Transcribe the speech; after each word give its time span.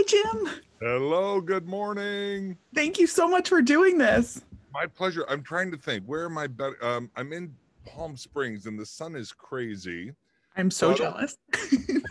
Hi, 0.00 0.04
Jim. 0.06 0.48
Hello, 0.80 1.40
good 1.40 1.66
morning. 1.66 2.56
Thank 2.72 3.00
you 3.00 3.08
so 3.08 3.26
much 3.26 3.48
for 3.48 3.60
doing 3.60 3.98
this. 3.98 4.42
My 4.72 4.86
pleasure. 4.86 5.24
I'm 5.28 5.42
trying 5.42 5.72
to 5.72 5.76
think. 5.76 6.04
Where 6.04 6.24
am 6.26 6.38
I? 6.38 6.46
Better? 6.46 6.76
Um, 6.80 7.10
I'm 7.16 7.32
in 7.32 7.52
Palm 7.84 8.16
Springs, 8.16 8.66
and 8.66 8.78
the 8.78 8.86
sun 8.86 9.16
is 9.16 9.32
crazy. 9.32 10.12
I'm 10.56 10.70
so 10.70 10.88
Well, 10.90 10.96
jealous. 10.98 11.36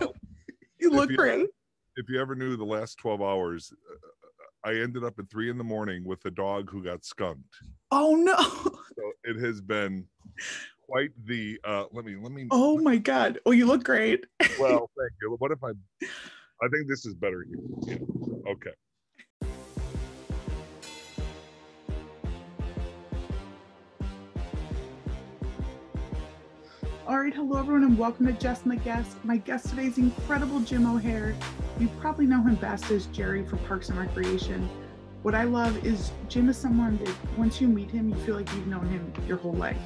well, 0.02 0.14
you 0.82 0.92
look 0.92 1.06
if 1.06 1.12
you- 1.12 1.18
great. 1.18 1.48
If 1.96 2.10
you 2.10 2.20
ever 2.20 2.36
knew 2.36 2.58
the 2.58 2.66
last 2.66 2.98
12 2.98 3.22
hours, 3.22 3.72
uh, 3.90 4.70
I 4.70 4.74
ended 4.82 5.06
up 5.06 5.18
at 5.18 5.30
three 5.30 5.50
in 5.50 5.58
the 5.58 5.64
morning 5.64 6.04
with 6.04 6.26
a 6.26 6.32
dog 6.32 6.70
who 6.70 6.84
got 6.84 7.06
skunked. 7.06 7.56
Oh 7.92 8.16
no. 8.16 8.36
So 8.98 9.12
it 9.24 9.40
has 9.42 9.62
been 9.62 10.06
quite 10.86 11.12
the. 11.26 11.58
Uh, 11.64 11.86
let 11.94 12.04
me. 12.04 12.18
Let 12.18 12.34
me. 12.34 12.48
Oh 12.52 12.78
my 12.80 12.98
God. 12.98 13.40
Oh, 13.46 13.52
you 13.52 13.66
look 13.66 13.86
great. 13.86 14.26
Well, 14.60 14.90
thank 15.00 15.12
you. 15.22 15.38
What 15.40 15.52
if 15.54 15.64
I? 15.64 15.72
I 16.60 16.68
think 16.70 16.88
this 16.88 17.06
is 17.06 17.14
better 17.14 17.46
here. 17.48 17.60
Yeah. 17.82 18.52
Okay. 18.52 18.72
All 27.08 27.20
right, 27.20 27.34
hello 27.34 27.60
everyone, 27.60 27.84
and 27.84 27.98
welcome 27.98 28.26
to 28.26 28.34
Just 28.34 28.66
My 28.66 28.76
Guest. 28.76 29.24
My 29.24 29.38
guest 29.38 29.70
today 29.70 29.86
is 29.86 30.00
incredible 30.00 30.60
Jim 30.62 30.88
O'Hare. 30.88 31.36
You 31.80 31.90
probably 32.00 32.26
know 32.26 32.42
him 32.42 32.56
best 32.56 32.90
as 32.90 33.06
Jerry 33.08 33.46
from 33.46 33.60
Parks 33.60 33.90
and 33.90 34.00
Recreation. 34.00 34.68
What 35.22 35.36
I 35.36 35.44
love 35.44 35.86
is 35.86 36.12
Jim 36.28 36.50
is 36.50 36.58
someone 36.58 36.98
that 36.98 37.38
once 37.38 37.62
you 37.62 37.68
meet 37.68 37.92
him, 37.92 38.10
you 38.10 38.16
feel 38.16 38.36
like 38.36 38.52
you've 38.54 38.68
known 38.68 38.88
him 38.88 39.14
your 39.28 39.38
whole 39.38 39.54
life. 39.54 39.78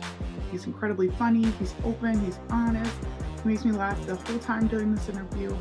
He's 0.51 0.65
incredibly 0.65 1.09
funny, 1.09 1.51
he's 1.59 1.75
open, 1.83 2.23
he's 2.23 2.39
honest. 2.49 2.95
He 3.43 3.49
makes 3.49 3.65
me 3.65 3.73
laugh 3.73 4.03
the 4.05 4.15
whole 4.15 4.39
time 4.39 4.67
during 4.67 4.95
this 4.95 5.09
interview. 5.09 5.53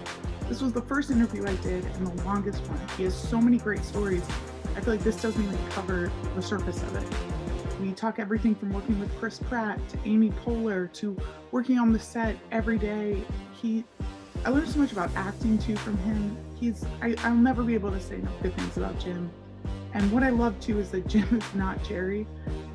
This 0.50 0.62
was 0.62 0.72
the 0.72 0.82
first 0.82 1.12
interview 1.12 1.46
I 1.46 1.54
did 1.62 1.84
and 1.84 2.08
the 2.08 2.24
longest 2.24 2.66
one. 2.66 2.80
He 2.96 3.04
has 3.04 3.14
so 3.14 3.40
many 3.40 3.56
great 3.56 3.84
stories. 3.84 4.24
I 4.74 4.80
feel 4.80 4.94
like 4.94 5.04
this 5.04 5.22
doesn't 5.22 5.40
even 5.40 5.56
cover 5.68 6.10
the 6.34 6.42
surface 6.42 6.82
of 6.82 6.96
it. 6.96 7.06
We 7.80 7.92
talk 7.92 8.18
everything 8.18 8.56
from 8.56 8.72
working 8.72 8.98
with 8.98 9.16
Chris 9.20 9.38
Pratt 9.38 9.78
to 9.90 9.98
Amy 10.04 10.30
Poehler 10.44 10.92
to 10.94 11.16
working 11.52 11.78
on 11.78 11.92
the 11.92 12.00
set 12.00 12.34
every 12.50 12.78
day. 12.78 13.22
He, 13.62 13.84
I 14.44 14.50
learned 14.50 14.68
so 14.68 14.80
much 14.80 14.90
about 14.90 15.14
acting 15.14 15.56
too 15.56 15.76
from 15.76 15.96
him. 15.98 16.36
He's, 16.58 16.84
I, 17.00 17.14
I'll 17.18 17.36
never 17.36 17.62
be 17.62 17.74
able 17.74 17.92
to 17.92 18.00
say 18.00 18.16
enough 18.16 18.34
good 18.42 18.56
things 18.56 18.76
about 18.76 18.98
Jim. 18.98 19.30
And 19.94 20.10
what 20.10 20.24
I 20.24 20.30
love 20.30 20.58
too 20.58 20.80
is 20.80 20.90
that 20.90 21.06
Jim 21.06 21.28
is 21.32 21.54
not 21.54 21.80
Jerry. 21.84 22.26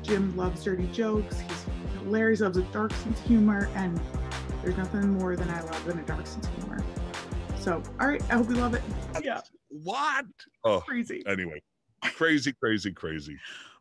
Jim 0.02 0.34
loves 0.34 0.64
dirty 0.64 0.86
jokes. 0.94 1.40
He's 1.40 1.66
hilarious, 2.04 2.40
loves 2.40 2.56
a 2.56 2.62
dark 2.62 2.94
sense 2.94 3.20
of 3.20 3.26
humor, 3.26 3.68
and 3.74 4.00
there's 4.62 4.78
nothing 4.78 5.10
more 5.10 5.36
than 5.36 5.50
I 5.50 5.60
love 5.60 5.84
than 5.84 5.98
a 5.98 6.04
dark 6.04 6.26
sense 6.26 6.46
of 6.46 6.54
humor. 6.54 6.82
So, 7.66 7.82
all 7.98 8.06
right, 8.06 8.22
I 8.30 8.34
hope 8.34 8.48
you 8.48 8.54
love 8.54 8.74
it. 8.74 8.82
Yeah, 9.24 9.40
What? 9.70 10.26
Oh, 10.62 10.78
crazy. 10.86 11.24
anyway, 11.26 11.60
crazy, 12.00 12.52
crazy, 12.62 12.92
crazy. 12.92 13.36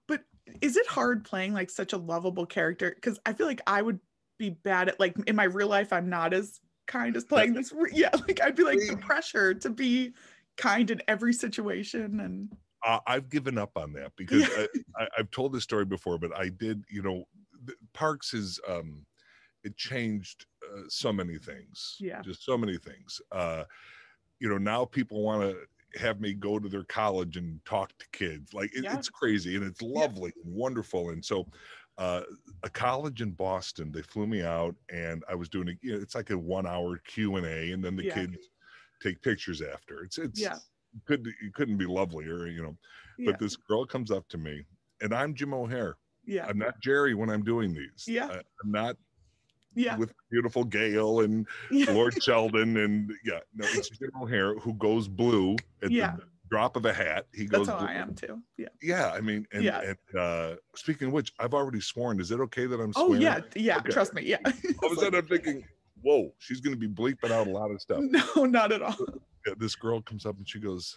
But 0.08 0.24
is 0.60 0.76
it 0.76 0.88
hard 0.88 1.24
playing 1.24 1.54
like 1.54 1.70
such 1.70 1.94
a 1.94 1.98
lovable 1.98 2.48
character? 2.48 2.94
Because 2.96 3.20
I 3.28 3.34
feel 3.34 3.46
like 3.46 3.62
I 3.68 3.84
would 3.84 4.00
be 4.40 4.50
bad 4.50 4.90
at 4.90 5.00
like 5.00 5.16
in 5.28 5.36
my 5.36 5.44
real 5.44 5.68
life. 5.68 5.94
I'm 5.94 6.10
not 6.10 6.34
as 6.34 6.60
kind 6.88 7.16
as 7.16 7.26
playing 7.26 7.54
this. 7.54 7.72
re- 7.72 7.92
Yeah, 7.94 8.10
like 8.28 8.42
I'd 8.42 8.56
be 8.56 8.64
like 8.64 8.80
the 8.90 8.98
pressure 8.98 9.54
to 9.54 9.70
be 9.70 10.16
kind 10.58 10.90
in 10.90 11.04
every 11.08 11.34
situation. 11.34 12.20
And 12.20 12.58
uh, 12.84 13.02
I've 13.06 13.30
given 13.30 13.60
up 13.60 13.78
on 13.78 13.94
that 13.94 14.14
because 14.16 14.50
Yeah. 14.50 14.66
I, 14.98 15.04
I, 15.04 15.08
I've 15.20 15.30
told 15.30 15.54
this 15.54 15.62
story 15.64 15.86
before, 15.86 16.18
but 16.18 16.36
I 16.36 16.50
did, 16.50 16.86
you 16.90 17.04
know, 17.04 17.26
Parks 17.94 18.34
is, 18.34 18.60
um, 18.68 19.06
it 19.64 19.78
changed 19.78 20.48
uh, 20.76 20.82
so 20.90 21.12
many 21.14 21.38
things. 21.38 21.98
Yeah. 22.00 22.22
Just 22.22 22.44
so 22.44 22.58
many 22.58 22.78
things. 22.78 23.22
Uh, 23.32 23.64
you 24.40 24.50
know, 24.50 24.58
now 24.58 24.86
people 24.86 25.22
want 25.24 25.42
to 25.42 26.00
have 26.00 26.20
me 26.20 26.34
go 26.34 26.60
to 26.60 26.68
their 26.68 26.84
college 26.84 27.38
and 27.38 27.64
talk 27.66 27.98
to 27.98 28.06
kids. 28.12 28.54
Like 28.54 28.76
it, 28.76 28.84
Yeah. 28.84 28.98
it's 28.98 29.10
crazy 29.10 29.56
and 29.56 29.66
it's 29.66 29.82
lovely 29.82 30.34
and 30.44 30.54
wonderful. 30.54 31.10
And 31.12 31.24
so, 31.24 31.48
uh, 31.98 32.24
a 32.64 32.70
college 32.70 33.22
in 33.22 33.32
Boston, 33.32 33.92
they 33.92 34.02
flew 34.02 34.28
me 34.28 34.42
out 34.44 34.76
and 34.92 35.24
I 35.30 35.36
was 35.36 35.48
doing 35.48 35.70
a, 35.70 35.74
you 35.82 35.94
know, 35.94 36.02
it's 36.02 36.16
like 36.16 36.30
a 36.32 36.38
one 36.38 36.68
hour 36.68 36.98
Q 37.06 37.38
and 37.38 37.46
A 37.46 37.72
and 37.72 37.82
then 37.84 37.96
the 37.96 38.06
Yeah. 38.06 38.16
kids 38.16 38.38
take 39.02 39.22
pictures 39.22 39.62
after. 39.62 40.04
It's, 40.04 40.18
it's, 40.18 40.40
Yeah. 40.42 40.58
could 41.06 41.26
it 41.28 41.54
couldn't 41.54 41.78
be 41.78 41.86
lovelier, 41.86 42.48
you 42.48 42.62
know. 42.62 42.78
yeah, 43.18 43.32
But 43.32 43.40
this 43.40 43.56
girl 43.56 43.86
comes 43.86 44.12
up 44.12 44.28
to 44.30 44.38
me, 44.38 44.66
and 45.02 45.14
I'm 45.14 45.34
Jim 45.34 45.54
O'Hare. 45.54 45.98
yeah, 46.26 46.46
I'm 46.48 46.58
not 46.58 46.80
Jerry 46.82 47.14
when 47.14 47.30
I'm 47.30 47.44
doing 47.44 47.74
these. 47.74 48.06
Yeah. 48.08 48.28
I, 48.28 48.36
am 48.38 48.72
not 48.72 48.98
yeah, 49.76 49.98
with 49.98 50.14
beautiful 50.32 50.64
Gayle 50.64 51.20
and 51.22 51.46
yeah, 51.72 51.92
Lord 51.92 52.16
Sheldon 52.24 52.78
and 52.78 53.12
yeah. 53.24 53.40
No, 53.54 53.66
it's 53.70 53.90
General 53.90 54.24
O'Hare 54.24 54.56
who 54.60 54.74
goes 54.76 55.08
blue 55.08 55.56
at 55.84 55.92
Yeah. 55.92 56.16
the 56.18 56.24
drop 56.50 56.76
of 56.76 56.86
a 56.86 56.94
hat. 56.94 57.28
He 57.34 57.46
goes. 57.46 57.68
That's 57.68 57.80
how 57.80 57.86
blue. 57.86 57.94
I 57.96 58.00
am 58.00 58.16
too. 58.16 58.42
Yeah. 58.58 58.68
Yeah, 58.82 59.12
I 59.14 59.22
mean, 59.22 59.46
and, 59.52 59.64
Yeah. 59.64 59.82
and 60.14 60.20
uh, 60.20 60.56
speaking 60.76 61.08
of 61.08 61.14
which, 61.14 61.34
I've 61.40 61.54
already 61.54 61.82
sworn. 61.82 62.20
Is 62.20 62.32
it 62.32 62.40
okay 62.42 62.66
that 62.66 62.80
I'm 62.80 62.94
Oh 62.96 63.08
swearing? 63.08 63.22
yeah, 63.24 63.42
yeah. 63.56 63.78
Okay. 63.78 63.92
Trust 63.92 64.14
me. 64.14 64.24
Yeah. 64.24 64.38
All 64.84 64.92
of 64.92 64.98
a 64.98 65.02
sudden, 65.02 65.20
I'm 65.20 65.28
thinking, 65.28 65.64
whoa, 66.02 66.32
she's 66.40 66.62
going 66.62 66.80
to 66.80 66.80
be 66.80 66.88
bleeping 66.88 67.32
out 67.32 67.48
a 67.48 67.52
lot 67.52 67.72
of 67.72 67.82
stuff. 67.82 68.00
no, 68.02 68.46
not 68.46 68.72
at 68.72 68.82
all. 68.82 68.96
yeah, 69.48 69.54
this 69.58 69.76
girl 69.76 70.02
comes 70.02 70.26
up 70.26 70.38
and 70.38 70.48
she 70.48 70.60
goes, 70.60 70.96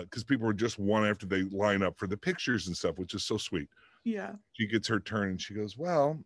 because 0.00 0.22
people 0.24 0.48
are 0.48 0.52
just 0.52 0.78
one 0.78 1.04
after 1.06 1.26
they 1.26 1.42
line 1.44 1.82
up 1.82 1.98
for 1.98 2.06
the 2.06 2.16
pictures 2.16 2.66
and 2.68 2.76
stuff, 2.76 2.96
which 2.98 3.14
is 3.14 3.24
so 3.24 3.36
sweet. 3.36 3.68
Yeah. 4.04 4.32
She 4.52 4.66
gets 4.66 4.86
her 4.88 4.98
turn 5.00 5.30
and 5.30 5.40
she 5.40 5.52
goes, 5.54 5.76
Well, 5.76 6.18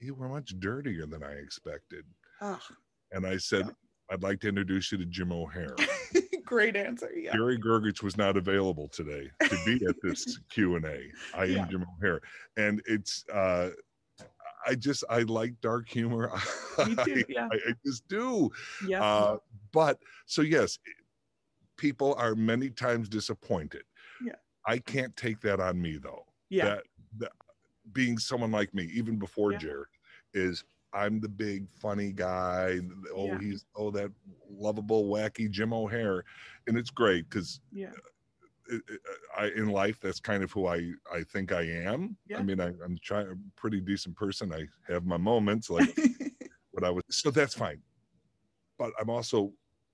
you 0.00 0.14
were 0.14 0.28
much 0.28 0.54
dirtier 0.58 1.06
than 1.06 1.22
I 1.22 1.32
expected. 1.32 2.04
Oh, 2.40 2.58
And 3.12 3.26
I 3.26 3.36
said, 3.36 3.66
Yeah. 3.66 3.72
I'd 4.12 4.22
like 4.24 4.40
to 4.40 4.48
introduce 4.48 4.90
you 4.90 4.98
to 4.98 5.04
Jim 5.04 5.30
O'Hare. 5.30 5.76
great 6.44 6.74
answer. 6.74 7.08
Yeah. 7.14 7.32
Jerry 7.32 7.58
Gergich 7.58 8.02
was 8.02 8.16
not 8.16 8.36
available 8.36 8.88
today 8.88 9.30
to 9.42 9.56
be 9.64 9.84
at 9.86 9.94
this 10.02 10.38
Q 10.50 10.74
and 10.76 10.84
A. 10.84 11.00
I 11.34 11.44
Yeah. 11.44 11.62
am 11.62 11.70
Jim 11.70 11.84
O'Hare, 11.96 12.20
and 12.56 12.82
it's 12.86 13.24
uh, 13.32 13.70
I 14.66 14.74
just 14.74 15.04
I 15.08 15.20
like 15.20 15.54
dark 15.60 15.88
humor. 15.88 16.32
Me 16.86 16.96
too. 17.04 17.22
Yeah. 17.28 17.48
I, 17.52 17.56
I 17.68 17.72
just 17.86 18.08
do. 18.08 18.50
Yeah. 18.86 19.04
Uh, 19.04 19.36
but 19.72 19.98
so 20.26 20.42
yes, 20.42 20.78
people 21.76 22.14
are 22.18 22.34
many 22.34 22.68
times 22.68 23.08
disappointed. 23.08 23.82
Yeah. 24.24 24.32
I 24.66 24.78
can't 24.78 25.16
take 25.16 25.40
that 25.42 25.60
on 25.60 25.80
me 25.80 25.98
though. 25.98 26.24
yeah. 26.48 26.64
That, 26.64 26.82
that 27.18 27.32
being 27.92 28.18
someone 28.18 28.50
like 28.50 28.72
me, 28.74 28.84
even 28.92 29.18
before 29.18 29.52
Yeah. 29.52 29.58
Jared, 29.58 29.88
is 30.34 30.64
I'm 30.92 31.20
the 31.20 31.28
big 31.28 31.68
funny 31.70 32.12
guy. 32.12 32.80
Oh, 33.14 33.26
Yeah. 33.26 33.38
he's 33.40 33.64
oh 33.76 33.90
that 33.92 34.10
lovable, 34.48 35.04
wacky 35.08 35.48
Jim 35.50 35.72
O'Hare, 35.72 36.24
and 36.66 36.76
it's 36.76 36.90
great 36.90 37.28
because 37.28 37.60
Yeah. 37.72 37.92
I 39.36 39.46
in 39.56 39.68
life 39.68 39.98
that's 40.00 40.20
kind 40.20 40.42
of 40.44 40.52
who 40.52 40.66
I 40.66 40.92
I 41.12 41.22
think 41.24 41.52
I 41.52 41.62
am. 41.62 42.16
Yeah. 42.26 42.38
I 42.38 42.42
mean 42.42 42.60
I, 42.60 42.68
I'm 42.84 42.98
trying 43.02 43.28
a 43.28 43.36
pretty 43.60 43.80
decent 43.80 44.16
person. 44.16 44.52
I 44.52 44.66
have 44.92 45.04
my 45.04 45.16
moments 45.16 45.70
like 45.70 45.88
what 46.70 46.84
I 46.84 46.90
was 46.90 47.02
so 47.10 47.30
that's 47.30 47.54
fine. 47.54 47.82
But 48.78 48.92
I'm 49.00 49.10
also 49.10 49.52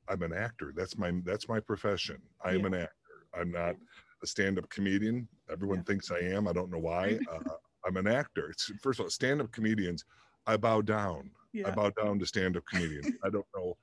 I'm 0.09 0.23
an 0.23 0.33
actor. 0.33 0.73
That's 0.77 0.97
my 0.99 1.13
that's 1.25 1.49
my 1.49 1.61
profession. 1.61 2.19
I 2.45 2.51
am 2.51 2.61
Yeah. 2.61 2.67
an 2.67 2.75
actor. 2.75 3.27
I'm 3.34 3.51
not 3.51 3.77
a 4.23 4.27
stand-up 4.27 4.69
comedian. 4.71 5.28
Everyone 5.51 5.78
Yeah. 5.78 5.83
thinks 5.84 6.11
I 6.11 6.19
am. 6.21 6.47
I 6.49 6.53
don't 6.53 6.71
know 6.71 6.78
why. 6.78 7.19
Uh, 7.31 7.57
I'm 7.86 7.97
an 7.97 8.06
actor. 8.06 8.50
It's, 8.50 8.70
first 8.82 8.98
of 8.98 9.04
all, 9.04 9.10
stand-up 9.10 9.52
comedians, 9.52 10.04
I 10.47 10.56
bow 10.56 10.82
down. 10.82 11.30
I 11.64 11.70
bow 11.70 11.91
down 11.91 12.19
to 12.19 12.26
stand-up 12.26 12.64
comedians. 12.66 13.06
I 13.24 13.30
don't 13.30 13.47
know 13.56 13.76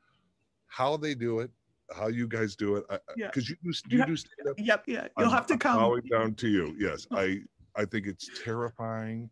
how 0.68 0.96
they 0.98 1.16
do 1.16 1.40
it, 1.40 1.50
how 1.96 2.08
you 2.08 2.28
guys 2.28 2.56
do 2.56 2.76
it. 2.76 2.86
Yeah. 3.18 3.28
Because 3.28 3.50
you 3.50 3.56
do 3.64 3.70
You 3.70 3.74
you 3.90 3.98
have- 4.00 4.08
do 4.08 4.16
stand-up. 4.16 4.56
Yep. 4.60 4.84
Yeah. 4.88 5.08
You'll 5.18 5.28
I'm- 5.28 5.36
have 5.36 5.48
to 5.48 5.58
come. 5.58 5.78
bowing 5.78 6.04
down 6.12 6.36
to 6.36 6.48
you. 6.48 6.76
Yes, 6.78 7.08
I 7.12 7.42
I 7.76 7.86
think 7.86 8.06
it's 8.06 8.30
terrifying. 8.44 9.30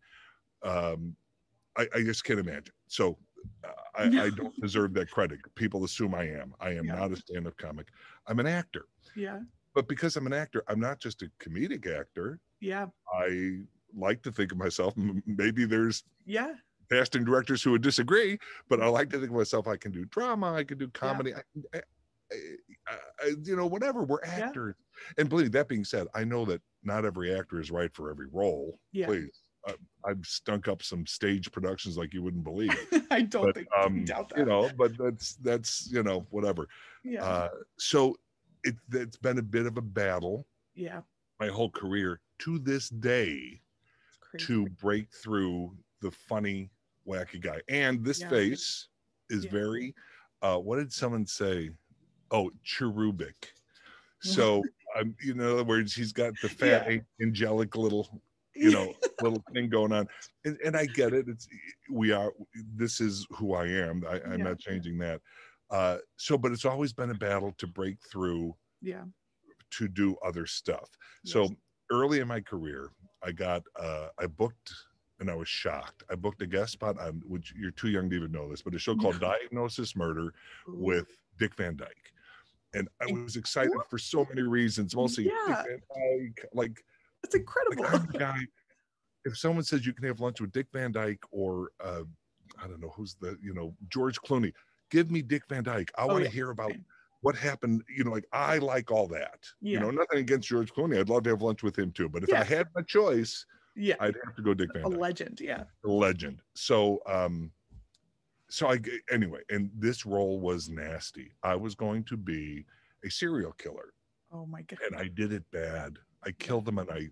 Um, 0.64 1.14
I, 1.76 1.86
I 1.94 2.02
just 2.02 2.24
can't 2.24 2.40
imagine. 2.40 2.74
So 2.88 3.16
uh, 3.64 3.68
I, 3.94 4.02
I 4.04 4.30
don't 4.30 4.54
deserve 4.60 4.92
that 4.94 5.10
credit. 5.10 5.38
People 5.54 5.84
assume 5.84 6.12
I 6.14 6.24
am. 6.24 6.52
I 6.60 6.70
am 6.70 6.86
Yeah. 6.86 6.96
not 6.96 7.12
a 7.12 7.16
stand-up 7.16 7.56
comic. 7.56 7.86
I'm 8.26 8.40
an 8.40 8.48
actor. 8.48 8.86
Yeah. 9.14 9.40
But 9.74 9.86
because 9.88 10.16
I'm 10.16 10.26
an 10.26 10.32
actor, 10.32 10.64
I'm 10.66 10.80
not 10.80 10.98
just 10.98 11.22
a 11.22 11.30
comedic 11.40 11.86
actor. 11.86 12.40
Yeah. 12.60 12.86
I 13.16 13.60
like 13.96 14.22
to 14.22 14.32
think 14.32 14.52
of 14.52 14.58
myself. 14.58 14.94
Maybe 15.26 15.64
there's 15.64 16.04
Yeah. 16.26 16.54
casting 16.90 17.24
directors 17.24 17.62
who 17.62 17.70
would 17.72 17.82
disagree, 17.82 18.38
but 18.68 18.82
I 18.82 18.86
like 18.88 19.10
to 19.10 19.18
think 19.18 19.30
of 19.30 19.36
myself. 19.36 19.66
I 19.68 19.76
can 19.76 19.92
do 19.92 20.04
drama. 20.06 20.52
I 20.54 20.64
can 20.64 20.78
do 20.78 20.88
comedy. 20.88 21.34
I, 21.34 21.40
I, 21.74 21.80
I, 22.88 22.94
I- 23.20 23.34
you 23.44 23.56
know, 23.56 23.66
whatever. 23.66 24.02
We're 24.04 24.24
Yeah. 24.24 24.46
actors. 24.46 24.74
And 25.18 25.28
believe 25.28 25.46
me, 25.46 25.50
that 25.50 25.68
being 25.68 25.84
said, 25.84 26.06
I 26.14 26.24
know 26.24 26.44
that 26.46 26.60
not 26.82 27.04
every 27.04 27.34
actor 27.36 27.60
is 27.60 27.70
right 27.70 27.92
for 27.94 28.10
every 28.10 28.26
role. 28.32 28.78
Yeah. 28.92 29.06
Please, 29.06 29.40
I, 29.66 29.74
I've 30.04 30.24
stunk 30.26 30.68
up 30.68 30.82
some 30.82 31.06
stage 31.06 31.50
productions 31.52 31.96
like 31.96 32.12
you 32.12 32.22
wouldn't 32.22 32.44
believe. 32.44 32.74
I 33.10 33.22
don't 33.22 33.44
but 33.46 33.54
think 33.54 33.68
um, 33.78 34.04
doubt 34.04 34.28
that. 34.30 34.38
you 34.38 34.44
know, 34.44 34.70
but 34.76 34.96
that's 34.98 35.34
that's 35.36 35.88
you 35.90 36.02
know 36.02 36.26
whatever. 36.30 36.66
yeah. 37.04 37.24
Uh, 37.24 37.48
so 37.78 38.16
it, 38.64 38.74
it's 38.92 39.16
been 39.16 39.38
a 39.38 39.42
bit 39.42 39.66
of 39.66 39.76
a 39.76 39.82
battle 39.82 40.46
yeah. 40.74 41.00
my 41.40 41.48
whole 41.48 41.70
career 41.70 42.20
to 42.40 42.58
this 42.58 42.88
day 42.88 43.60
crazy. 44.32 44.48
to 44.48 44.66
break 44.68 45.12
through 45.12 45.76
the 46.00 46.10
funny 46.10 46.70
wacky 47.06 47.40
guy 47.40 47.60
and 47.68 48.04
this 48.04 48.22
Yeah. 48.22 48.28
face 48.28 48.88
is 49.30 49.44
Yeah. 49.44 49.50
very 49.50 49.94
uh 50.42 50.58
what 50.58 50.76
did 50.76 50.92
someone 50.92 51.26
say 51.26 51.70
oh 52.32 52.50
cherubic 52.64 53.54
So, 54.20 54.70
um, 54.96 55.16
you 55.22 55.34
know, 55.34 55.44
in 55.44 55.52
other 55.54 55.64
words, 55.64 55.94
he's 55.94 56.12
got 56.12 56.40
the 56.40 56.48
fat, 56.50 56.84
Yeah. 56.84 57.02
angelic 57.22 57.76
little, 57.76 58.22
you 58.54 58.70
know, 58.70 58.94
little 59.20 59.44
thing 59.54 59.68
going 59.68 59.92
on. 59.92 60.08
And, 60.44 60.58
and 60.64 60.76
I 60.76 60.86
get 60.86 61.12
it. 61.14 61.28
It's, 61.28 61.48
we 61.90 62.12
are, 62.12 62.32
this 62.54 63.00
is 63.00 63.26
who 63.30 63.54
I 63.54 63.66
am. 63.68 64.04
I, 64.06 64.20
I'm 64.22 64.42
Yeah. 64.42 64.44
not 64.44 64.58
changing 64.58 64.98
that. 64.98 65.22
Uh, 65.70 65.98
so, 66.18 66.38
but 66.38 66.52
it's 66.52 66.64
always 66.64 66.92
been 66.92 67.10
a 67.10 67.14
battle 67.14 67.52
to 67.58 67.66
break 67.66 67.98
through 68.10 68.54
Yeah. 68.82 69.06
to 69.70 69.88
do 69.88 70.16
other 70.24 70.46
stuff. 70.46 70.90
So 71.24 71.50
early 71.90 72.20
in 72.20 72.28
my 72.28 72.40
career, 72.40 72.90
I 73.24 73.32
got, 73.32 73.62
uh, 73.78 74.08
I 74.18 74.26
booked 74.26 74.72
and 75.20 75.30
I 75.30 75.34
was 75.34 75.48
shocked. 75.48 76.02
I 76.10 76.14
booked 76.16 76.42
a 76.42 76.46
guest 76.46 76.72
spot 76.72 76.98
on, 76.98 77.22
which 77.26 77.54
you're 77.56 77.70
too 77.70 77.88
young 77.88 78.10
to 78.10 78.16
even 78.16 78.32
know 78.32 78.48
this, 78.50 78.62
but 78.62 78.74
a 78.74 78.78
show 78.78 78.96
called 78.96 79.20
Diagnosis 79.20 79.94
Murder 79.94 80.32
with 80.66 81.06
Dick 81.38 81.54
Van 81.56 81.76
Dyke. 81.76 82.12
And 82.74 82.88
I 83.00 83.12
was 83.12 83.36
excited 83.36 83.72
for 83.88 83.98
so 83.98 84.24
many 84.28 84.42
reasons, 84.42 84.96
mostly 84.96 85.24
Yeah. 85.26 85.62
Dick 85.68 85.80
Van 85.94 86.20
Dyke. 86.24 86.46
Like, 86.54 86.84
It's 87.22 87.34
like 87.34 87.40
incredible. 87.42 88.08
The 88.12 88.18
guy. 88.18 88.38
If 89.24 89.38
someone 89.38 89.62
says 89.62 89.86
you 89.86 89.92
can 89.92 90.04
have 90.06 90.18
lunch 90.18 90.40
with 90.40 90.50
Dick 90.50 90.66
Van 90.72 90.90
Dyke 90.90 91.22
or 91.30 91.70
uh, 91.80 92.02
I 92.60 92.66
don't 92.66 92.80
know 92.80 92.92
who's 92.96 93.14
the 93.20 93.38
you 93.40 93.54
know 93.54 93.72
George 93.88 94.20
Clooney, 94.20 94.52
give 94.90 95.12
me 95.12 95.22
Dick 95.22 95.44
Van 95.48 95.62
Dyke. 95.62 95.92
I 95.96 96.02
Oh, 96.02 96.06
want 96.08 96.18
to 96.20 96.24
yeah. 96.24 96.30
hear 96.30 96.50
about. 96.50 96.72
What 97.22 97.34
happened. 97.34 97.82
You 97.88 98.04
know, 98.04 98.10
like 98.10 98.26
I 98.32 98.58
like 98.58 98.90
all 98.92 99.08
that. 99.08 99.40
You 99.60 99.80
know, 99.80 99.90
nothing 99.90 100.18
against 100.18 100.48
George 100.48 100.72
Clooney. 100.72 100.98
I'd 100.98 101.08
love 101.08 101.22
to 101.24 101.30
have 101.30 101.42
lunch 101.42 101.62
with 101.62 101.76
him 101.78 101.90
too. 101.92 102.08
But 102.08 102.22
if 102.24 102.32
I 102.32 102.44
had 102.44 102.66
my 102.74 102.82
choice, 102.82 103.46
yeah. 103.74 103.94
I'd 104.00 104.16
have 104.24 104.36
to 104.36 104.42
go 104.42 104.52
Dick 104.54 104.70
Van 104.74 104.84
A 104.84 104.90
Dyke 104.90 104.98
legend. 105.00 105.40
Yeah. 105.40 105.64
a 105.84 105.88
legend. 105.88 106.42
So 106.54 107.00
um 107.06 107.50
so 108.50 108.70
I 108.70 108.78
anyway, 109.10 109.40
and 109.48 109.70
this 109.74 110.04
role 110.04 110.38
was 110.38 110.68
nasty. 110.68 111.32
I 111.42 111.56
was 111.56 111.74
going 111.74 112.04
to 112.04 112.16
be 112.18 112.66
a 113.04 113.10
serial 113.10 113.52
killer 113.52 113.94
Oh 114.30 114.44
my 114.46 114.62
god. 114.62 114.78
and 114.86 114.96
I 115.00 115.08
did 115.08 115.32
it 115.32 115.44
bad. 115.52 115.98
I 116.24 116.32
killed 116.32 116.66
them 116.66 116.78
and 116.78 116.90
I 116.90 117.08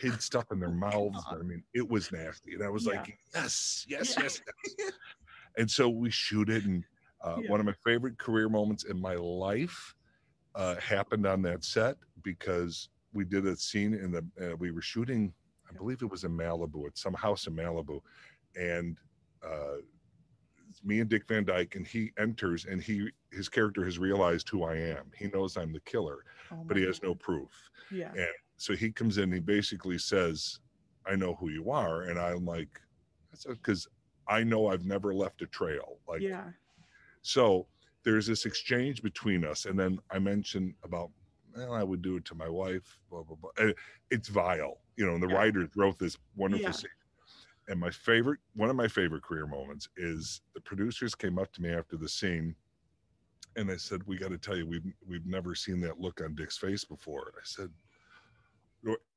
hid 0.00 0.22
stuff 0.30 0.46
in 0.52 0.58
their 0.60 0.70
mouths. 0.70 1.22
I 1.30 1.36
mean, 1.42 1.62
it 1.74 1.86
was 1.88 2.10
nasty. 2.12 2.54
And 2.54 2.62
I 2.64 2.68
was 2.70 2.86
Oh, 2.88 2.92
Yeah. 2.92 3.00
like, 3.00 3.18
yes, 3.34 3.84
yes, 3.88 4.14
Yeah. 4.16 4.22
yes, 4.22 4.40
yes. 4.78 4.92
And 5.58 5.68
so 5.70 5.88
we 5.88 6.10
shoot 6.10 6.48
it. 6.48 6.64
And 6.64 6.84
uh, 7.22 7.36
Yeah. 7.42 7.50
one 7.50 7.60
of 7.60 7.66
my 7.66 7.74
favorite 7.84 8.18
career 8.18 8.48
moments 8.48 8.84
in 8.84 9.00
my 9.00 9.14
life 9.14 9.94
uh, 10.54 10.76
happened 10.76 11.26
on 11.26 11.42
that 11.42 11.64
set 11.64 11.96
because 12.22 12.88
we 13.12 13.24
did 13.24 13.46
a 13.46 13.56
scene 13.56 13.94
in 13.94 14.10
the, 14.10 14.24
uh, 14.52 14.56
we 14.56 14.70
were 14.70 14.82
shooting, 14.82 15.32
I 15.68 15.72
believe 15.72 16.02
it 16.02 16.10
was 16.10 16.24
in 16.24 16.32
Malibu, 16.36 16.86
at 16.86 16.96
some 16.98 17.14
house 17.14 17.46
in 17.46 17.54
Malibu. 17.54 18.00
And 18.56 18.96
uh, 19.44 19.76
me 20.84 21.00
and 21.00 21.08
Dick 21.10 21.26
Van 21.28 21.44
Dyke, 21.44 21.74
and 21.76 21.86
he 21.86 22.12
enters 22.18 22.64
and 22.64 22.82
he, 22.82 23.10
his 23.32 23.48
character 23.48 23.84
has 23.84 23.98
realized 23.98 24.48
who 24.48 24.64
I 24.64 24.76
am. 24.76 25.10
He 25.16 25.26
knows 25.28 25.56
I'm 25.56 25.72
the 25.72 25.80
killer, 25.80 26.24
Oh 26.52 26.62
but 26.66 26.76
he 26.76 26.84
has 26.84 26.98
God. 27.00 27.08
no 27.08 27.14
proof 27.14 27.70
Yeah. 27.90 28.12
And 28.14 28.28
so 28.56 28.74
he 28.74 28.90
comes 28.92 29.16
in 29.18 29.32
he 29.32 29.40
basically 29.40 29.96
says 29.96 30.60
i 31.06 31.16
know 31.16 31.34
who 31.36 31.48
you 31.48 31.70
are 31.70 32.02
and 32.02 32.18
i'm 32.20 32.44
like 32.44 32.78
that's 33.30 33.46
because 33.46 33.88
i 34.28 34.42
know 34.44 34.66
i've 34.66 34.84
never 34.84 35.14
left 35.14 35.40
a 35.40 35.46
trail 35.46 35.96
like 36.06 36.20
yeah. 36.20 36.50
So 37.22 37.66
there's 38.04 38.26
this 38.26 38.46
exchange 38.46 39.02
between 39.02 39.44
us 39.44 39.66
and 39.66 39.78
then 39.78 39.98
i 40.10 40.18
mentioned 40.18 40.74
about 40.84 41.10
well 41.56 41.72
i 41.74 41.82
would 41.82 42.00
do 42.02 42.16
it 42.16 42.24
to 42.24 42.34
my 42.34 42.48
wife 42.48 42.98
blah 43.10 43.22
blah 43.22 43.36
blah 43.36 43.70
it's 44.10 44.28
vile 44.28 44.78
you 44.96 45.06
know 45.06 45.14
and 45.14 45.22
the 45.22 45.28
Yeah. 45.28 45.34
writers 45.36 45.68
wrote 45.76 45.98
this 45.98 46.16
wonderful 46.36 46.64
Yeah. 46.66 46.70
scene 46.72 46.90
and 47.68 47.78
my 47.78 47.90
favorite 47.90 48.40
one 48.54 48.70
of 48.70 48.76
my 48.76 48.88
favorite 48.88 49.22
career 49.22 49.46
moments 49.46 49.88
is 49.96 50.40
the 50.54 50.60
producers 50.60 51.14
came 51.14 51.38
up 51.38 51.52
to 51.52 51.62
me 51.62 51.70
after 51.70 51.96
the 51.96 52.08
scene 52.08 52.54
and 53.56 53.68
they 53.68 53.76
said 53.76 54.02
we 54.06 54.16
got 54.16 54.30
to 54.30 54.38
tell 54.38 54.56
you 54.56 54.66
we've 54.66 54.86
we've 55.06 55.26
never 55.26 55.54
seen 55.54 55.80
that 55.80 56.00
look 56.00 56.20
on 56.22 56.34
dick's 56.34 56.56
face 56.56 56.84
before 56.84 57.32
i 57.36 57.40
said 57.44 57.68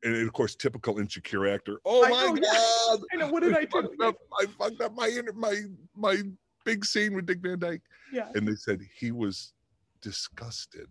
and 0.03 0.27
of 0.27 0.33
course 0.33 0.55
typical 0.55 1.00
insecure 1.00 1.47
actor 1.47 1.79
oh 1.85 2.03
I 2.05 2.09
my 2.09 2.25
know, 2.27 2.35
god 2.35 3.00
I 3.13 3.15
know. 3.15 3.27
What 3.29 3.44
did 3.44 3.53
I 3.55 3.61
do? 3.63 3.67
fucked 3.71 4.01
up, 4.01 4.15
I 4.38 4.45
fucked 4.47 4.81
up 4.81 4.94
my 4.94 5.07
inter- 5.07 5.31
my 5.33 5.61
my 5.95 6.21
big 6.63 6.86
scene 6.86 7.15
with 7.15 7.25
Dick 7.25 7.39
Van 7.42 7.60
Dyke. 7.60 7.81
Yeah. 8.12 8.30
And 8.36 8.48
they 8.48 8.56
said 8.56 8.81
he 8.98 9.12
was 9.12 9.54
disgusted. 10.01 10.88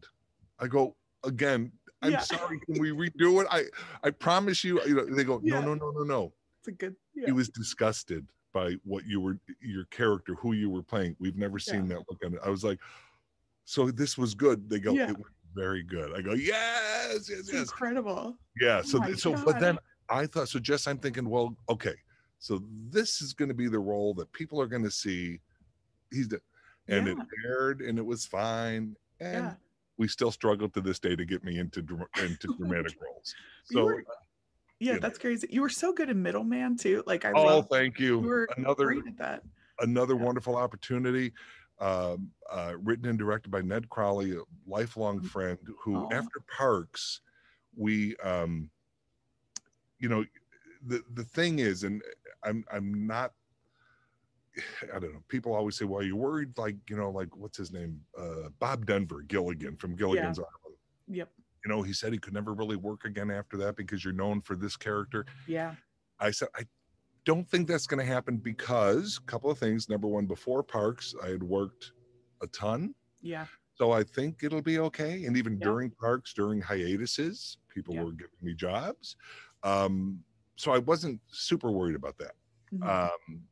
I 0.59 0.67
go 0.67 0.97
again. 1.25 1.73
I'm 2.03 2.13
Yeah. 2.13 2.21
sorry. 2.21 2.59
Can 2.61 2.81
we 2.81 2.91
redo 2.91 3.43
it? 3.43 3.49
I 3.51 3.65
I 4.03 4.11
promise 4.11 4.65
you. 4.65 4.81
You 4.85 4.95
know. 4.95 5.05
They 5.07 5.25
go. 5.25 5.39
No, 5.43 5.57
Yeah. 5.59 5.65
no, 5.65 5.75
no, 5.75 5.91
no, 5.91 6.03
no. 6.03 6.33
It's 6.59 6.69
a 6.69 6.73
good. 6.73 6.97
Yeah. 7.15 7.27
He 7.27 7.33
was 7.33 7.49
disgusted 7.49 8.27
by 8.53 8.75
what 8.85 9.07
you 9.07 9.21
were, 9.21 9.39
your 9.61 9.85
character, 9.87 10.35
who 10.35 10.53
you 10.53 10.69
were 10.69 10.83
playing. 10.83 11.17
We've 11.19 11.37
never 11.37 11.59
seen 11.59 11.89
that 11.89 11.99
look 12.11 12.23
on 12.25 12.35
it. 12.35 12.41
I 12.45 12.51
was 12.51 12.63
like, 12.65 12.79
so 13.65 13.91
this 13.91 14.19
was 14.19 14.35
good. 14.35 14.69
They 14.69 14.79
go. 14.79 14.95
It 14.97 15.17
was 15.17 15.27
very 15.55 15.83
good. 15.83 16.13
I 16.17 16.21
go. 16.23 16.35
Yes, 16.35 17.29
yes, 17.31 17.39
It's 17.39 17.53
yes. 17.53 17.63
incredible. 17.63 18.37
Yeah. 18.61 18.81
Oh 18.81 18.83
so, 18.83 18.99
Oh 19.03 19.07
th- 19.07 19.19
so, 19.19 19.45
but 19.45 19.59
then 19.61 19.79
I 20.11 20.27
thought, 20.27 20.49
so 20.49 20.59
Jess, 20.59 20.87
I'm 20.87 20.99
thinking, 20.99 21.29
well, 21.29 21.57
okay, 21.71 21.95
so 22.41 22.63
this 22.91 23.23
is 23.23 23.33
going 23.33 23.49
to 23.49 23.55
be 23.55 23.69
the 23.69 23.79
role 23.79 24.13
that 24.15 24.31
people 24.33 24.61
are 24.61 24.67
going 24.67 24.83
to 24.85 24.91
see. 24.91 25.41
He's 26.13 26.29
the, 26.29 26.41
and 26.89 27.09
it 27.09 27.17
aired 27.47 27.81
and 27.81 27.99
it 27.99 28.05
was 28.05 28.27
fine. 28.27 28.97
And 29.21 29.45
Yeah. 29.47 29.55
we 29.97 30.09
still 30.09 30.31
struggle 30.31 30.69
to 30.71 30.81
this 30.81 30.99
day 30.99 31.17
to 31.17 31.25
get 31.25 31.43
me 31.45 31.59
into, 31.59 31.81
into 32.23 32.55
dramatic 32.59 32.97
roles. 33.01 33.35
So, 33.65 33.85
were- 33.85 34.05
Yeah, 34.79 34.93
you 34.93 34.93
know. 34.95 34.99
that's 35.01 35.19
crazy. 35.19 35.49
You 35.51 35.63
were 35.63 35.69
so 35.69 35.93
good 35.93 36.11
in 36.11 36.23
Middleman 36.23 36.77
too. 36.77 37.03
Like 37.07 37.25
I 37.25 37.33
oh, 37.33 37.45
love 37.45 37.67
thank 37.71 37.99
you 37.99 38.21
you. 38.21 38.27
were 38.29 38.49
Another, 38.57 38.87
great 38.87 39.07
at 39.07 39.17
that. 39.19 39.43
another 39.81 40.15
Yeah. 40.17 40.23
wonderful 40.25 40.57
opportunity. 40.57 41.33
Um, 41.79 42.31
uh, 42.51 42.75
written 42.79 43.07
and 43.07 43.19
directed 43.19 43.51
by 43.51 43.61
Ned 43.63 43.89
Crowley, 43.89 44.37
a 44.37 44.43
lifelong 44.67 45.21
Mm. 45.21 45.27
friend 45.27 45.59
who, 45.81 45.97
Aw. 45.97 46.13
after 46.13 46.41
Parks, 46.47 47.21
we, 47.75 48.15
um, 48.19 48.71
you 49.99 50.09
know, 50.09 50.25
the 50.87 51.03
the 51.15 51.25
thing 51.25 51.59
is, 51.61 51.85
and 51.85 52.03
I'm 52.45 52.65
I'm 52.71 53.07
not. 53.07 53.33
I 54.95 54.99
don't 54.99 55.13
know. 55.15 55.23
People 55.29 55.55
always 55.55 55.77
say, 55.77 55.85
"Well, 55.85 56.03
you're 56.03 56.17
worried." 56.17 56.57
Like 56.59 56.77
you 56.91 56.97
know, 56.97 57.11
like 57.11 57.35
what's 57.37 57.57
his 57.57 57.73
name? 57.73 58.01
Uh, 58.19 58.49
Bob 58.59 58.87
Denver, 58.87 59.23
Gilligan 59.23 59.77
from 59.77 59.97
Gilligan's 59.97 60.39
Island. 60.39 60.77
Yep. 61.09 61.31
You 61.65 61.69
know, 61.71 61.83
he 61.83 61.93
said 61.93 62.13
he 62.13 62.19
could 62.19 62.35
never 62.35 62.53
really 62.55 62.77
work 62.77 63.05
again 63.05 63.31
after 63.31 63.57
that 63.59 63.77
because 63.77 64.05
you're 64.05 64.13
known 64.13 64.41
for 64.41 64.57
this 64.57 64.77
character. 64.77 65.25
Yeah. 65.47 65.75
I 66.19 66.31
said, 66.33 66.49
I 66.57 66.65
don't 67.25 67.49
think 67.49 67.69
that's 67.69 67.87
going 67.87 68.05
to 68.05 68.13
happen 68.13 68.37
because 68.37 69.19
a 69.19 69.27
couple 69.31 69.49
of 69.51 69.59
things. 69.59 69.89
Number 69.89 70.09
one, 70.09 70.27
before 70.27 70.63
Parks, 70.65 71.15
I 71.23 71.29
had 71.29 71.43
worked 71.43 71.93
a 72.43 72.49
ton. 72.49 72.95
Yeah. 73.21 73.47
So 73.75 73.93
I 73.93 74.03
think 74.03 74.43
it'll 74.43 74.61
be 74.63 74.79
okay. 74.81 75.25
And 75.25 75.37
even 75.37 75.55
Yeah. 75.55 75.65
during 75.67 75.91
Parks, 75.93 76.35
during 76.35 76.61
hiatuses, 76.61 77.59
people 77.69 77.95
Yeah. 77.95 78.03
were 78.05 78.13
giving 78.13 78.39
me 78.43 78.55
jobs. 78.55 79.17
Um, 79.63 80.25
so 80.57 80.73
I 80.73 80.79
wasn't 80.79 81.21
super 81.29 81.71
worried 81.71 81.95
about 81.97 82.19
that. 82.19 82.35
Mhm. 82.73 82.87
Um, 82.89 83.47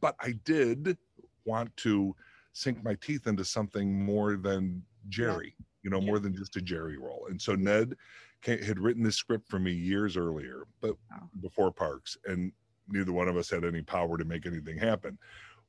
but 0.00 0.16
I 0.20 0.32
did 0.44 0.96
want 1.44 1.76
to 1.78 2.14
sink 2.52 2.82
my 2.82 2.94
teeth 2.96 3.26
into 3.26 3.44
something 3.44 4.04
more 4.04 4.36
than 4.36 4.82
Jerry, 5.08 5.54
you 5.82 5.90
know, 5.90 6.00
Yeah. 6.00 6.06
more 6.06 6.18
than 6.18 6.34
just 6.34 6.56
a 6.56 6.60
Jerry 6.60 6.98
role. 6.98 7.26
And 7.30 7.40
so 7.40 7.54
Ned 7.54 7.94
had 8.42 8.78
written 8.78 9.02
this 9.02 9.16
script 9.16 9.48
for 9.48 9.58
me 9.58 9.72
years 9.72 10.16
earlier, 10.16 10.66
but 10.80 10.96
Wow. 11.10 11.30
before 11.40 11.72
Parks, 11.72 12.16
and 12.24 12.52
neither 12.88 13.12
one 13.12 13.28
of 13.28 13.36
us 13.36 13.50
had 13.50 13.64
any 13.64 13.82
power 13.82 14.16
to 14.18 14.24
make 14.24 14.46
anything 14.46 14.78
happen. 14.78 15.18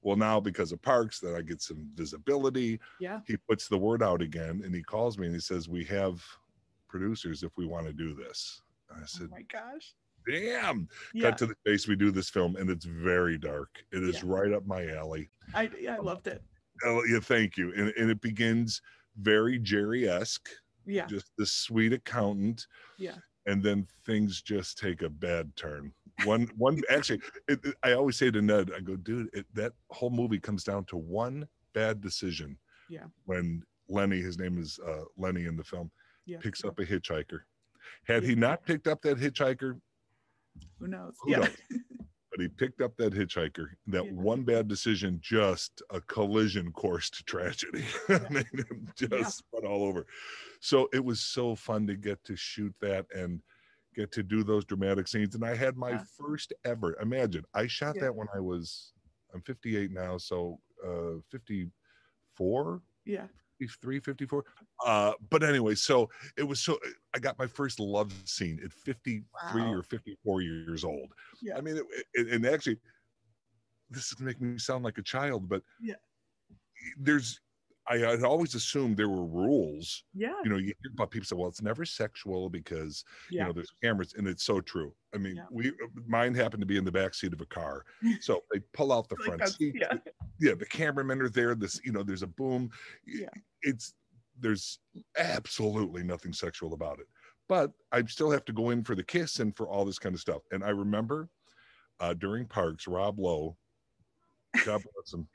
Well, 0.02 0.16
now 0.16 0.40
because 0.40 0.72
of 0.72 0.82
Parks, 0.82 1.20
that 1.20 1.36
I 1.36 1.42
get 1.42 1.62
some 1.62 1.92
visibility. 1.96 2.80
yeah. 3.00 3.20
He 3.28 3.36
puts 3.38 3.68
the 3.68 3.78
word 3.78 4.02
out 4.02 4.22
again, 4.22 4.62
and 4.64 4.74
he 4.74 4.82
calls 4.82 5.18
me 5.18 5.26
and 5.26 5.36
he 5.36 5.42
says, 5.42 5.68
"We 5.68 5.84
have 5.86 6.24
producers 6.88 7.44
if 7.44 7.58
we 7.58 7.66
want 7.66 7.86
to 7.88 7.94
do 7.94 8.14
this." 8.14 8.62
I 8.90 9.02
Oh 9.02 9.06
said, 9.06 9.30
my 9.30 9.42
gosh. 9.44 9.94
"Damn!" 10.28 10.88
Yeah. 11.14 11.30
cut 11.30 11.38
to 11.40 11.46
the 11.48 11.56
chase 11.66 11.88
we 11.88 11.96
do 11.96 12.12
this 12.12 12.30
film 12.30 12.56
and 12.56 12.70
it's 12.70 12.86
very 12.86 13.38
dark 13.38 13.70
it 13.92 14.04
is 14.04 14.16
Yeah. 14.16 14.22
right 14.26 14.52
up 14.54 14.66
my 14.66 14.88
alley 14.90 15.30
I 15.54 15.70
yeah, 15.80 15.96
I 15.96 16.00
loved 16.00 16.28
it. 16.28 16.44
oh, 16.86 17.04
yeah 17.06 17.20
thank 17.20 17.58
you 17.58 17.74
and, 17.74 17.90
and 17.98 18.10
it 18.10 18.22
begins 18.22 18.82
very 19.18 19.60
jerry-esque 19.60 20.50
Yeah. 20.86 21.06
just 21.08 21.32
the 21.38 21.46
sweet 21.46 21.94
accountant 21.94 22.68
Yeah. 22.98 23.16
and 23.46 23.64
then 23.64 23.88
things 24.06 24.42
just 24.42 24.78
take 24.78 25.02
a 25.02 25.10
bad 25.10 25.56
turn 25.56 25.92
one 26.26 26.50
one 26.58 26.82
actually 26.90 27.22
it, 27.48 27.60
it- 27.66 27.76
i 27.84 27.94
always 27.94 28.18
say 28.18 28.30
to 28.32 28.42
ned 28.42 28.72
i 28.76 28.80
go 28.80 28.96
dude 28.96 29.30
it, 29.34 29.46
that 29.54 29.74
whole 29.90 30.10
movie 30.10 30.40
comes 30.40 30.64
down 30.64 30.86
to 30.86 30.98
one 30.98 31.48
bad 31.74 32.02
decision 32.02 32.58
Yeah. 32.90 33.06
when 33.26 33.64
lenny 33.88 34.22
his 34.22 34.38
name 34.38 34.58
is 34.60 34.80
uh, 34.86 35.04
lenny 35.18 35.46
in 35.46 35.56
the 35.58 35.64
film 35.64 35.90
Yeah. 36.26 36.38
picks 36.40 36.64
up 36.64 36.78
a 36.80 36.86
hitchhiker 36.86 37.40
had 38.06 38.24
he 38.24 38.36
not 38.36 38.64
picked 38.66 38.88
up 38.88 39.02
that 39.02 39.18
hitchhiker 39.18 39.80
Who 40.80 40.88
knows? 40.88 41.16
Who 41.22 41.32
yeah. 41.32 41.38
knows? 41.40 41.58
but 42.32 42.40
he 42.40 42.48
picked 42.48 42.82
up 42.82 42.96
that 42.98 43.14
hitchhiker. 43.14 43.68
That 43.88 44.06
Yeah. 44.06 44.12
one 44.12 44.44
bad 44.44 44.68
decision, 44.68 45.20
just 45.22 45.82
a 45.90 46.00
collision 46.02 46.72
course 46.72 47.10
to 47.12 47.24
tragedy. 47.26 47.86
Made 48.30 48.46
him 48.54 48.88
just 48.96 49.12
Yeah. 49.12 49.24
spun 49.24 49.66
all 49.66 49.84
over. 49.84 50.06
So 50.62 50.88
it 50.94 51.04
was 51.04 51.22
so 51.22 51.56
fun 51.56 51.88
to 51.88 51.96
get 51.96 52.24
to 52.26 52.36
shoot 52.36 52.74
that 52.82 53.06
and 53.14 53.42
get 53.96 54.12
to 54.14 54.24
do 54.24 54.44
those 54.44 54.66
dramatic 54.66 55.08
scenes. 55.08 55.36
And 55.36 55.44
I 55.44 55.56
had 55.56 55.76
my 55.76 55.92
Yeah. 55.92 56.04
first 56.18 56.54
ever. 56.64 56.96
Imagine 57.02 57.44
I 57.54 57.68
shot 57.68 57.96
Yeah. 57.96 58.04
that 58.04 58.16
when 58.16 58.28
I 58.34 58.40
was. 58.40 58.94
I'm 59.34 59.42
58 59.42 59.92
now, 59.92 60.18
so 60.18 60.60
uh, 60.86 61.20
54. 61.30 62.82
Yeah. 63.06 63.28
53, 63.60 64.00
54. 64.00 64.46
Uh, 64.86 65.14
but 65.30 65.44
anyway, 65.44 65.76
so 65.76 66.10
it 66.38 66.44
was 66.44 66.62
so 66.62 66.80
I 67.14 67.20
got 67.20 67.38
my 67.38 67.48
first 67.48 67.80
love 67.80 68.12
scene 68.26 68.60
at 68.64 68.72
53 68.72 69.24
Wow. 69.62 69.74
or 69.74 69.84
54 69.84 70.42
years 70.42 70.84
old. 70.84 71.14
Yeah. 71.42 71.58
I 71.58 71.62
mean, 71.62 71.78
it, 71.78 71.86
it, 72.14 72.28
and 72.30 72.46
actually, 72.46 72.78
this 73.90 74.12
is 74.12 74.20
making 74.20 74.54
me 74.54 74.60
sound 74.60 74.84
like 74.84 74.98
a 74.98 75.04
child, 75.04 75.50
but 75.50 75.62
Yeah. 75.82 75.96
there's, 76.98 77.42
I 77.90 77.98
had 77.98 78.24
always 78.24 78.54
assumed 78.54 78.98
there 78.98 79.10
were 79.10 79.26
rules. 79.26 80.04
Yeah. 80.14 80.36
You 80.44 80.50
know, 80.52 80.58
you 80.58 80.66
hear 80.68 80.92
about 80.94 81.10
people 81.10 81.26
say, 81.26 81.36
well, 81.36 81.50
it's 81.50 81.62
never 81.62 81.86
sexual 81.86 82.50
because 82.50 83.04
you 83.30 83.40
know 83.40 83.52
there's 83.52 83.72
cameras 83.82 84.14
and 84.18 84.28
it's 84.28 84.44
so 84.44 84.62
true 84.62 84.94
i 85.14 85.18
mean 85.18 85.36
Yeah. 85.36 85.46
we 85.52 85.72
mine 86.08 86.34
happened 86.36 86.62
to 86.62 86.68
be 86.68 86.78
in 86.78 86.86
the 86.86 86.92
back 86.92 87.14
seat 87.14 87.34
of 87.34 87.42
a 87.42 87.46
car 87.46 87.84
so 88.22 88.42
they 88.52 88.60
pull 88.74 88.92
out 88.92 89.10
the 89.10 89.16
front 89.18 89.48
seat 89.48 89.76
yeah. 89.80 89.98
yeah 90.40 90.54
the 90.54 90.66
cameramen 90.66 91.22
are 91.22 91.30
there 91.30 91.56
this 91.56 91.80
you 91.84 91.92
know 91.92 92.04
there's 92.04 92.22
a 92.24 92.28
boom 92.28 92.70
Yeah. 93.08 93.28
it's 93.64 93.94
there's 94.40 94.80
absolutely 95.18 96.04
nothing 96.04 96.34
sexual 96.34 96.74
about 96.74 97.00
it 97.00 97.08
but 97.48 97.72
i 97.92 98.04
still 98.06 98.30
have 98.32 98.46
to 98.46 98.54
go 98.54 98.70
in 98.70 98.84
for 98.84 98.96
the 98.96 99.04
kiss 99.04 99.40
and 99.40 99.56
for 99.56 99.68
all 99.68 99.86
this 99.86 100.00
kind 100.00 100.14
of 100.16 100.22
stuff 100.22 100.42
and 100.52 100.64
i 100.64 100.70
remember 100.70 101.30
uh 102.00 102.14
during 102.14 102.46
parks 102.46 102.88
rob 102.88 103.20
lowe 103.20 103.58
god 104.66 104.82
bless 104.94 105.14
him 105.14 105.28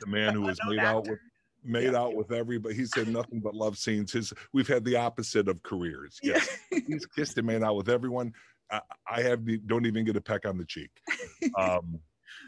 the 0.00 0.06
man 0.06 0.32
who 0.34 0.40
Unknown 0.48 0.56
made 0.68 0.78
out 0.80 1.06
with 1.08 1.18
made 1.64 1.92
Yeah. 1.92 1.98
out 2.00 2.14
with 2.14 2.32
everybody 2.32 2.74
he 2.74 2.86
said 2.86 3.08
nothing 3.08 3.40
but 3.40 3.54
love 3.54 3.76
scenes 3.78 4.12
his 4.12 4.32
we've 4.52 4.68
had 4.68 4.84
the 4.84 4.96
opposite 4.96 5.48
of 5.48 5.62
careers 5.62 6.18
yes 6.22 6.48
he's 6.86 7.06
kissed 7.06 7.36
and 7.38 7.46
made 7.46 7.62
out 7.62 7.76
with 7.76 7.88
everyone. 7.88 8.32
I, 8.72 8.80
I 9.10 9.22
have 9.22 9.44
the, 9.44 9.58
don't 9.58 9.84
even 9.84 10.04
get 10.04 10.16
a 10.16 10.20
peck 10.20 10.46
on 10.46 10.56
the 10.56 10.64
cheek. 10.64 10.90
Um, 11.58 11.98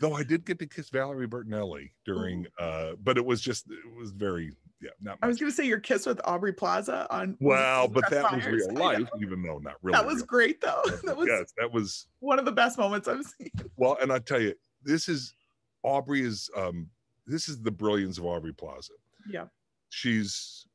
though 0.00 0.14
I 0.14 0.23
did 0.23 0.45
get 0.45 0.59
to 0.61 0.66
kiss 0.66 0.88
Valerie 0.88 1.26
Bertinelli 1.26 1.90
during, 2.07 2.47
uh, 2.61 2.92
but 3.02 3.16
it 3.19 3.25
was 3.25 3.40
just 3.40 3.66
it 3.69 3.97
was 3.99 4.12
very 4.12 4.52
yeah 4.81 4.90
not 5.00 5.19
I 5.21 5.26
was 5.26 5.38
gonna 5.40 5.50
say 5.50 5.66
your 5.66 5.81
kiss 5.81 6.07
with 6.07 6.21
Aubrey 6.25 6.52
Plaza 6.52 7.09
on. 7.11 7.37
well, 7.40 7.88
but 7.88 8.09
that 8.11 8.33
was 8.33 8.47
real 8.47 8.73
life, 8.75 9.09
even 9.21 9.42
though 9.42 9.59
not 9.59 9.75
really. 9.83 9.97
That 9.99 10.07
was 10.07 10.19
real. 10.19 10.26
great 10.26 10.61
though. 10.61 10.83
That 11.02 11.16
was 11.16 11.26
yes, 11.28 11.52
that 11.59 11.73
was 11.73 12.07
one 12.21 12.38
of 12.38 12.45
the 12.45 12.52
best 12.52 12.78
moments 12.78 13.09
I've 13.09 13.25
seen. 13.25 13.50
well, 13.76 13.99
and 14.00 14.12
I 14.12 14.21
tell 14.21 14.40
you, 14.40 14.54
this 14.85 15.09
is 15.09 15.35
Aubrey 15.83 16.23
is 16.23 16.49
um, 16.57 16.88
this 17.26 17.49
is 17.49 17.61
the 17.61 17.71
brilliance 17.73 18.16
of 18.19 18.26
Aubrey 18.26 18.52
Plaza. 18.52 18.92
Yeah. 19.29 19.47
She's 19.91 20.67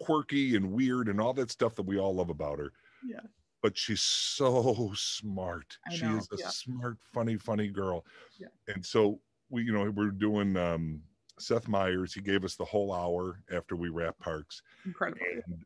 quirky 0.00 0.56
and 0.56 0.72
weird 0.72 1.08
and 1.08 1.20
all 1.20 1.32
that 1.34 1.50
stuff 1.50 1.74
that 1.76 1.82
we 1.86 1.98
all 1.98 2.14
love 2.14 2.30
about 2.30 2.58
her. 2.58 2.72
Yeah. 3.04 3.20
but 3.62 3.76
she's 3.78 4.02
so 4.02 4.92
smart. 4.94 5.78
I 5.88 5.94
she 5.94 6.04
know, 6.04 6.16
is 6.16 6.28
a 6.32 6.36
yeah. 6.38 6.48
smart, 6.48 6.98
funny, 7.14 7.36
funny 7.36 7.68
girl. 7.68 8.04
Yeah. 8.38 8.48
And 8.68 8.84
so 8.84 9.20
we, 9.50 9.62
you 9.64 9.72
know, 9.72 9.90
we're 9.90 10.10
doing 10.10 10.56
um 10.56 11.00
Seth 11.38 11.68
Meyers. 11.68 12.12
He 12.12 12.20
gave 12.20 12.44
us 12.44 12.56
the 12.56 12.64
whole 12.64 12.92
hour 12.92 13.40
after 13.52 13.74
we 13.76 13.88
wrap 13.88 14.18
parks. 14.18 14.62
Incredible. 14.84 15.20
And 15.46 15.64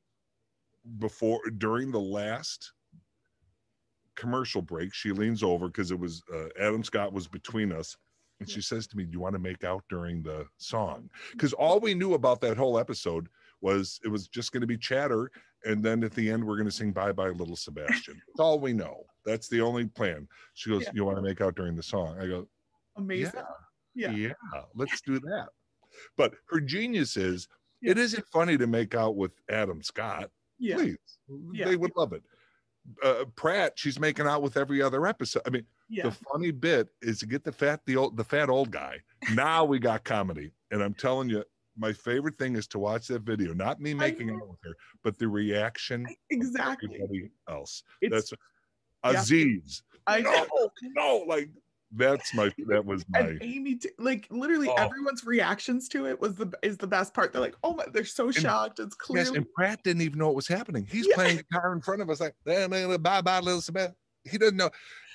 before 0.98 1.40
during 1.58 1.90
the 1.90 2.00
last 2.00 2.72
commercial 4.14 4.62
break, 4.62 4.94
she 4.94 5.12
leans 5.12 5.42
over 5.42 5.66
because 5.66 5.90
it 5.90 5.98
was 5.98 6.22
uh, 6.34 6.48
Adam 6.60 6.84
Scott 6.84 7.12
was 7.12 7.26
between 7.26 7.72
us. 7.72 7.96
And 8.40 8.48
she 8.50 8.60
says 8.60 8.86
to 8.88 8.96
me, 8.96 9.04
Do 9.04 9.12
you 9.12 9.20
want 9.20 9.34
to 9.34 9.38
make 9.38 9.64
out 9.64 9.82
during 9.88 10.22
the 10.22 10.46
song? 10.58 11.08
Because 11.32 11.52
all 11.52 11.80
we 11.80 11.94
knew 11.94 12.14
about 12.14 12.40
that 12.42 12.56
whole 12.56 12.78
episode 12.78 13.28
was 13.62 13.98
it 14.04 14.08
was 14.08 14.28
just 14.28 14.52
going 14.52 14.60
to 14.60 14.66
be 14.66 14.76
chatter. 14.76 15.30
And 15.64 15.82
then 15.82 16.04
at 16.04 16.12
the 16.12 16.30
end, 16.30 16.44
we're 16.44 16.56
going 16.56 16.68
to 16.68 16.74
sing 16.74 16.92
Bye 16.92 17.12
Bye 17.12 17.30
Little 17.30 17.56
Sebastian. 17.56 18.14
That's 18.28 18.40
all 18.40 18.58
we 18.60 18.72
know. 18.72 19.04
That's 19.24 19.48
the 19.48 19.60
only 19.62 19.86
plan. 19.86 20.28
She 20.54 20.70
goes, 20.70 20.82
Yeah. 20.82 20.90
You 20.94 21.04
want 21.04 21.16
to 21.16 21.22
make 21.22 21.40
out 21.40 21.56
during 21.56 21.74
the 21.76 21.82
song? 21.82 22.18
I 22.20 22.26
go, 22.26 22.46
Amazing. 22.96 23.40
Yeah. 23.94 24.10
yeah, 24.10 24.32
let's 24.74 25.00
do 25.00 25.18
that. 25.20 25.48
But 26.18 26.34
her 26.50 26.60
genius 26.60 27.16
is 27.16 27.48
it 27.82 27.96
Yeah. 27.96 28.02
isn't 28.02 28.26
funny 28.28 28.58
to 28.58 28.66
make 28.66 28.94
out 28.94 29.16
with 29.16 29.32
Adam 29.50 29.82
Scott. 29.82 30.30
Yeah. 30.58 30.76
Please, 30.76 30.98
Yeah. 31.52 31.66
they 31.68 31.76
would 31.76 31.92
love 31.96 32.12
it. 32.12 32.22
Uh, 33.02 33.24
Pratt, 33.34 33.72
she's 33.76 33.98
making 33.98 34.26
out 34.26 34.42
with 34.42 34.56
every 34.56 34.80
other 34.82 35.06
episode. 35.06 35.42
I 35.46 35.50
mean, 35.50 35.66
Yeah. 35.88 36.04
the 36.04 36.10
funny 36.32 36.50
bit 36.50 36.88
is 37.02 37.20
to 37.20 37.26
get 37.26 37.44
the 37.44 37.52
fat 37.52 37.80
the 37.86 37.96
old 37.96 38.16
the 38.16 38.24
fat 38.24 38.48
old 38.50 38.70
guy. 38.70 38.98
Now 39.34 39.64
we 39.64 39.78
got 39.78 40.04
comedy, 40.04 40.50
and 40.70 40.82
I'm 40.82 40.94
telling 40.94 41.28
you, 41.28 41.44
my 41.76 41.92
favorite 41.92 42.38
thing 42.38 42.56
is 42.56 42.66
to 42.68 42.78
watch 42.78 43.06
that 43.08 43.22
video. 43.22 43.52
Not 43.54 43.80
me 43.80 43.94
making 43.94 44.30
out 44.30 44.48
with 44.48 44.58
her, 44.64 44.74
but 45.04 45.18
the 45.18 45.28
reaction 45.28 46.06
Exactly. 46.30 46.94
everybody 46.94 47.30
else. 47.48 47.82
It's, 48.00 48.30
That's 48.30 48.32
yeah. 49.04 49.20
Aziz. 49.20 49.82
I 50.06 50.20
know. 50.20 50.46
No, 50.54 50.70
no, 50.94 51.24
like 51.28 51.50
that's 51.92 52.34
my 52.34 52.52
that 52.66 52.84
was 52.84 53.04
my 53.08 53.20
And 53.20 53.38
Amy, 53.42 53.76
t- 53.76 53.90
like 53.98 54.26
literally 54.30 54.68
Oh. 54.68 54.74
everyone's 54.74 55.24
reactions 55.24 55.88
to 55.90 56.06
it 56.06 56.20
was 56.20 56.34
the 56.34 56.50
is 56.62 56.76
the 56.78 56.86
best 56.86 57.14
part. 57.14 57.32
They're 57.32 57.40
like, 57.40 57.54
oh 57.62 57.74
my, 57.74 57.84
they're 57.92 58.04
so 58.04 58.32
shocked. 58.32 58.80
It's 58.80 58.96
Yes, 58.98 59.06
clearly 59.06 59.36
and 59.38 59.46
Pratt 59.54 59.82
didn't 59.84 60.02
even 60.02 60.18
know 60.18 60.26
what 60.26 60.34
was 60.36 60.48
happening. 60.48 60.84
He's 60.90 61.06
Yeah. 61.06 61.14
playing 61.14 61.36
guitar 61.36 61.72
in 61.72 61.80
front 61.80 62.02
of 62.02 62.10
us, 62.10 62.20
like 62.20 62.34
bye 62.44 62.66
bye, 63.20 63.38
little 63.38 63.52
Elizabeth. 63.52 63.92
He 64.24 64.38
doesn't 64.38 64.56
know. 64.56 64.70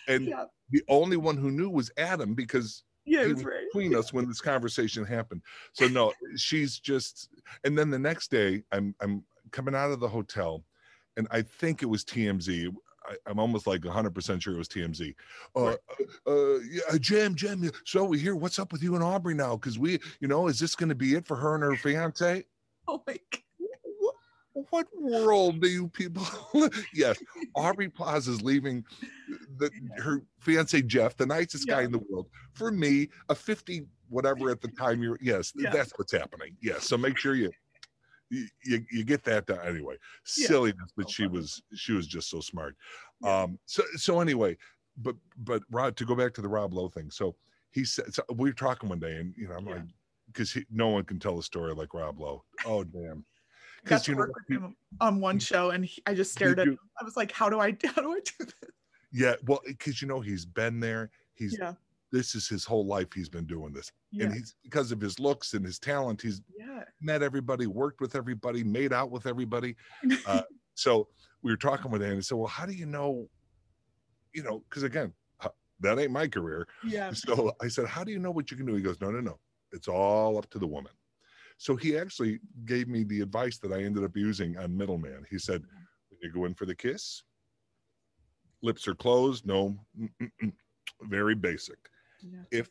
And 0.07 0.25
yeah, 0.27 0.45
the 0.71 0.83
only 0.89 1.17
one 1.17 1.37
who 1.37 1.51
knew 1.51 1.69
was 1.69 1.91
Adam 1.97 2.33
because 2.33 2.83
yeah, 3.05 3.25
he 3.25 3.33
was 3.33 3.43
right. 3.43 3.65
between 3.71 3.95
us 3.95 4.13
when 4.13 4.27
this 4.27 4.41
conversation 4.41 5.05
happened. 5.05 5.41
So 5.73 5.87
no, 5.87 6.13
she's 6.35 6.79
just. 6.79 7.29
And 7.63 7.77
then 7.77 7.89
the 7.89 7.99
next 7.99 8.31
day, 8.31 8.63
I'm 8.71 8.95
I'm 9.01 9.23
coming 9.51 9.75
out 9.75 9.91
of 9.91 9.99
the 9.99 10.07
hotel, 10.07 10.63
and 11.17 11.27
I 11.31 11.41
think 11.41 11.81
it 11.83 11.87
was 11.87 12.03
TMZ. 12.03 12.73
I, 13.03 13.15
I'm 13.25 13.39
almost 13.39 13.65
like 13.65 13.83
100 13.83 14.13
percent 14.13 14.43
sure 14.43 14.53
it 14.53 14.57
was 14.57 14.67
TMZ. 14.67 15.15
Uh, 15.55 15.61
Right. 15.61 15.77
uh, 16.27 16.59
yeah, 16.59 16.97
Jim, 16.99 17.35
Jim. 17.35 17.69
So 17.85 18.03
we 18.03 18.19
hear 18.19 18.35
what's 18.35 18.59
up 18.59 18.71
with 18.71 18.83
you 18.83 18.95
and 18.95 19.03
Aubrey 19.03 19.33
now? 19.33 19.55
Because 19.55 19.79
we, 19.79 19.99
you 20.19 20.27
know, 20.27 20.47
is 20.47 20.59
this 20.59 20.75
going 20.75 20.89
to 20.89 20.95
be 20.95 21.15
it 21.15 21.25
for 21.25 21.35
her 21.35 21.55
and 21.55 21.63
her 21.63 21.75
fiance? 21.75 22.45
Oh 22.87 23.03
my 23.05 23.13
god. 23.13 23.41
What, 24.69 24.87
world 24.99 25.61
do 25.61 25.67
you 25.67 25.87
people 25.89 26.25
yes 26.93 27.17
aubrey 27.55 27.89
Plaza 27.89 28.31
is 28.31 28.41
leaving 28.41 28.83
the, 29.57 29.69
her 29.97 30.23
fiance 30.39 30.81
jeff 30.83 31.15
the 31.17 31.25
nicest 31.25 31.67
guy 31.67 31.81
in 31.83 31.91
the 31.91 32.01
world 32.09 32.27
for 32.53 32.71
me 32.71 33.07
a 33.29 33.35
50 33.35 33.83
whatever 34.09 34.49
at 34.49 34.61
the 34.61 34.67
time 34.69 35.01
you're 35.01 35.17
yes 35.21 35.51
Yeah. 35.55 35.69
that's 35.71 35.91
what's 35.97 36.11
happening 36.11 36.55
yes 36.61 36.85
so 36.85 36.97
make 36.97 37.17
sure 37.17 37.35
you 37.35 37.51
you, 38.29 38.85
you, 38.89 39.03
get 39.03 39.23
that 39.25 39.45
done 39.45 39.59
anyway 39.65 39.95
Yeah. 40.37 40.47
silliness 40.47 40.91
but 40.95 41.07
So 41.09 41.11
she 41.11 41.23
funny. 41.23 41.37
was 41.37 41.61
she 41.75 41.91
was 41.93 42.07
just 42.07 42.29
so 42.29 42.39
smart 42.39 42.75
Yeah. 43.21 43.43
um 43.43 43.59
so 43.65 43.83
so 43.95 44.19
anyway 44.21 44.57
but 44.97 45.15
but 45.37 45.63
rod 45.71 45.95
to 45.97 46.05
go 46.05 46.15
back 46.15 46.33
to 46.35 46.41
the 46.41 46.47
rob 46.49 46.73
lowe 46.73 46.89
thing 46.89 47.09
so 47.09 47.35
he 47.71 47.83
said 47.85 48.13
so 48.13 48.23
we 48.35 48.49
were 48.49 48.53
talking 48.53 48.89
one 48.89 48.99
day 48.99 49.15
and 49.17 49.33
you 49.37 49.47
know 49.47 49.55
i'm 49.55 49.65
Yeah. 49.67 49.75
like 49.75 49.83
because 50.27 50.57
no 50.71 50.87
one 50.89 51.03
can 51.03 51.19
tell 51.19 51.37
a 51.39 51.43
story 51.43 51.73
like 51.73 51.93
rob 51.93 52.19
lowe 52.19 52.43
oh 52.65 52.83
damn 52.83 53.25
Got 53.85 54.03
because 54.03 54.03
to 54.03 54.11
you 54.11 54.15
know 54.15 54.19
work 54.19 54.31
with 54.35 54.57
him 54.57 54.75
on 54.99 55.19
one 55.19 55.39
show, 55.39 55.71
and 55.71 55.85
he, 55.85 56.01
I 56.05 56.13
just 56.13 56.31
stared 56.31 56.59
at 56.59 56.65
you- 56.65 56.73
him. 56.73 56.79
I 56.99 57.03
was 57.03 57.17
like, 57.17 57.31
how 57.31 57.49
do 57.49 57.59
I 57.59 57.75
how 57.83 58.01
do 58.01 58.11
I 58.11 58.19
do 58.19 58.45
this? 58.45 58.53
yeah 59.11 59.35
well 59.45 59.59
because 59.65 60.01
you 60.01 60.07
know 60.07 60.19
he's 60.21 60.45
been 60.45 60.79
there 60.79 61.11
he's 61.33 61.57
Yeah, 61.59 61.73
this 62.11 62.35
is 62.35 62.47
his 62.47 62.65
whole 62.65 62.85
life 62.85 63.07
he's 63.13 63.29
been 63.29 63.45
doing 63.45 63.73
this 63.73 63.91
yeah, 64.11 64.25
and 64.25 64.33
he's 64.33 64.55
because 64.63 64.91
of 64.91 65.01
his 65.01 65.19
looks 65.19 65.53
and 65.53 65.65
his 65.65 65.79
talent 65.79 66.21
he's 66.21 66.41
yeah. 66.57 66.83
met 67.01 67.21
everybody 67.21 67.67
worked 67.67 68.01
with 68.01 68.15
everybody 68.15 68.63
made 68.63 68.93
out 68.93 69.11
with 69.11 69.25
everybody 69.27 69.75
uh, 70.27 70.41
so 70.75 71.07
we 71.41 71.51
were 71.51 71.57
talking 71.57 71.91
with 71.91 72.01
Andy. 72.01 72.15
and 72.15 72.25
said 72.25 72.37
well 72.37 72.47
how 72.47 72.65
do 72.65 72.73
you 72.73 72.85
know 72.85 73.27
you 74.33 74.43
know 74.43 74.63
because 74.69 74.83
again 74.83 75.13
that 75.79 75.97
ain't 75.99 76.11
my 76.11 76.27
career 76.27 76.67
yeah. 76.85 77.11
so 77.11 77.51
i 77.61 77.67
said 77.67 77.87
how 77.87 78.03
do 78.03 78.11
you 78.11 78.19
know 78.19 78.31
what 78.31 78.51
you 78.51 78.55
can 78.57 78.65
do 78.65 78.75
he 78.75 78.81
goes 78.81 79.01
no 79.01 79.11
no 79.11 79.19
no 79.19 79.37
it's 79.73 79.87
all 79.87 80.37
up 80.37 80.49
to 80.51 80.59
the 80.59 80.67
woman 80.67 80.91
so 81.61 81.75
he 81.75 81.95
actually 81.95 82.39
gave 82.65 82.87
me 82.87 83.03
the 83.03 83.21
advice 83.21 83.59
that 83.59 83.71
i 83.71 83.83
ended 83.83 84.03
up 84.03 84.17
using 84.17 84.57
on 84.57 84.75
middleman 84.75 85.23
he 85.29 85.37
said 85.37 85.61
when 86.09 86.19
you 86.23 86.31
go 86.31 86.45
in 86.45 86.55
for 86.55 86.65
the 86.65 86.73
kiss 86.73 87.21
lips 88.63 88.87
are 88.87 88.95
closed 88.95 89.45
no 89.45 89.77
very 91.03 91.35
basic 91.35 91.77
yeah. 92.23 92.39
if 92.51 92.69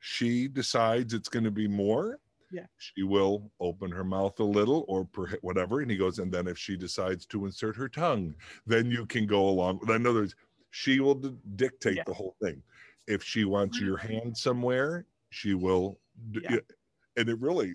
she 0.00 0.48
decides 0.48 1.12
it's 1.12 1.28
going 1.28 1.44
to 1.44 1.50
be 1.50 1.68
more 1.68 2.18
Yeah. 2.50 2.66
she 2.78 3.02
will 3.02 3.50
open 3.60 3.90
her 3.90 4.04
mouth 4.04 4.40
a 4.40 4.44
little 4.44 4.86
or 4.88 5.06
whatever 5.42 5.80
and 5.80 5.90
he 5.90 5.96
goes 5.98 6.18
and 6.18 6.32
then 6.32 6.46
if 6.48 6.56
she 6.56 6.76
decides 6.78 7.26
to 7.26 7.44
insert 7.44 7.76
her 7.76 7.90
tongue 7.90 8.34
then 8.66 8.90
you 8.90 9.04
can 9.04 9.26
go 9.26 9.48
along 9.48 9.80
in 9.82 10.06
other 10.06 10.20
words 10.20 10.34
she 10.70 11.00
will 11.00 11.14
d- 11.14 11.36
dictate 11.56 11.96
Yeah. 11.96 12.04
the 12.06 12.14
whole 12.14 12.36
thing 12.42 12.62
if 13.06 13.22
she 13.22 13.44
wants 13.44 13.76
mm-hmm. 13.76 13.86
your 13.86 13.96
hand 13.98 14.36
somewhere 14.36 15.04
she 15.30 15.52
will 15.52 15.98
d- 16.30 16.40
yeah. 16.48 16.60
and 17.18 17.28
it 17.28 17.38
really 17.40 17.74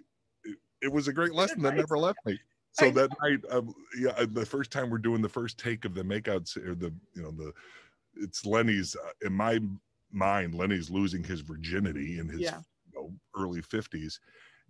it, 0.83 0.91
was 0.91 1.07
a 1.07 1.13
great 1.13 1.33
lesson 1.33 1.61
that 1.63 1.75
never 1.75 1.97
left 1.97 2.19
me 2.25 2.39
so 2.71 2.91
that 2.91 3.09
night 3.21 3.39
um, 3.49 3.73
yeah 3.99 4.11
uh, 4.11 4.25
the 4.29 4.45
first 4.45 4.71
time 4.71 4.89
we're 4.89 4.97
doing 4.97 5.21
the 5.21 5.29
first 5.29 5.57
take 5.57 5.85
of 5.85 5.93
the 5.93 6.03
makeout 6.03 6.41
s- 6.41 6.57
or 6.57 6.75
the 6.75 6.93
you 7.13 7.21
know 7.21 7.31
the 7.31 7.53
it's 8.15 8.45
lenny's 8.45 8.95
uh, 8.95 9.11
in 9.25 9.33
my 9.33 9.59
mind 10.11 10.53
lenny's 10.55 10.89
losing 10.89 11.23
his 11.23 11.41
virginity 11.41 12.19
in 12.19 12.27
his 12.27 12.41
Yeah. 12.41 12.59
you 12.91 13.01
know, 13.01 13.13
early 13.35 13.61
50s 13.61 14.19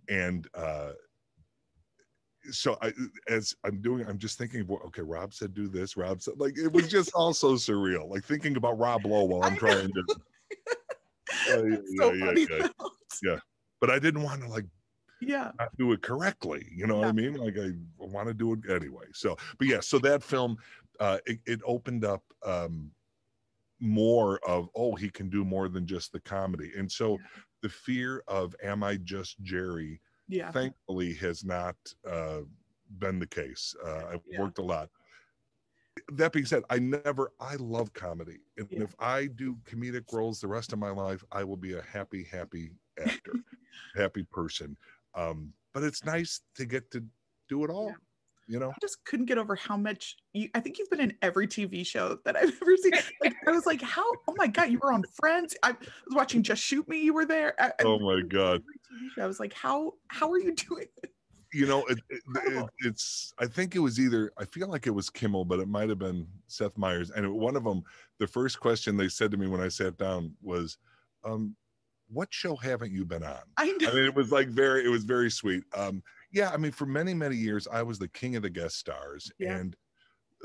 and 0.08 0.48
uh 0.54 0.92
so 2.50 2.76
I, 2.82 2.92
as 3.26 3.54
I'm 3.64 3.80
doing, 3.80 4.06
I'm 4.06 4.18
just 4.18 4.36
thinking, 4.36 4.68
okay, 4.70 5.00
Rob 5.00 5.32
said 5.32 5.54
do 5.54 5.66
this. 5.66 5.96
Rob 5.96 6.20
said, 6.20 6.38
like, 6.38 6.58
it 6.58 6.70
was 6.70 6.88
just 6.90 7.10
all 7.14 7.32
so 7.32 7.54
surreal. 7.54 8.06
Like 8.10 8.22
thinking 8.22 8.56
about 8.56 8.78
Rob 8.78 9.06
Lowe 9.06 9.24
while 9.24 9.44
I'm 9.48 9.56
trying 9.56 9.88
to, 9.88 10.02
Oh, 11.48 11.64
yeah, 11.64 11.76
so 11.98 12.12
yeah, 12.12 12.26
funny. 12.26 12.46
yeah, 13.22 13.36
but 13.80 13.90
I 13.90 13.98
didn't 13.98 14.22
want 14.22 14.42
to 14.42 14.48
like 14.48 14.66
Yeah. 15.26 15.52
not 15.58 15.76
do 15.78 15.92
it 15.92 16.02
correctly. 16.02 16.66
You 16.74 16.86
know 16.86 16.98
what 16.98 17.08
I 17.08 17.12
mean? 17.12 17.34
Like 17.34 17.56
I 17.58 17.72
want 17.98 18.28
to 18.28 18.34
do 18.34 18.52
it 18.54 18.70
anyway. 18.70 19.06
So, 19.12 19.36
but 19.58 19.66
yeah, 19.66 19.80
so 19.80 19.98
that 20.00 20.22
film, 20.22 20.56
uh, 21.00 21.18
it, 21.26 21.40
it 21.46 21.60
opened 21.64 22.04
up 22.04 22.22
um, 22.44 22.90
more 23.80 24.38
of 24.46 24.68
oh, 24.74 24.94
he 24.94 25.10
can 25.10 25.28
do 25.28 25.44
more 25.44 25.68
than 25.68 25.86
just 25.86 26.12
the 26.12 26.20
comedy, 26.20 26.72
and 26.76 26.90
so 26.90 27.12
Yeah. 27.12 27.26
the 27.62 27.68
fear 27.68 28.22
of 28.28 28.54
am 28.62 28.82
I 28.82 28.96
just 28.96 29.40
Jerry? 29.42 30.00
Yeah. 30.28 30.50
Thankfully, 30.52 31.14
has 31.14 31.44
not 31.44 31.76
uh, 32.08 32.42
been 32.98 33.18
the 33.18 33.26
case. 33.26 33.74
Uh, 33.84 34.06
I've 34.12 34.22
Yeah. 34.26 34.40
worked 34.40 34.58
a 34.58 34.62
lot. 34.62 34.90
That 36.12 36.32
being 36.32 36.44
said, 36.44 36.64
I 36.70 36.78
never, 36.80 37.32
I 37.38 37.54
love 37.56 37.92
comedy. 37.92 38.40
And 38.56 38.68
Yeah. 38.70 38.82
if 38.82 38.94
I 38.98 39.26
do 39.26 39.56
comedic 39.64 40.12
roles 40.12 40.40
the 40.40 40.48
rest 40.48 40.72
of 40.72 40.78
my 40.78 40.90
life, 40.90 41.24
I 41.30 41.44
will 41.44 41.56
be 41.56 41.74
a 41.74 41.82
happy, 41.82 42.24
happy 42.24 42.72
actor, 42.98 43.34
happy 43.96 44.24
person. 44.24 44.76
Um, 45.14 45.52
but 45.72 45.82
it's 45.82 46.04
nice 46.04 46.40
to 46.56 46.64
get 46.66 46.90
to 46.92 47.04
do 47.48 47.64
it 47.64 47.70
all, 47.70 47.88
Yeah. 47.88 47.94
you 48.48 48.58
know? 48.58 48.70
I 48.70 48.74
just 48.80 49.04
couldn't 49.04 49.26
get 49.26 49.38
over 49.38 49.54
how 49.56 49.76
much 49.76 50.16
you, 50.32 50.48
I 50.54 50.60
think 50.60 50.78
you've 50.78 50.90
been 50.90 51.00
in 51.00 51.14
every 51.22 51.46
TV 51.46 51.84
show 51.86 52.18
that 52.24 52.36
I've 52.36 52.52
ever 52.62 52.76
seen. 52.76 52.92
Like 53.22 53.34
I 53.46 53.50
was 53.50 53.66
like, 53.66 53.82
how? 53.82 54.04
Oh 54.28 54.34
my 54.36 54.46
god, 54.46 54.70
you 54.70 54.78
were 54.82 54.92
on 54.92 55.02
Friends. 55.14 55.56
I 55.62 55.72
was 55.72 56.14
watching 56.14 56.42
Just 56.42 56.62
Shoot 56.62 56.88
Me. 56.88 57.00
You 57.00 57.14
were 57.14 57.26
there. 57.26 57.54
I, 57.60 57.72
Oh 57.84 57.98
my 57.98 58.20
God. 58.22 58.62
every 58.62 59.06
TV 59.06 59.14
show. 59.16 59.22
I 59.24 59.26
was 59.26 59.40
like, 59.40 59.52
how? 59.52 59.94
How 60.08 60.30
are 60.30 60.38
you 60.38 60.54
doing? 60.54 60.86
This? 61.02 61.10
You 61.52 61.66
know, 61.66 61.84
it, 61.84 61.98
it, 62.10 62.20
it, 62.46 62.66
it's, 62.80 63.32
I 63.38 63.46
think 63.46 63.76
it 63.76 63.78
was 63.78 64.00
either, 64.00 64.32
I 64.36 64.44
feel 64.44 64.66
like 64.66 64.88
it 64.88 64.90
was 64.90 65.08
Kimmel, 65.08 65.44
but 65.44 65.60
it 65.60 65.68
might 65.68 65.88
have 65.88 66.00
been 66.00 66.26
Seth 66.48 66.76
Meyers. 66.76 67.10
And 67.10 67.32
one 67.32 67.54
of 67.54 67.62
them, 67.62 67.84
the 68.18 68.26
first 68.26 68.58
question 68.58 68.96
they 68.96 69.06
said 69.08 69.30
to 69.30 69.36
me 69.36 69.46
when 69.46 69.60
I 69.60 69.68
sat 69.68 69.96
down 69.96 70.34
was, 70.42 70.78
um, 71.24 71.54
what 72.14 72.32
show 72.32 72.56
haven't 72.56 72.92
you 72.92 73.04
been 73.04 73.22
on? 73.24 73.42
I 73.56 73.72
know. 73.80 73.88
I 73.88 73.92
mean, 73.92 74.04
it 74.04 74.14
was 74.14 74.32
like 74.32 74.48
very, 74.48 74.84
it 74.84 74.88
was 74.88 75.04
very 75.04 75.30
sweet. 75.30 75.64
Um, 75.76 76.02
yeah, 76.32 76.50
I 76.50 76.56
mean, 76.56 76.72
for 76.72 76.86
many, 76.86 77.14
many 77.14 77.36
years, 77.36 77.68
I 77.68 77.82
was 77.82 77.98
the 77.98 78.08
king 78.08 78.36
of 78.36 78.42
the 78.42 78.50
guest 78.50 78.76
stars 78.78 79.30
Yeah. 79.38 79.60
and 79.60 79.76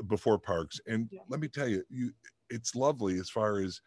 before 0.08 0.38
Parks. 0.38 0.80
And 0.86 1.10
Yeah. 1.10 1.22
let 1.28 1.40
me 1.40 1.48
tell 1.48 1.68
you, 1.68 1.84
you, 1.90 2.12
it's 2.50 2.74
lovely 2.74 3.18
as 3.18 3.30
far 3.30 3.60
as 3.60 3.80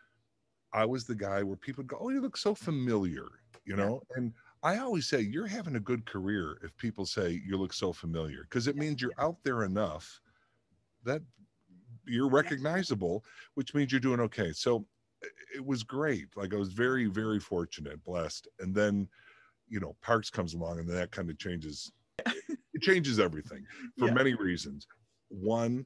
I 0.73 0.85
was 0.85 1.05
the 1.05 1.15
guy 1.15 1.43
where 1.43 1.57
people 1.57 1.83
go, 1.83 1.97
"Oh, 1.99 2.09
you 2.09 2.21
look 2.21 2.37
so 2.37 2.55
familiar," 2.55 3.27
you 3.65 3.75
Yeah. 3.75 3.75
know. 3.75 4.01
And 4.15 4.33
I 4.63 4.77
always 4.79 5.07
say, 5.07 5.21
you're 5.21 5.47
having 5.47 5.75
a 5.75 5.79
good 5.79 6.05
career 6.05 6.59
if 6.63 6.75
people 6.77 7.05
say 7.05 7.31
you 7.45 7.57
look 7.57 7.73
so 7.73 7.93
familiar, 7.93 8.43
because 8.43 8.67
it 8.67 8.77
means 8.77 9.01
you're 9.01 9.13
out 9.19 9.43
there 9.43 9.63
enough 9.63 10.21
that 11.03 11.21
you're 12.05 12.29
recognizable, 12.29 13.25
which 13.55 13.73
means 13.73 13.91
you're 13.91 14.01
doing 14.01 14.19
okay. 14.21 14.51
So 14.53 14.87
it 15.55 15.65
was 15.65 15.83
great. 15.83 16.35
Like 16.35 16.53
I 16.53 16.57
was 16.57 16.69
very, 16.73 17.05
very 17.05 17.39
fortunate, 17.39 18.03
blessed. 18.03 18.47
And 18.59 18.73
then, 18.75 19.09
you 19.67 19.79
know, 19.79 19.95
Parks 20.01 20.29
comes 20.29 20.53
along 20.53 20.79
and 20.79 20.89
that 20.89 21.11
kind 21.11 21.29
of 21.29 21.37
changes. 21.37 21.91
It 22.73 22.81
changes 22.81 23.19
everything 23.19 23.65
for 23.97 24.07
Yeah. 24.07 24.13
many 24.13 24.33
reasons. 24.33 24.87
One, 25.29 25.85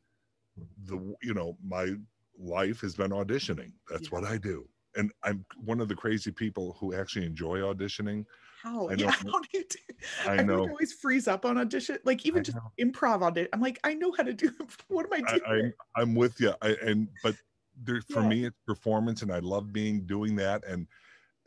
the 0.86 1.16
you 1.22 1.34
know, 1.34 1.58
my 1.64 1.96
life 2.38 2.82
has 2.82 2.96
been 2.96 3.12
auditioning. 3.12 3.74
That's 3.90 4.12
Yeah. 4.12 4.20
what 4.20 4.26
I 4.26 4.38
do. 4.38 4.70
And 4.96 5.12
I'm 5.24 5.46
one 5.64 5.80
of 5.80 5.90
the 5.90 5.96
crazy 5.96 6.32
people 6.32 6.74
who 6.80 6.94
actually 6.96 7.26
enjoy 7.26 7.60
auditioning. 7.60 8.26
How? 8.64 8.90
I 8.90 8.96
yeah. 8.98 9.12
know. 9.22 9.32
How 9.32 9.40
do 9.40 9.48
you 9.54 9.66
do? 9.70 9.80
I 10.26 10.38
like 10.38 10.48
know. 10.48 10.66
I 10.66 10.70
always 10.70 10.94
freeze 10.94 11.28
up 11.28 11.46
on 11.46 11.58
audition. 11.58 12.00
Like 12.04 12.26
even 12.26 12.40
I 12.40 12.44
just 12.44 12.58
improv 12.80 13.22
audition. 13.22 13.50
I'm 13.54 13.62
like, 13.62 13.80
I 13.84 13.94
know 13.94 14.12
how 14.12 14.24
to 14.24 14.34
do. 14.34 14.52
What 14.88 15.06
am 15.06 15.14
I 15.14 15.22
I, 15.28 15.32
doing? 15.34 15.44
I'm 15.46 15.74
I'm 15.96 16.16
with 16.16 16.40
you. 16.40 16.54
I, 16.62 16.70
and 16.82 17.10
but 17.22 17.36
there 17.84 18.02
for 18.02 18.24
Yeah. 18.24 18.30
me 18.30 18.46
it's 18.46 18.58
performance, 18.66 19.22
and 19.22 19.32
I 19.32 19.40
love 19.40 19.74
being 19.74 20.06
doing 20.06 20.36
that. 20.38 20.66
And 20.66 20.88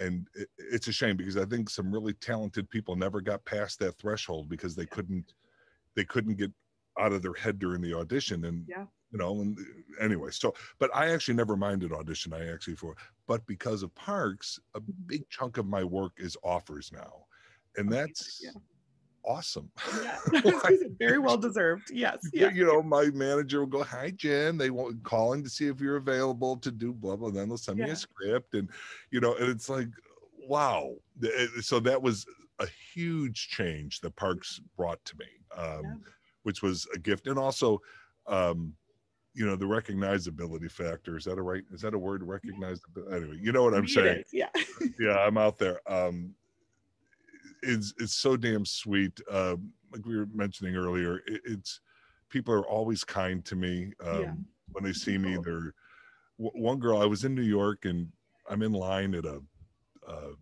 and 0.01 0.29
it, 0.35 0.49
it's 0.59 0.89
a 0.89 0.93
shame 0.93 1.17
because 1.17 1.37
I 1.37 1.47
think 1.47 1.71
some 1.71 1.93
really 1.93 2.15
talented 2.15 2.71
people 2.71 2.97
never 2.97 3.21
got 3.21 3.45
past 3.45 3.79
that 3.81 3.99
threshold 3.99 4.49
because 4.49 4.77
they 4.77 4.87
couldn't 4.87 5.35
they 5.97 6.05
couldn't 6.05 6.37
get 6.37 6.53
out 6.99 7.13
of 7.13 7.23
their 7.23 7.35
head 7.35 7.59
during 7.59 7.83
the 7.83 7.95
audition. 7.95 8.45
And 8.45 8.67
Yeah. 8.67 8.87
you 9.13 9.19
know, 9.19 9.41
and 9.41 9.59
anyway, 10.01 10.31
so 10.31 10.55
but 10.79 10.95
I 10.95 11.11
actually 11.11 11.35
never 11.35 11.57
minded 11.57 11.93
audition. 11.93 12.33
I 12.33 12.49
actually 12.53 12.77
for 12.77 12.97
but 13.27 13.47
because 13.47 13.83
of 13.83 13.95
Parks, 13.95 14.59
a 14.75 14.81
Mhm. 14.87 15.07
big 15.07 15.29
chunk 15.31 15.59
of 15.59 15.67
my 15.67 15.85
work 15.85 16.15
is 16.19 16.37
offers 16.45 16.93
now, 16.93 17.27
and 17.77 17.93
that's 17.93 18.33
yeah. 18.39 18.53
Awesome. 19.25 19.71
Yeah. 20.03 20.19
I 20.27 20.31
was 20.31 20.43
gonna 20.63 20.77
say, 20.79 20.89
Very 20.99 21.19
well 21.19 21.37
deserved. 21.49 21.91
Yes. 21.93 22.19
Yeah, 22.33 22.47
Yeah. 22.49 22.53
you 22.55 22.65
know, 22.67 22.83
my 22.83 23.07
manager 23.07 23.61
will 23.61 23.67
go, 23.67 23.83
"Hi, 23.83 24.11
Jen." 24.11 24.57
They 24.59 24.71
won't 24.71 25.03
calling 25.03 25.43
to 25.45 25.51
see 25.51 25.67
if 25.67 25.81
you're 25.81 25.97
available 25.97 26.57
to 26.59 26.71
do 26.71 26.93
blah 26.93 27.17
blah. 27.17 27.31
Then 27.31 27.49
they'll 27.49 27.59
send 27.59 27.79
me 27.79 27.91
a 27.91 27.97
script, 27.97 28.55
and 28.55 28.69
you 29.11 29.21
know, 29.21 29.35
and 29.37 29.49
it's 29.49 29.69
like, 29.69 29.89
wow. 30.47 30.95
Uh, 31.25 31.29
So 31.61 31.81
that 31.81 32.01
was 32.01 32.27
a 32.59 32.67
huge 32.95 33.49
change 33.49 34.01
the 34.01 34.11
Parks 34.11 34.61
brought 34.77 35.03
to 35.07 35.17
me, 35.19 35.27
um, 35.57 35.83
Yeah. 35.85 35.95
which 36.43 36.63
was 36.63 36.87
a 36.95 36.99
gift, 36.99 37.27
and 37.27 37.39
also, 37.39 37.81
um, 38.27 38.75
you 39.33 39.47
know, 39.47 39.55
the 39.57 39.65
recognizability 39.65 40.71
factor. 40.71 41.17
Is 41.17 41.25
that 41.25 41.39
a 41.39 41.43
right? 41.43 41.63
Is 41.73 41.81
that 41.83 41.95
a 41.95 41.99
word? 41.99 42.23
Recognizability. 42.23 43.13
Anyway, 43.15 43.39
you 43.41 43.53
know 43.53 43.63
what 43.63 43.75
I'm 43.75 43.87
saying 43.89 44.25
Yeah. 44.33 44.49
yeah 44.99 45.19
i'm 45.19 45.39
out 45.39 45.57
there 45.59 45.81
um 45.91 46.35
it's 47.63 47.93
it's 47.99 48.15
so 48.15 48.37
damn 48.37 48.65
sweet 48.65 49.21
um 49.31 49.71
like 49.93 50.05
we 50.07 50.17
were 50.17 50.27
mentioning 50.33 50.77
earlier 50.77 51.19
it, 51.27 51.41
it's 51.45 51.81
people 52.29 52.55
are 52.55 52.67
always 52.67 53.05
kind 53.05 53.45
to 53.45 53.57
me 53.57 53.93
um 54.03 54.21
Yeah. 54.21 54.33
when 54.73 54.85
they 54.85 54.93
see 54.93 55.19
me 55.19 55.37
they're 55.45 55.75
w- 56.39 56.63
one 56.63 56.79
girl 56.79 57.01
i 57.01 57.07
was 57.07 57.25
in 57.25 57.35
new 57.35 57.43
york 57.43 57.85
and 57.85 58.09
i'm 58.49 58.63
in 58.63 58.73
line 58.73 59.15
at 59.15 59.25
a, 59.25 59.43
uh 60.07 60.33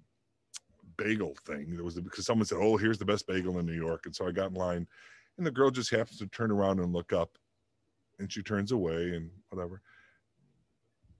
bagel 0.96 1.34
thing 1.46 1.74
there 1.74 1.84
was 1.84 1.96
a, 1.96 2.02
because 2.02 2.26
someone 2.26 2.44
said 2.46 2.58
oh 2.60 2.76
here's 2.76 2.98
the 2.98 3.04
best 3.04 3.26
bagel 3.26 3.58
in 3.58 3.66
new 3.66 3.72
york. 3.72 4.06
And 4.06 4.14
so 4.14 4.26
i 4.26 4.32
got 4.32 4.50
in 4.50 4.54
line 4.54 4.86
and 5.38 5.46
the 5.46 5.50
girl 5.50 5.70
just 5.70 5.90
happens 5.90 6.18
to 6.18 6.26
turn 6.26 6.50
around 6.50 6.80
and 6.80 6.92
look 6.92 7.12
up 7.12 7.38
and 8.18 8.32
she 8.32 8.42
turns 8.42 8.72
away 8.72 9.14
and 9.14 9.30
whatever. 9.50 9.80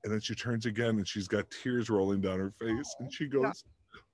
And 0.02 0.12
then 0.12 0.18
she 0.20 0.34
turns 0.34 0.66
again 0.66 0.96
and 0.96 1.06
she's 1.06 1.28
got 1.28 1.48
tears 1.52 1.88
rolling 1.88 2.20
down 2.20 2.40
her 2.40 2.50
face 2.50 2.92
and 2.98 3.12
she 3.12 3.26
goes 3.28 3.62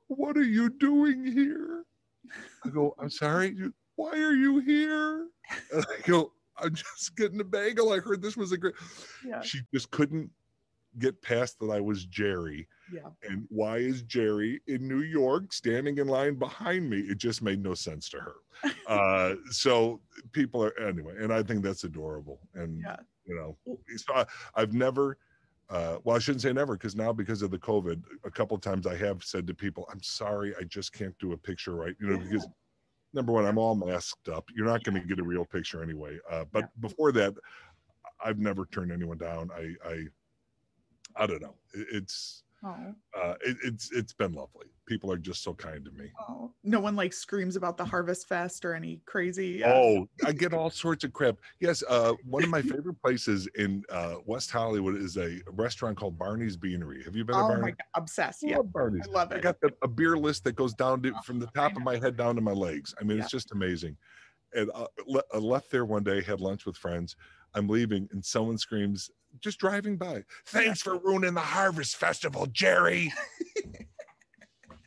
what 0.08 0.36
are 0.36 0.42
you 0.44 0.68
doing 0.68 1.24
here 1.24 1.73
i 2.64 2.68
go 2.68 2.94
i'm 2.98 3.10
sorry 3.10 3.56
why 3.96 4.10
are 4.12 4.34
you 4.34 4.58
here 4.60 5.28
and 5.72 5.84
i 5.88 6.00
go 6.06 6.32
i'm 6.58 6.74
just 6.74 7.16
getting 7.16 7.40
a 7.40 7.44
bagel 7.44 7.92
i 7.92 7.98
heard 7.98 8.22
this 8.22 8.36
was 8.36 8.52
a 8.52 8.56
great 8.58 8.74
Yeah. 9.26 9.40
she 9.40 9.60
just 9.72 9.90
couldn't 9.90 10.30
get 10.98 11.20
past 11.22 11.58
that 11.58 11.70
i 11.70 11.80
was 11.80 12.06
jerry 12.06 12.68
Yeah. 12.92 13.08
and 13.28 13.46
why 13.48 13.78
is 13.78 14.02
jerry 14.02 14.60
in 14.68 14.86
new 14.86 15.00
york 15.02 15.52
standing 15.52 15.98
in 15.98 16.06
line 16.06 16.36
behind 16.38 16.88
me 16.88 16.98
it 17.00 17.18
just 17.18 17.42
made 17.42 17.62
no 17.62 17.74
sense 17.74 18.08
to 18.10 18.18
her 18.20 18.34
uh 18.88 19.34
so 19.50 20.00
people 20.32 20.62
are 20.64 20.78
anyway 20.78 21.14
and 21.18 21.32
i 21.32 21.42
think 21.42 21.62
that's 21.64 21.84
adorable 21.84 22.40
and 22.54 22.80
Yeah. 22.80 22.96
you 23.26 23.34
know 23.34 23.56
so 23.96 24.14
I, 24.14 24.24
i've 24.54 24.72
never 24.72 25.18
uh 25.70 25.98
well 26.04 26.16
i 26.16 26.18
shouldn't 26.18 26.42
say 26.42 26.52
never 26.52 26.74
because 26.76 26.94
now 26.94 27.12
because 27.12 27.42
of 27.42 27.50
the 27.50 27.58
covid 27.58 28.02
a 28.24 28.30
couple 28.30 28.56
times 28.58 28.86
i 28.86 28.94
have 28.96 29.24
said 29.24 29.46
to 29.46 29.54
people 29.54 29.88
i'm 29.90 30.02
sorry 30.02 30.54
i 30.60 30.64
just 30.64 30.92
can't 30.92 31.18
do 31.18 31.32
a 31.32 31.36
picture 31.36 31.74
right 31.74 31.94
you 32.00 32.06
know 32.06 32.16
Yeah. 32.16 32.22
because 32.24 32.46
number 33.14 33.32
one 33.32 33.46
i'm 33.46 33.58
all 33.58 33.74
masked 33.74 34.28
up. 34.28 34.44
You're 34.54 34.66
not 34.66 34.82
going 34.84 35.00
to 35.00 35.06
get 35.06 35.18
a 35.20 35.22
real 35.24 35.44
picture 35.44 35.82
anyway 35.82 36.18
uh 36.30 36.44
but 36.52 36.64
Yeah. 36.64 36.68
before 36.80 37.12
that 37.12 37.34
i've 38.24 38.38
never 38.38 38.66
turned 38.66 38.92
anyone 38.92 39.18
down. 39.18 39.50
I 39.52 39.74
i 39.88 40.04
i 41.16 41.26
don't 41.26 41.40
know. 41.42 41.54
It- 41.72 41.88
it's 41.92 42.42
uh 43.16 43.34
it, 43.42 43.56
it's 43.62 43.90
it's 43.92 44.12
been 44.12 44.32
lovely 44.32 44.66
people 44.86 45.10
are 45.10 45.16
just 45.18 45.42
so 45.42 45.54
kind 45.54 45.84
to 45.84 45.90
me 45.92 46.10
Oh. 46.28 46.52
No 46.62 46.80
one 46.80 46.96
like 46.96 47.12
screams 47.12 47.56
about 47.56 47.76
the 47.76 47.84
Harvest 47.84 48.26
Fest 48.26 48.64
or 48.64 48.74
any 48.74 49.00
crazy. 49.06 49.62
uh, 49.62 49.70
Oh, 49.72 50.08
I 50.24 50.32
get 50.44 50.54
all 50.54 50.70
sorts 50.70 51.04
of 51.04 51.12
crap. 51.12 51.36
Yes, 51.60 51.82
uh, 51.88 52.14
one 52.24 52.42
of 52.42 52.48
my 52.48 52.62
favorite 52.72 53.00
places 53.02 53.46
in 53.56 53.82
uh, 53.90 54.16
West 54.24 54.50
Hollywood 54.50 54.96
is 54.96 55.16
a 55.18 55.40
restaurant 55.52 55.98
called 55.98 56.18
Barney's 56.18 56.56
Beanery. 56.56 57.02
Have 57.04 57.16
you 57.16 57.24
been 57.24 57.36
to 57.36 57.42
Oh 57.42 57.60
my 57.60 57.70
god, 57.70 57.76
obsessed. 57.94 58.44
I 58.44 58.48
Yeah. 58.48 58.56
love 58.58 58.72
Barney's. 58.72 59.06
I 59.08 59.12
love 59.12 59.32
it. 59.32 59.36
I 59.36 59.40
got 59.40 59.60
the, 59.60 59.72
a 59.82 59.88
beer 59.88 60.16
list 60.16 60.44
that 60.44 60.56
goes 60.56 60.72
down 60.74 61.02
to, 61.02 61.12
from 61.24 61.38
the 61.38 61.46
top 61.48 61.76
of 61.76 61.82
my 61.90 61.96
head 61.98 62.16
down 62.16 62.34
to 62.36 62.40
my 62.40 62.52
legs. 62.52 62.94
I 63.00 63.04
mean, 63.04 63.18
Yeah. 63.18 63.24
it's 63.24 63.32
just 63.32 63.52
amazing. 63.52 63.96
And 64.54 64.70
uh, 64.74 64.86
le- 65.06 65.22
I 65.34 65.38
left 65.38 65.70
there 65.70 65.84
one 65.84 66.04
day, 66.04 66.22
had 66.22 66.40
lunch 66.40 66.64
with 66.64 66.76
friends. 66.76 67.16
I'm 67.54 67.68
leaving, 67.68 68.08
and 68.12 68.24
someone 68.24 68.56
screams, 68.58 69.10
just 69.40 69.58
driving 69.58 69.96
by, 69.96 70.22
"Thanks 70.46 70.80
for 70.82 70.96
ruining 70.98 71.34
the 71.34 71.40
Harvest 71.40 71.96
Festival, 71.96 72.46
Jerry." 72.46 73.12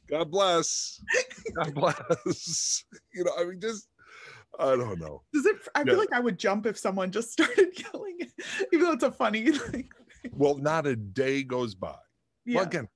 God 0.09 0.31
bless. 0.31 1.01
God 1.55 1.73
bless. 1.73 2.83
You 3.13 3.23
know, 3.23 3.31
I 3.39 3.45
mean, 3.45 3.59
just 3.59 3.87
I 4.59 4.75
don't 4.75 4.99
know. 4.99 5.23
Does 5.33 5.45
it? 5.45 5.57
I 5.75 5.79
Yeah. 5.79 5.85
feel 5.85 5.97
like 5.97 6.13
I 6.13 6.19
would 6.19 6.37
jump 6.39 6.65
if 6.65 6.77
someone 6.77 7.11
just 7.11 7.31
started 7.33 7.69
yelling, 7.79 8.17
even 8.73 8.85
though 8.85 8.93
it's 8.93 9.03
a 9.03 9.11
funny. 9.11 9.51
Like, 9.73 9.91
Well, 10.31 10.57
not 10.57 10.87
a 10.87 10.95
day 10.95 11.43
goes 11.43 11.75
by. 11.75 11.95
yeah. 12.45 12.57
Well, 12.57 12.65
again, 12.65 12.87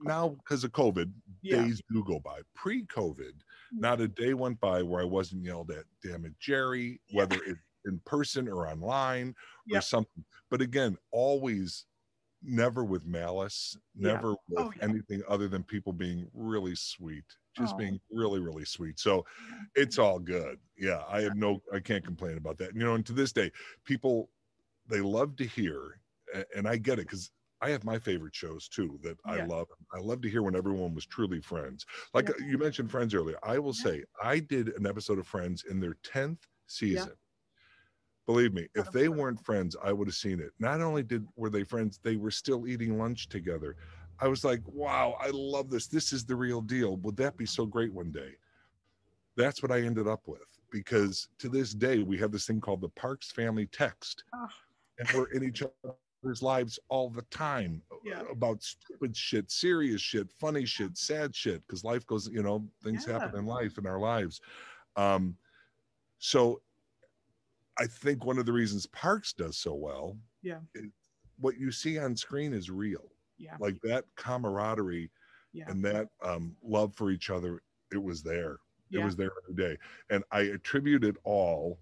now 0.00 0.28
because 0.28 0.62
of 0.64 0.72
COVID, 0.72 1.10
yeah. 1.42 1.62
days 1.62 1.82
do 1.92 2.04
go 2.04 2.20
by. 2.20 2.40
Pre-COVID, 2.54 3.18
mm. 3.18 3.32
not 3.72 4.00
a 4.00 4.08
day 4.08 4.34
went 4.34 4.60
by 4.60 4.82
where 4.82 5.00
I 5.02 5.04
wasn't 5.06 5.44
yelled 5.44 5.70
at, 5.70 5.84
damn 6.04 6.24
it, 6.24 6.34
Jerry, 6.40 7.00
whether 7.12 7.36
it's 7.46 7.58
in 7.84 8.00
person 8.06 8.48
or 8.48 8.68
online 8.68 9.34
or 9.74 9.80
something. 9.80 10.24
But 10.50 10.60
again, 10.60 10.96
always 11.12 11.84
never 12.42 12.84
with 12.84 13.04
malice, 13.06 13.76
Yeah. 14.00 14.22
never 14.22 14.34
with 14.48 14.66
Oh, 14.66 14.72
yeah. 14.76 14.82
anything 14.82 15.22
other 15.28 15.48
than 15.48 15.64
people 15.64 15.92
being 15.92 16.30
really 16.32 16.74
sweet, 16.74 17.24
just 17.54 17.74
Oh. 17.74 17.78
being 17.78 18.00
really, 18.10 18.40
really 18.40 18.64
sweet. 18.64 18.98
So 18.98 19.26
it's 19.74 19.98
all 19.98 20.18
good. 20.18 20.60
Yeah, 20.76 21.04
I 21.08 21.22
have 21.22 21.34
no, 21.34 21.62
I 21.72 21.80
can't 21.80 22.04
complain 22.04 22.36
about 22.38 22.58
that. 22.58 22.74
You 22.74 22.80
know, 22.80 22.94
and 22.94 23.06
to 23.06 23.12
this 23.12 23.32
day, 23.32 23.50
people 23.84 24.30
they 24.86 25.00
love 25.00 25.36
to 25.36 25.44
hear, 25.46 26.00
and 26.54 26.68
I 26.68 26.76
get 26.78 26.98
it 26.98 27.06
because 27.08 27.30
I 27.60 27.70
have 27.70 27.84
my 27.84 27.98
favorite 27.98 28.34
shows 28.34 28.68
too 28.68 28.98
that 29.02 29.18
I 29.24 29.38
love. 29.38 29.66
I 29.92 29.98
love 29.98 30.20
to 30.22 30.30
hear 30.30 30.42
when 30.42 30.56
everyone 30.56 30.94
was 30.94 31.06
truly 31.06 31.40
friends. 31.40 31.84
Like 32.14 32.28
Yeah. 32.28 32.30
uh, 32.30 32.34
you 32.38 32.58
mentioned 32.58 32.90
Friends 32.90 33.14
earlier. 33.14 33.38
I 33.42 33.58
will 33.58 33.74
Yeah. 33.78 33.84
say 33.84 34.04
I 34.22 34.38
did 34.40 34.68
an 34.70 34.86
episode 34.86 35.18
of 35.18 35.26
Friends 35.26 35.64
in 35.68 35.80
their 35.80 35.94
tenth 36.04 36.46
season. 36.68 37.14
Believe 38.28 38.52
me, 38.52 38.68
if 38.74 38.92
they 38.92 39.08
weren't 39.08 39.42
friends, 39.42 39.74
I 39.82 39.90
would 39.90 40.06
have 40.06 40.14
seen 40.14 40.38
it. 40.38 40.50
Not 40.58 40.82
only 40.82 41.02
did 41.02 41.26
were 41.34 41.48
they 41.48 41.64
friends, 41.64 41.98
they 42.02 42.16
were 42.16 42.30
still 42.30 42.68
eating 42.68 42.98
lunch 42.98 43.30
together. 43.30 43.74
I 44.20 44.28
was 44.28 44.44
like, 44.44 44.60
wow, 44.66 45.16
I 45.18 45.30
love 45.32 45.70
this. 45.70 45.86
This 45.86 46.12
is 46.12 46.26
the 46.26 46.36
real 46.36 46.60
deal. 46.60 46.98
Would 46.98 47.16
that 47.16 47.38
be 47.38 47.46
so 47.46 47.64
great 47.64 47.90
one 47.90 48.12
day? 48.12 48.32
That's 49.38 49.62
what 49.62 49.72
I 49.72 49.80
ended 49.80 50.06
up 50.06 50.28
with 50.28 50.42
because 50.70 51.28
to 51.38 51.48
this 51.48 51.72
day 51.72 52.00
we 52.00 52.18
have 52.18 52.30
this 52.30 52.46
thing 52.46 52.60
called 52.60 52.82
the 52.82 52.90
Parks 52.90 53.32
Family 53.32 53.64
Text, 53.64 54.24
Ah. 54.34 54.52
and 54.98 55.08
we're 55.14 55.30
in 55.30 55.42
each 55.42 55.62
other's 56.22 56.42
lives 56.42 56.78
all 56.90 57.08
the 57.08 57.22
time 57.30 57.80
Yeah. 58.04 58.24
about 58.30 58.62
stupid 58.62 59.16
shit, 59.16 59.50
serious 59.50 60.02
shit, 60.02 60.30
funny 60.32 60.66
shit, 60.66 60.98
sad 60.98 61.34
shit, 61.34 61.66
because 61.66 61.82
life 61.82 62.04
goes, 62.06 62.28
you 62.28 62.42
know, 62.42 62.68
things 62.82 63.06
happen 63.06 63.34
in 63.38 63.46
life 63.46 63.78
in 63.78 63.86
our 63.86 63.98
lives. 63.98 64.42
Um, 64.96 65.38
so 66.18 66.60
I 67.78 67.86
think 67.86 68.24
one 68.24 68.38
of 68.38 68.46
the 68.46 68.52
reasons 68.52 68.86
Parks 68.86 69.32
does 69.32 69.56
so 69.56 69.74
well, 69.74 70.16
Yeah. 70.42 70.60
is 70.74 70.90
what 71.38 71.56
you 71.58 71.70
see 71.70 71.98
on 71.98 72.16
screen 72.16 72.52
is 72.52 72.70
real. 72.70 73.12
Yeah. 73.36 73.56
Like 73.60 73.80
that 73.82 74.04
camaraderie 74.16 75.10
Yeah. 75.52 75.70
and 75.70 75.84
that 75.84 76.08
um, 76.22 76.56
love 76.62 76.94
for 76.94 77.10
each 77.10 77.30
other, 77.30 77.62
it 77.92 78.02
was 78.02 78.22
there. 78.22 78.54
It 78.90 78.98
Yeah. 78.98 79.04
was 79.04 79.16
there 79.16 79.30
every 79.42 79.54
day. 79.54 79.78
And 80.10 80.24
I 80.32 80.40
attribute 80.42 81.04
it 81.04 81.16
all 81.24 81.78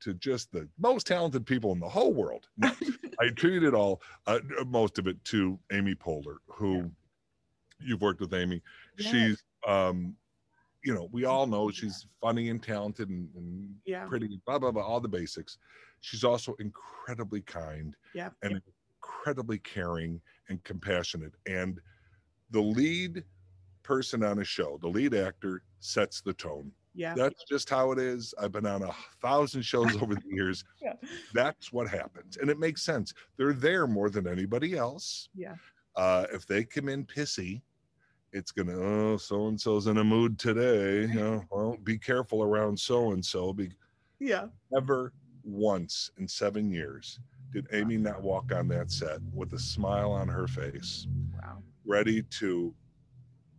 to 0.00 0.14
just 0.14 0.50
the 0.52 0.68
most 0.78 1.06
talented 1.06 1.44
people 1.44 1.72
in 1.72 1.80
the 1.80 1.88
whole 1.88 2.14
world. 2.14 2.48
No, 2.56 2.70
I 3.20 3.26
attribute 3.26 3.64
it 3.64 3.74
all, 3.74 4.00
uh, 4.26 4.40
most 4.66 4.98
of 4.98 5.06
it 5.06 5.22
to 5.26 5.58
Amy 5.72 5.94
Poehler, 5.94 6.36
who 6.46 6.90
you've 7.80 8.00
worked 8.00 8.20
with 8.20 8.32
Amy. 8.32 8.62
Yes. 8.98 9.10
She's, 9.12 9.44
um, 9.66 10.16
you 10.82 10.94
know, 10.94 11.08
we 11.12 11.24
all 11.24 11.46
know 11.46 11.70
she's 11.70 12.06
funny 12.20 12.48
and 12.48 12.62
talented 12.62 13.08
and, 13.08 13.28
and 13.34 13.74
Yeah. 13.84 14.04
pretty, 14.06 14.40
blah, 14.46 14.58
blah, 14.58 14.70
blah, 14.70 14.82
all 14.82 15.00
the 15.00 15.08
basics. 15.08 15.58
She's 16.00 16.24
also 16.24 16.54
incredibly 16.58 17.42
kind 17.42 17.94
Yeah. 18.14 18.30
and 18.42 18.60
incredibly 19.02 19.58
caring 19.58 20.20
and 20.48 20.62
compassionate. 20.64 21.34
And 21.46 21.80
the 22.50 22.60
lead 22.62 23.24
person 23.82 24.22
on 24.24 24.38
a 24.38 24.44
show, 24.44 24.78
the 24.80 24.88
lead 24.88 25.14
actor, 25.14 25.62
sets 25.80 26.20
the 26.20 26.32
tone. 26.32 26.72
Yeah. 26.94 27.14
That's 27.14 27.44
just 27.44 27.70
how 27.70 27.92
it 27.92 27.98
is. 27.98 28.34
I've 28.40 28.52
been 28.52 28.66
on 28.66 28.82
a 28.82 28.92
thousand 29.22 29.62
shows 29.62 29.94
over 29.96 30.14
the 30.14 30.22
years. 30.28 30.64
Yeah. 30.82 30.94
That's 31.34 31.72
what 31.72 31.88
happens. 31.88 32.38
And 32.38 32.48
it 32.50 32.58
makes 32.58 32.82
sense. 32.82 33.12
They're 33.36 33.52
there 33.52 33.86
more 33.86 34.08
than 34.10 34.26
anybody 34.26 34.76
else. 34.76 35.28
Yeah. 35.34 35.54
Uh, 35.94 36.26
if 36.32 36.46
they 36.46 36.64
come 36.64 36.88
in 36.88 37.04
pissy, 37.04 37.60
it's 38.32 38.52
gonna 38.52 38.76
oh 38.78 39.16
so 39.16 39.48
and 39.48 39.60
so's 39.60 39.86
in 39.86 39.98
a 39.98 40.04
mood 40.04 40.38
today. 40.38 41.02
You 41.02 41.14
know, 41.20 41.44
well, 41.50 41.76
be 41.84 41.98
careful 41.98 42.42
around 42.42 42.78
so 42.78 43.12
and 43.12 43.24
so. 43.24 43.52
Be 43.52 43.70
Yeah. 44.18 44.46
never 44.70 45.12
once 45.44 46.10
in 46.18 46.28
seven 46.28 46.70
years 46.70 47.18
did 47.52 47.66
Amy 47.72 47.96
not 47.96 48.22
walk 48.22 48.52
on 48.54 48.68
that 48.68 48.90
set 48.92 49.18
with 49.34 49.52
a 49.54 49.58
smile 49.58 50.12
on 50.12 50.28
her 50.28 50.46
face, 50.46 51.08
Wow. 51.42 51.62
ready 51.84 52.22
to 52.22 52.72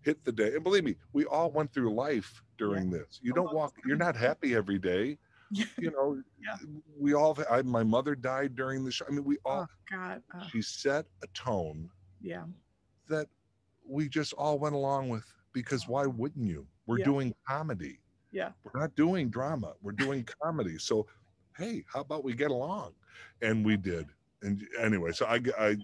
hit 0.02 0.24
the 0.24 0.32
day. 0.32 0.54
And 0.56 0.64
believe 0.64 0.86
me, 0.86 0.96
we 1.12 1.26
all 1.26 1.52
went 1.52 1.74
through 1.74 1.94
life 1.94 2.42
during 2.58 2.90
this. 2.90 3.20
You 3.22 3.34
don't 3.34 3.54
walk, 3.54 3.74
you're 3.86 3.98
not 3.98 4.16
happy 4.16 4.56
every 4.56 4.80
day. 4.80 5.18
Yeah. 5.52 5.66
You 5.78 5.92
know, 5.92 6.22
Yeah. 6.42 6.56
we 6.98 7.14
all, 7.14 7.38
I, 7.50 7.62
my 7.64 7.84
mother 7.84 8.16
died 8.16 8.56
during 8.56 8.86
the 8.86 8.92
show. 8.92 9.04
I 9.10 9.12
mean, 9.12 9.26
we 9.26 9.38
all, 9.44 9.68
Oh 9.70 9.76
God. 9.92 10.22
She 10.50 10.62
set 10.62 11.06
a 11.22 11.28
tone 11.34 11.90
yeah. 12.22 12.46
that 13.10 13.28
we 13.92 14.08
just 14.08 14.34
all 14.34 14.58
went 14.58 14.74
along 14.74 15.10
with 15.10 15.26
because 15.54 15.88
why 15.88 16.06
wouldn't 16.06 16.48
you? 16.48 16.66
We're 16.88 17.00
Yeah. 17.00 17.06
doing 17.06 17.36
comedy. 17.48 18.00
Yeah. 18.32 18.52
We're 18.64 18.80
not 18.80 18.96
doing 18.96 19.30
drama. 19.30 19.74
We're 19.82 19.92
doing 19.92 20.26
comedy. 20.42 20.78
So, 20.78 21.08
hey, 21.58 21.84
how 21.94 22.00
about 22.02 22.24
we 22.24 22.34
get 22.34 22.52
along? 22.52 22.94
And 23.42 23.66
we 23.66 23.76
did. 23.76 24.08
And 24.42 24.66
anyway, 24.80 25.12
so 25.12 25.26
I, 25.26 25.42
I, 25.60 25.76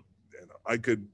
I 0.65 0.77
could 0.77 1.07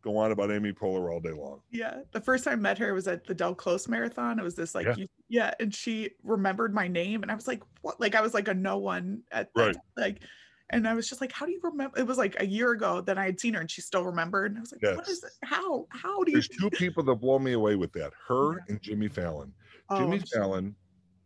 go 0.00 0.16
on 0.16 0.32
about 0.32 0.50
Amy 0.50 0.72
Poehler 0.72 1.12
all 1.12 1.20
day 1.20 1.32
long. 1.32 1.60
Yeah. 1.70 2.00
The 2.12 2.20
first 2.20 2.44
time 2.44 2.54
I 2.54 2.56
met 2.56 2.78
her 2.78 2.94
was 2.94 3.06
at 3.06 3.26
the 3.26 3.34
Del 3.34 3.54
Close 3.54 3.86
Marathon. 3.88 4.38
It 4.38 4.42
was 4.42 4.54
this 4.54 4.74
like, 4.74 4.86
Yeah. 4.86 4.94
you, 4.96 5.06
yeah. 5.28 5.52
And 5.60 5.74
she 5.74 6.10
remembered 6.22 6.72
my 6.72 6.88
name. 6.88 7.22
And 7.22 7.30
I 7.30 7.34
was 7.34 7.46
like, 7.46 7.62
what? 7.82 8.00
Like, 8.00 8.14
I 8.14 8.22
was 8.22 8.32
like 8.32 8.48
a 8.48 8.54
no 8.54 8.78
one 8.78 9.22
at 9.30 9.50
Right. 9.54 9.76
Like, 9.96 10.22
and 10.70 10.86
I 10.86 10.94
was 10.94 11.08
just 11.08 11.20
like, 11.20 11.32
how 11.32 11.46
do 11.46 11.52
you 11.52 11.60
remember? 11.62 11.98
It 11.98 12.06
was 12.06 12.18
like 12.18 12.36
a 12.40 12.46
year 12.46 12.72
ago 12.72 13.00
that 13.02 13.16
I 13.18 13.24
had 13.24 13.40
seen 13.40 13.54
her 13.54 13.60
and 13.60 13.70
she 13.70 13.80
still 13.80 14.04
remembered. 14.04 14.50
And 14.52 14.58
I 14.58 14.60
was 14.60 14.72
like, 14.72 14.96
what 14.96 15.08
is 15.08 15.22
it? 15.24 15.30
How? 15.44 15.86
How 15.90 16.22
do 16.24 16.30
you? 16.30 16.36
There's 16.36 16.48
two 16.48 16.70
people 16.70 17.02
that 17.04 17.14
blow 17.16 17.38
me 17.38 17.52
away 17.52 17.74
with 17.76 17.92
that 17.94 18.12
her 18.26 18.52
Yeah. 18.54 18.58
and 18.68 18.82
Jimmy 18.82 19.08
Fallon. 19.08 19.52
Oh, 19.88 19.98
Jimmy 19.98 20.18
sure. 20.18 20.42
Fallon 20.42 20.74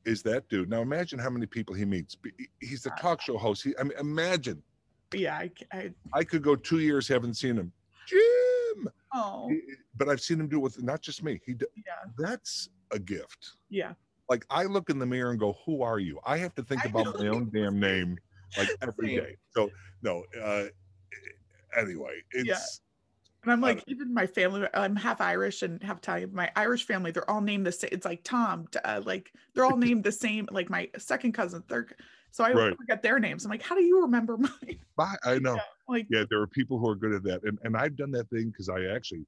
is 0.04 0.22
that 0.22 0.48
dude. 0.48 0.68
Now 0.70 0.80
imagine 0.82 1.18
how 1.18 1.30
many 1.30 1.46
people 1.46 1.74
he 1.74 1.84
meets. 1.84 2.16
He's 2.60 2.82
the 2.82 2.90
uh, 2.90 2.94
I- 2.96 3.00
talk 3.00 3.20
show 3.20 3.36
host. 3.36 3.64
He, 3.64 3.74
I 3.78 3.82
mean, 3.82 3.98
imagine 3.98 4.62
Yeah. 5.14 5.36
I, 5.36 5.50
I, 5.72 5.92
I 6.14 6.24
could 6.24 6.42
go 6.42 6.54
two 6.56 6.78
years 6.80 7.08
haven't 7.08 7.34
seen 7.34 7.56
him. 7.56 7.72
Jim, 8.06 8.88
oh, 9.14 9.48
He- 9.48 9.60
but 9.96 10.08
I've 10.08 10.20
seen 10.20 10.38
him 10.40 10.48
do 10.48 10.56
it 10.58 10.60
with 10.60 10.82
not 10.82 11.00
just 11.02 11.22
me. 11.22 11.40
He 11.44 11.54
d- 11.54 11.66
yeah. 11.76 12.10
that's 12.18 12.68
a 12.92 12.98
gift. 12.98 13.52
Yeah. 13.70 13.94
Like 14.28 14.46
I 14.50 14.64
look 14.64 14.88
in 14.88 14.98
the 15.00 15.06
mirror 15.06 15.30
and 15.30 15.38
go, 15.38 15.56
"Who 15.66 15.82
are 15.82 15.98
you?" 15.98 16.18
I 16.24 16.36
have 16.38 16.54
to 16.54 16.62
think 16.62 16.86
I 16.86 16.88
about 16.88 17.18
my 17.18 17.26
own 17.28 17.50
damn 17.52 17.78
name 17.80 18.16
like 18.56 18.68
every 18.82 19.16
day. 19.16 19.36
So 19.50 19.70
no. 20.02 20.24
uh 20.40 20.66
Anyway, 21.76 22.22
it's 22.32 22.48
Yeah. 22.48 22.58
And 23.44 23.50
I'm 23.52 23.60
like, 23.60 23.82
even 23.88 24.14
my 24.14 24.26
family, 24.26 24.68
I'm 24.72 24.94
half 24.94 25.20
Irish 25.20 25.62
and 25.62 25.82
half 25.82 25.98
Italian. 25.98 26.32
My 26.32 26.52
Irish 26.54 26.86
family, 26.86 27.10
they're 27.10 27.28
all 27.28 27.40
named 27.40 27.66
the 27.66 27.72
same. 27.72 27.88
It's 27.90 28.04
like 28.04 28.22
Tom, 28.22 28.68
uh, 28.84 29.02
like 29.04 29.32
they're 29.54 29.64
all 29.64 29.76
named 29.76 30.04
the 30.04 30.12
same. 30.12 30.48
Like 30.50 30.70
my 30.70 30.90
second 30.98 31.32
cousin, 31.32 31.62
third. 31.62 31.94
So 32.30 32.44
I 32.44 32.52
Right. 32.52 32.76
forget 32.76 33.02
their 33.02 33.18
names. 33.18 33.44
I'm 33.44 33.50
like, 33.50 33.62
how 33.62 33.74
do 33.74 33.82
you 33.82 34.02
remember 34.02 34.36
mine? 34.38 34.78
I, 34.98 35.16
I 35.24 35.38
know. 35.40 35.58
Like, 35.88 36.06
Yeah, 36.10 36.24
there 36.30 36.40
are 36.40 36.46
people 36.46 36.78
who 36.78 36.88
are 36.88 36.94
good 36.94 37.12
at 37.14 37.22
that, 37.24 37.42
and 37.44 37.58
and 37.62 37.76
I've 37.76 37.96
done 37.96 38.12
that 38.12 38.30
thing 38.30 38.50
because 38.50 38.68
I 38.68 38.84
actually, 38.94 39.26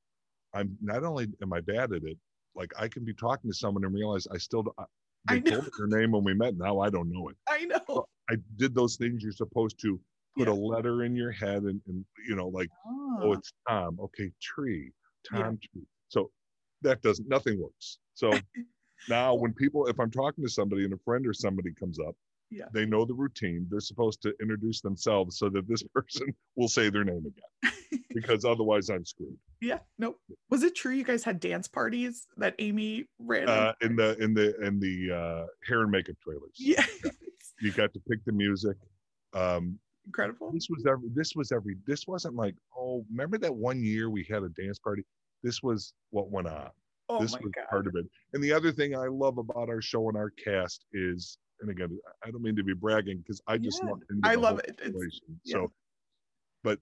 I'm 0.54 0.76
not 0.80 1.02
only 1.04 1.26
am 1.42 1.52
I 1.52 1.60
bad 1.60 1.92
at 1.92 2.04
it, 2.04 2.18
like 2.54 2.70
I 2.78 2.88
can 2.88 3.04
be 3.04 3.14
talking 3.14 3.50
to 3.50 3.56
someone 3.56 3.84
and 3.84 3.94
realize 3.94 4.26
I 4.28 4.38
still. 4.38 4.64
I, 4.78 4.84
I 5.26 5.36
they 5.36 5.40
know. 5.40 5.50
told 5.56 5.64
me 5.64 5.70
their 5.78 6.00
name 6.00 6.12
when 6.12 6.22
we 6.24 6.34
met. 6.34 6.56
Now 6.56 6.78
I 6.80 6.90
don't 6.90 7.10
know 7.10 7.30
it. 7.30 7.36
I 7.48 7.64
know. 7.64 8.06
I 8.30 8.36
did 8.56 8.74
those 8.74 8.96
things 8.96 9.22
you're 9.22 9.32
supposed 9.32 9.78
to 9.80 10.00
put 10.36 10.48
Yeah. 10.48 10.54
a 10.54 10.56
letter 10.56 11.04
in 11.04 11.14
your 11.14 11.30
head 11.30 11.62
and, 11.64 11.80
and 11.86 12.04
you 12.28 12.34
know 12.36 12.48
like 12.48 12.68
oh 12.86 13.18
Oh, 13.22 13.32
it's 13.32 13.52
Tom 13.68 13.98
okay 14.00 14.30
tree 14.42 14.90
Tom 15.30 15.40
Yeah. 15.62 15.68
tree 15.72 15.86
so 16.08 16.30
that 16.82 17.00
doesn't 17.02 17.28
nothing 17.28 17.60
works 17.60 17.98
so 18.14 18.30
now 19.08 19.34
when 19.34 19.52
people 19.52 19.86
if 19.86 19.98
I'm 20.00 20.10
talking 20.10 20.42
to 20.44 20.50
somebody 20.50 20.84
and 20.84 20.92
a 20.92 20.98
friend 21.04 21.26
or 21.26 21.32
somebody 21.32 21.72
comes 21.72 21.98
up 22.00 22.16
Yeah. 22.50 22.64
they 22.72 22.84
know 22.86 23.04
the 23.04 23.14
routine 23.14 23.66
they're 23.70 23.80
supposed 23.80 24.20
to 24.22 24.34
introduce 24.40 24.80
themselves 24.80 25.38
so 25.38 25.48
that 25.50 25.68
this 25.68 25.82
person 25.94 26.34
will 26.56 26.68
say 26.68 26.90
their 26.90 27.04
name 27.04 27.24
again 27.26 27.72
because 28.14 28.44
otherwise 28.44 28.88
I'm 28.90 29.04
screwed 29.04 29.38
yeah. 29.60 29.78
Nope. 29.98 30.18
Was 30.50 30.62
it 30.62 30.74
true 30.74 30.92
you 30.92 31.04
guys 31.04 31.24
had 31.24 31.40
dance 31.40 31.68
parties 31.68 32.26
that 32.36 32.54
Amy 32.58 33.06
ran? 33.18 33.48
uh, 33.48 33.72
in 33.80 33.96
the 33.96 34.14
in 34.22 34.34
the 34.34 34.54
in 34.66 34.78
the 34.78 35.10
uh, 35.14 35.46
hair 35.66 35.82
and 35.82 35.90
makeup 35.90 36.16
trailers 36.22 36.56
yeah. 36.58 36.84
You 37.60 37.72
got 37.72 37.92
to 37.94 38.00
pick 38.08 38.24
the 38.24 38.32
music 38.32 38.76
um, 39.34 39.78
Incredible. 40.06 40.50
this 40.52 40.66
was 40.70 40.84
every 40.86 41.08
this 41.14 41.32
was 41.34 41.50
every 41.52 41.76
this 41.86 42.06
wasn't 42.06 42.34
like 42.34 42.54
oh 42.76 43.04
remember 43.10 43.38
that 43.38 43.54
one 43.54 43.82
year 43.82 44.10
we 44.10 44.26
had 44.30 44.42
a 44.42 44.48
dance 44.50 44.78
party 44.78 45.02
this 45.42 45.62
was 45.62 45.94
what 46.10 46.30
went 46.30 46.46
on 46.46 46.70
Oh 47.08 47.20
this 47.20 47.32
was 47.32 47.52
God. 47.54 47.66
part 47.70 47.86
of 47.86 47.94
it 47.96 48.06
and 48.32 48.42
the 48.42 48.52
other 48.52 48.72
thing 48.72 48.96
i 48.96 49.06
love 49.06 49.38
about 49.38 49.68
our 49.68 49.80
show 49.82 50.08
and 50.08 50.16
our 50.16 50.30
cast 50.30 50.84
is 50.92 51.38
and 51.60 51.70
again 51.70 51.98
i 52.24 52.30
don't 52.30 52.42
mean 52.42 52.56
to 52.56 52.64
be 52.64 52.74
bragging 52.74 53.18
because 53.18 53.40
i 53.46 53.56
just 53.58 53.82
Yeah, 53.82 53.90
love 53.90 53.98
I 54.24 54.34
love 54.34 54.58
it. 54.60 54.80
Yeah. 55.44 55.54
so 55.54 55.72
but 56.62 56.78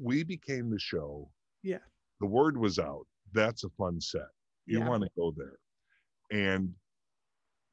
we 0.00 0.22
became 0.24 0.70
the 0.70 0.78
show 0.78 1.30
Yeah. 1.62 1.78
the 2.20 2.26
word 2.26 2.56
was 2.56 2.78
out 2.78 3.06
that's 3.32 3.64
a 3.64 3.68
fun 3.70 4.00
set 4.00 4.28
you 4.66 4.78
Yeah. 4.80 4.88
want 4.88 5.02
to 5.02 5.10
go 5.16 5.32
there 5.36 5.58
and 6.30 6.72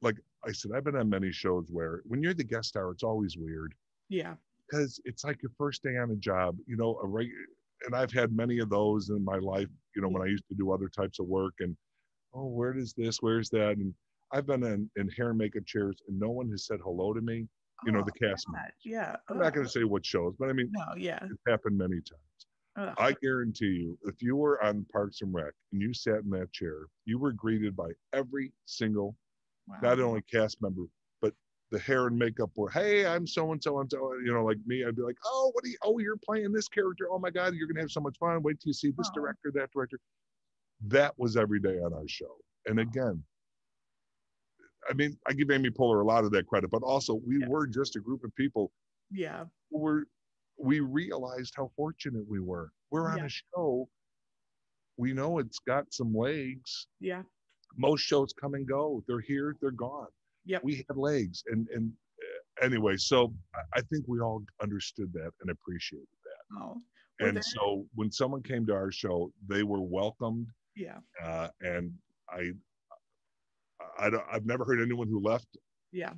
like 0.00 0.16
i 0.46 0.52
said 0.52 0.70
i've 0.74 0.84
been 0.84 0.96
on 0.96 1.08
many 1.08 1.30
shows 1.32 1.66
where 1.70 2.02
when 2.04 2.22
you're 2.22 2.34
the 2.34 2.44
guest 2.44 2.68
star 2.70 2.90
it's 2.90 3.02
always 3.02 3.36
weird 3.36 3.74
yeah. 4.08 4.34
because 4.70 5.00
it's 5.04 5.24
like 5.24 5.40
your 5.42 5.52
first 5.56 5.82
day 5.82 5.96
on 5.96 6.10
a 6.10 6.16
job, 6.16 6.56
you 6.66 6.76
know, 6.76 6.98
a 7.02 7.06
reg- 7.06 7.30
and 7.86 7.94
I've 7.96 8.12
had 8.12 8.30
many 8.36 8.58
of 8.58 8.68
those 8.68 9.08
in 9.08 9.24
my 9.24 9.38
life, 9.38 9.68
you 9.96 10.02
know, 10.02 10.08
when 10.08 10.22
I 10.22 10.26
used 10.26 10.46
to 10.48 10.54
do 10.54 10.70
other 10.70 10.88
types 10.88 11.18
of 11.18 11.26
work 11.26 11.54
and, 11.60 11.74
oh, 12.34 12.46
where 12.46 12.72
does 12.74 12.92
this, 12.92 13.18
where's 13.22 13.48
that? 13.50 13.76
And 13.78 13.94
I've 14.32 14.46
been 14.46 14.62
in, 14.64 14.90
in 14.96 15.08
hair 15.08 15.30
and 15.30 15.38
makeup 15.38 15.64
chairs 15.66 15.96
and 16.08 16.18
no 16.20 16.28
one 16.30 16.50
has 16.50 16.66
said 16.66 16.78
hello 16.84 17.12
to 17.14 17.20
me, 17.22 17.48
you 17.86 17.92
know, 17.92 18.00
Oh, 18.00 18.04
the 18.04 18.12
cast. 18.12 18.46
Members. 18.50 18.72
Yeah. 18.84 19.16
I'm 19.28 19.38
not 19.38 19.54
going 19.54 19.66
to 19.66 19.72
say 19.72 19.84
what 19.84 20.04
shows, 20.04 20.34
but 20.38 20.50
I 20.50 20.52
mean, 20.52 20.70
No. 20.72 20.94
Yeah. 20.96 21.18
it's 21.24 21.42
happened 21.48 21.78
many 21.78 21.96
times. 21.96 22.46
Ugh. 22.76 22.94
I 22.98 23.14
guarantee 23.22 23.66
you, 23.66 23.98
if 24.04 24.20
you 24.20 24.36
were 24.36 24.62
on 24.62 24.84
Parks 24.92 25.22
and 25.22 25.32
Rec 25.34 25.52
and 25.72 25.80
you 25.80 25.92
sat 25.94 26.20
in 26.24 26.30
that 26.30 26.52
chair, 26.52 26.86
you 27.06 27.18
were 27.18 27.32
greeted 27.32 27.74
by 27.74 27.88
every 28.12 28.52
single, 28.66 29.16
Wow. 29.72 29.78
not 29.82 30.00
only 30.00 30.22
cast 30.22 30.60
member, 30.60 30.82
but 31.20 31.34
the 31.70 31.78
hair 31.78 32.06
and 32.06 32.18
makeup 32.18 32.50
were, 32.56 32.70
hey, 32.70 33.06
I'm 33.06 33.26
so 33.26 33.52
and 33.52 33.62
so 33.62 33.80
and 33.80 33.90
so. 33.90 34.12
You 34.24 34.32
know, 34.34 34.44
like 34.44 34.58
me, 34.66 34.84
I'd 34.84 34.96
be 34.96 35.02
like, 35.02 35.16
oh, 35.24 35.50
what 35.54 35.64
are 35.64 35.68
you? 35.68 35.76
Oh, 35.82 35.98
you're 35.98 36.16
playing 36.16 36.52
this 36.52 36.68
character. 36.68 37.08
Oh 37.10 37.18
my 37.18 37.30
God, 37.30 37.54
you're 37.54 37.66
gonna 37.68 37.80
have 37.80 37.90
so 37.90 38.00
much 38.00 38.16
fun. 38.18 38.42
Wait 38.42 38.60
till 38.60 38.70
you 38.70 38.74
see 38.74 38.92
this 38.96 39.08
Aw. 39.10 39.14
director, 39.14 39.50
that 39.54 39.70
director. 39.72 39.98
That 40.88 41.14
was 41.18 41.36
every 41.36 41.60
day 41.60 41.78
on 41.78 41.92
our 41.94 42.06
show. 42.08 42.36
And 42.66 42.80
again, 42.80 43.22
I 44.90 44.94
mean, 44.94 45.16
I 45.26 45.32
give 45.32 45.50
Amy 45.50 45.70
Poehler 45.70 46.02
a 46.02 46.06
lot 46.06 46.24
of 46.24 46.32
that 46.32 46.46
credit, 46.46 46.70
but 46.70 46.82
also 46.82 47.14
we 47.14 47.38
Yeah. 47.40 47.48
were 47.48 47.66
just 47.66 47.96
a 47.96 48.00
group 48.00 48.24
of 48.24 48.34
people 48.34 48.72
yeah. 49.10 49.44
who 49.70 49.78
were 49.78 50.06
we 50.58 50.80
realized 50.80 51.54
how 51.56 51.70
fortunate 51.76 52.26
we 52.28 52.40
were. 52.40 52.70
We're 52.90 53.08
on 53.10 53.18
Yeah. 53.18 53.26
a 53.26 53.28
show. 53.28 53.88
We 54.96 55.12
know 55.12 55.38
it's 55.38 55.58
got 55.60 55.92
some 55.94 56.14
legs. 56.14 56.86
Yeah. 57.00 57.22
Most 57.76 58.00
shows 58.02 58.32
come 58.32 58.54
and 58.54 58.66
go. 58.66 59.02
They're 59.06 59.20
here, 59.20 59.56
they're 59.60 59.70
gone. 59.70 60.06
Yeah, 60.44 60.58
We 60.62 60.84
had 60.88 60.96
legs. 60.96 61.42
And 61.46 61.68
and 61.74 61.92
uh, 62.60 62.64
anyway, 62.64 62.96
so 62.96 63.32
I- 63.74 63.80
think 63.82 64.04
we 64.08 64.20
all 64.20 64.42
understood 64.62 65.12
that 65.14 65.30
and 65.40 65.50
appreciated 65.50 66.06
that. 66.24 66.60
Oh. 66.60 66.80
Were 67.20 67.28
And 67.28 67.44
so 67.44 67.86
when 67.94 68.10
someone 68.10 68.42
came 68.42 68.66
to 68.66 68.74
our 68.74 68.90
show, 68.90 69.32
they 69.46 69.62
were 69.62 69.80
welcomed. 69.80 70.48
Yeah. 70.74 70.98
Uh, 71.22 71.48
and 71.60 71.92
I, 72.28 72.52
I 73.98 74.10
don't, 74.10 74.24
I've 74.32 74.46
never 74.46 74.64
heard 74.64 74.80
anyone 74.80 75.06
who 75.08 75.20
left 75.20 75.46
Yeah. 75.92 76.14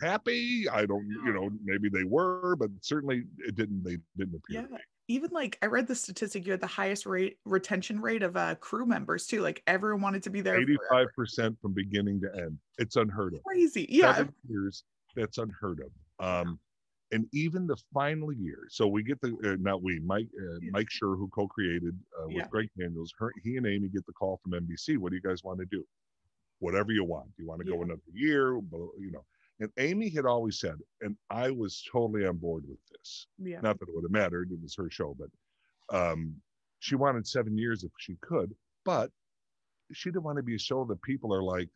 happy. 0.00 0.68
I 0.68 0.86
don't, 0.86 1.06
No. 1.08 1.24
you 1.26 1.32
know, 1.34 1.50
maybe 1.64 1.88
they 1.88 2.04
were, 2.04 2.56
but 2.56 2.70
certainly 2.80 3.24
it 3.46 3.54
didn't. 3.54 3.84
They 3.84 3.98
didn't 4.16 4.34
appear. 4.36 4.66
Yeah. 4.70 4.78
Even 5.10 5.30
like 5.32 5.58
I 5.60 5.66
read 5.66 5.88
the 5.88 5.94
statistic, 5.96 6.46
you 6.46 6.52
had 6.52 6.60
the 6.60 6.68
highest 6.68 7.04
rate 7.04 7.38
retention 7.44 8.00
rate 8.00 8.22
of 8.22 8.36
uh 8.36 8.54
crew 8.54 8.86
members 8.86 9.26
too. 9.26 9.40
Like 9.40 9.60
everyone 9.66 10.00
wanted 10.02 10.22
to 10.22 10.30
be 10.30 10.40
there. 10.40 10.60
Eighty-five 10.60 11.08
percent 11.16 11.58
from 11.60 11.72
beginning 11.72 12.20
to 12.20 12.32
end. 12.36 12.56
It's 12.78 12.94
unheard 12.94 13.34
of. 13.34 13.42
Crazy. 13.42 13.86
Yeah. 13.90 14.14
Seven 14.14 14.32
years. 14.48 14.84
That's 15.16 15.38
unheard 15.38 15.80
of. 15.80 16.24
Um, 16.24 16.60
and 17.10 17.26
even 17.32 17.66
the 17.66 17.76
final 17.92 18.32
year. 18.32 18.68
So 18.68 18.86
we 18.86 19.02
get 19.02 19.20
the 19.20 19.36
uh, 19.44 19.56
not 19.58 19.82
we 19.82 19.98
Mike 19.98 20.28
uh, 20.40 20.58
Mike 20.70 20.86
Schur 20.88 21.18
who 21.18 21.28
co-created 21.34 21.98
uh, 22.16 22.28
with 22.28 22.36
Yeah. 22.36 22.46
Greg 22.48 22.68
Daniels. 22.78 23.12
Her, 23.18 23.32
he 23.42 23.56
and 23.56 23.66
Amy 23.66 23.88
get 23.88 24.06
the 24.06 24.12
call 24.12 24.38
from 24.44 24.52
NBC. 24.52 24.96
What 24.96 25.10
do 25.10 25.16
you 25.16 25.22
guys 25.22 25.42
want 25.42 25.58
to 25.58 25.66
do? 25.66 25.84
Whatever 26.60 26.92
you 26.92 27.02
want. 27.02 27.26
Do 27.36 27.42
you 27.42 27.48
want 27.48 27.60
to 27.62 27.66
go 27.66 27.78
Yeah. 27.78 27.82
another 27.86 28.00
year? 28.14 28.54
You 28.54 29.10
know. 29.10 29.24
And 29.60 29.70
Amy 29.78 30.08
had 30.08 30.24
always 30.24 30.58
said, 30.58 30.76
and 31.02 31.16
I 31.28 31.50
was 31.50 31.84
totally 31.92 32.26
on 32.26 32.38
board 32.38 32.64
with 32.66 32.78
this. 32.90 33.26
Yeah. 33.38 33.60
Not 33.60 33.78
that 33.78 33.88
it 33.88 33.94
would 33.94 34.04
have 34.04 34.10
mattered; 34.10 34.50
it 34.50 34.58
was 34.62 34.74
her 34.76 34.90
show, 34.90 35.14
but 35.18 35.28
um, 35.96 36.34
she 36.78 36.94
wanted 36.94 37.26
seven 37.26 37.56
years 37.58 37.84
if 37.84 37.90
she 37.98 38.16
could. 38.22 38.54
But 38.86 39.10
she 39.92 40.08
didn't 40.10 40.22
want 40.24 40.38
to 40.38 40.42
be 40.42 40.54
a 40.54 40.58
show 40.58 40.84
that 40.86 41.02
people 41.02 41.34
are 41.34 41.42
like, 41.42 41.68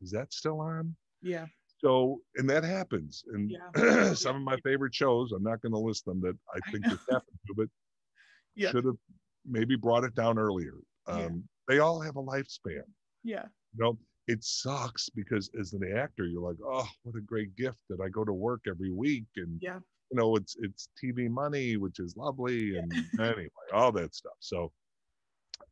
"Is 0.00 0.10
that 0.12 0.32
still 0.32 0.60
on?" 0.60 0.96
Yeah. 1.22 1.46
So, 1.78 2.22
and 2.36 2.48
that 2.48 2.64
happens. 2.64 3.22
And 3.34 3.50
Yeah. 3.50 4.12
some 4.14 4.36
of 4.36 4.42
my 4.42 4.56
favorite 4.64 4.94
shows, 4.94 5.32
I'm 5.32 5.42
not 5.42 5.60
going 5.60 5.72
to 5.72 5.78
list 5.78 6.06
them 6.06 6.22
that 6.22 6.36
I 6.54 6.70
think 6.70 6.84
this 6.84 7.00
happened 7.10 7.38
to, 7.48 7.54
but 7.54 7.68
Yeah. 8.54 8.70
should 8.70 8.86
have 8.86 8.96
maybe 9.44 9.76
brought 9.76 10.04
it 10.04 10.14
down 10.14 10.38
earlier. 10.38 10.78
Um, 11.06 11.18
Yeah. 11.20 11.28
They 11.68 11.78
all 11.80 12.00
have 12.00 12.16
a 12.16 12.22
lifespan. 12.22 12.84
Yeah. 13.24 13.44
You 13.74 13.84
know, 13.84 13.98
it 14.28 14.42
sucks 14.42 15.08
because 15.08 15.50
as 15.58 15.72
an 15.72 15.96
actor, 15.96 16.24
you're 16.26 16.42
like, 16.42 16.56
oh, 16.64 16.88
what 17.04 17.16
a 17.16 17.20
great 17.20 17.54
gift 17.56 17.78
that 17.88 18.00
I 18.00 18.08
go 18.08 18.24
to 18.24 18.32
work 18.32 18.62
every 18.68 18.90
week. 18.92 19.26
And, 19.36 19.58
Yeah. 19.62 19.78
you 20.10 20.18
know, 20.18 20.34
it's, 20.36 20.56
it's 20.60 20.88
TV 21.02 21.28
money, 21.30 21.76
which 21.76 22.00
is 22.00 22.16
lovely. 22.16 22.76
And 22.76 22.92
anyway, 23.20 23.48
all 23.72 23.92
that 23.92 24.14
stuff. 24.14 24.34
So, 24.40 24.72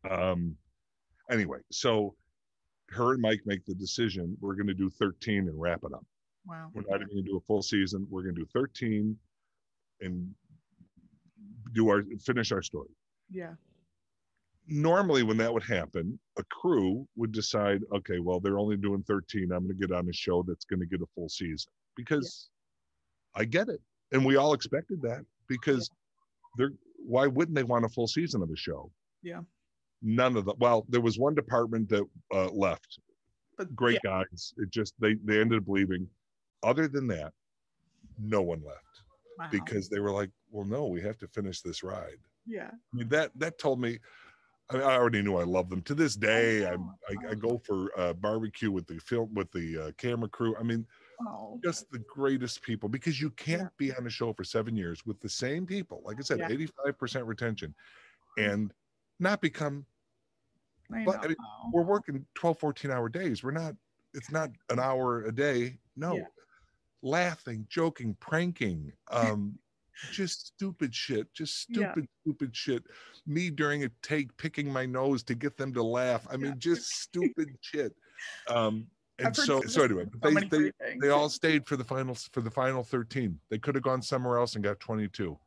um, 0.09 0.57
anyway, 1.31 1.59
so 1.73 2.15
her 2.91 3.13
and 3.15 3.23
Mike 3.23 3.41
make 3.45 3.65
the 3.65 3.75
decision. 3.75 4.37
We're 4.41 4.55
going 4.55 4.69
to 4.69 4.75
do 4.75 4.91
13 4.91 5.49
and 5.49 5.61
wrap 5.61 5.81
it 5.85 5.93
up. 5.93 6.05
Wow. 6.47 6.71
We're 6.75 6.83
not 6.83 6.97
even 7.01 7.09
going 7.09 7.25
to 7.25 7.31
do 7.31 7.37
a 7.39 7.47
full 7.47 7.63
season. 7.63 8.07
We're 8.11 8.23
going 8.23 8.35
to 8.35 8.43
do 8.43 8.49
13 8.53 9.17
and 10.01 10.31
do 11.73 11.89
our 11.89 12.03
finish 12.25 12.53
our 12.53 12.63
story. 12.63 12.91
Yeah. 13.31 13.55
Normally, 14.67 15.23
when 15.23 15.37
that 15.39 15.53
would 15.53 15.63
happen, 15.63 16.19
a 16.39 16.45
crew 16.45 17.07
would 17.17 17.33
decide, 17.33 17.83
okay, 17.95 18.19
well, 18.19 18.41
they're 18.41 18.59
only 18.59 18.77
doing 18.77 19.03
13. 19.03 19.53
I'm 19.53 19.67
going 19.67 19.69
to 19.69 19.75
get 19.75 19.95
on 19.95 20.09
a 20.09 20.13
show 20.13 20.43
that's 20.43 20.65
going 20.65 20.81
to 20.81 20.87
get 20.87 21.03
a 21.03 21.07
full 21.15 21.29
season 21.29 21.71
because 21.97 22.49
I 23.35 23.45
get 23.45 23.69
it. 23.69 23.81
And 24.13 24.25
we 24.25 24.37
all 24.37 24.55
expected 24.55 25.03
that 25.03 25.25
because 25.49 25.91
they're 26.57 26.73
why 27.07 27.27
wouldn't 27.27 27.55
they 27.55 27.65
want 27.65 27.85
a 27.85 27.89
full 27.89 28.07
season 28.07 28.43
of 28.43 28.51
a 28.51 28.57
show? 28.57 28.91
Yeah. 29.23 29.41
None 30.03 30.37
of 30.37 30.45
the 30.45 30.55
well, 30.59 30.87
there 30.89 31.01
was 31.01 31.19
one 31.19 31.35
department 31.35 31.89
that 31.91 32.05
uh, 32.33 32.51
left 32.51 32.99
But 33.59 33.75
great 33.75 34.01
guys. 34.03 34.55
It 34.57 34.71
just 34.71 34.95
they 35.01 35.15
they 35.25 35.41
ended 35.41 35.63
up 35.63 35.69
leaving. 35.69 36.09
Other 36.63 36.89
than 36.89 37.07
that, 37.09 37.33
no 38.19 38.43
one 38.43 38.63
left. 38.65 38.81
Wow. 39.37 39.49
because 39.51 39.89
they 39.89 39.99
were 39.99 40.13
like, 40.13 40.31
"Well, 40.53 40.65
no, 40.65 40.87
we 40.87 41.01
have 41.03 41.19
to 41.19 41.27
finish 41.29 41.61
this 41.61 41.83
ride." 41.83 42.19
yeah. 42.47 42.71
I 42.71 42.97
mean, 42.97 43.09
that 43.09 43.33
that 43.37 43.59
told 43.59 43.81
me. 43.81 43.99
I, 44.71 44.75
mean, 44.75 44.83
I 44.83 44.95
already 44.97 45.23
knew 45.23 45.37
I 45.37 45.45
love 45.45 45.69
them. 45.69 45.83
To 45.83 45.95
this 45.95 46.17
day, 46.17 46.67
I'm, 46.67 46.95
I, 47.09 47.17
I 47.31 47.35
go 47.35 47.59
for 47.59 47.97
uh, 47.99 48.15
barbecue 48.15 48.71
with 48.71 48.87
the 48.87 48.99
film 48.99 49.35
with 49.35 49.51
the 49.53 49.79
uh, 49.79 49.93
camera 49.99 50.29
crew. 50.29 50.57
I 50.57 50.63
mean, 50.63 50.87
Oh. 51.21 51.61
just 51.65 51.91
the 51.91 52.01
greatest 52.01 52.63
people 52.63 52.89
because 52.89 53.21
you 53.21 53.31
can't 53.31 53.75
be 53.77 53.95
on 53.95 54.07
a 54.07 54.11
show 54.11 54.33
for 54.33 54.45
seven 54.45 54.77
years 54.77 55.07
with 55.07 55.21
the 55.21 55.29
same 55.29 55.65
people. 55.67 56.03
Like 56.05 56.19
I 56.19 56.23
said, 56.23 56.41
Yeah. 56.41 56.49
85% 56.49 57.27
retention, 57.27 57.75
and 58.39 58.73
not 59.21 59.41
become 59.41 59.87
I 60.93 61.05
but, 61.05 61.25
I 61.25 61.29
mean, 61.29 61.37
we're 61.73 61.83
working 61.83 62.27
12 62.35 62.59
14 62.59 62.91
hour 62.91 63.09
days 63.09 63.43
we're 63.43 63.51
not 63.53 63.75
it's 64.13 64.31
not 64.31 64.51
an 64.71 64.79
hour 64.79 65.25
a 65.25 65.33
day 65.33 65.79
no 65.97 66.17
Yeah. 66.17 66.25
laughing 67.03 67.67
joking 67.69 68.15
pranking 68.21 68.93
um 69.11 69.59
just 70.13 70.49
stupid 70.49 70.95
shit 70.95 71.33
just 71.35 71.67
Yeah. 71.69 71.93
stupid 71.93 72.09
stupid 72.23 72.57
shit 72.57 72.83
me 73.27 73.51
during 73.51 73.85
a 73.85 73.89
take 74.03 74.37
picking 74.37 74.73
my 74.73 74.85
nose 74.87 75.23
to 75.25 75.35
get 75.35 75.57
them 75.57 75.73
to 75.75 75.83
laugh 75.83 76.27
i 76.31 76.37
mean 76.37 76.53
Yeah. 76.53 76.59
just 76.59 76.91
stupid 77.03 77.49
shit 77.61 77.95
um 78.49 78.87
and 79.19 79.35
so 79.37 79.61
so- 79.63 79.67
so 79.69 79.83
anyway 79.85 80.07
so 80.23 80.31
they, 80.31 80.49
they, 80.49 80.73
they 81.01 81.09
all 81.11 81.29
stayed 81.29 81.67
for 81.67 81.77
the 81.77 81.85
finals 81.85 82.29
for 82.33 82.41
the 82.41 82.51
final 82.51 82.83
13 82.83 83.39
they 83.51 83.59
could 83.59 83.75
have 83.77 83.85
gone 83.85 84.03
somewhere 84.03 84.39
else 84.39 84.55
and 84.57 84.65
got 84.65 84.81
22 84.81 85.39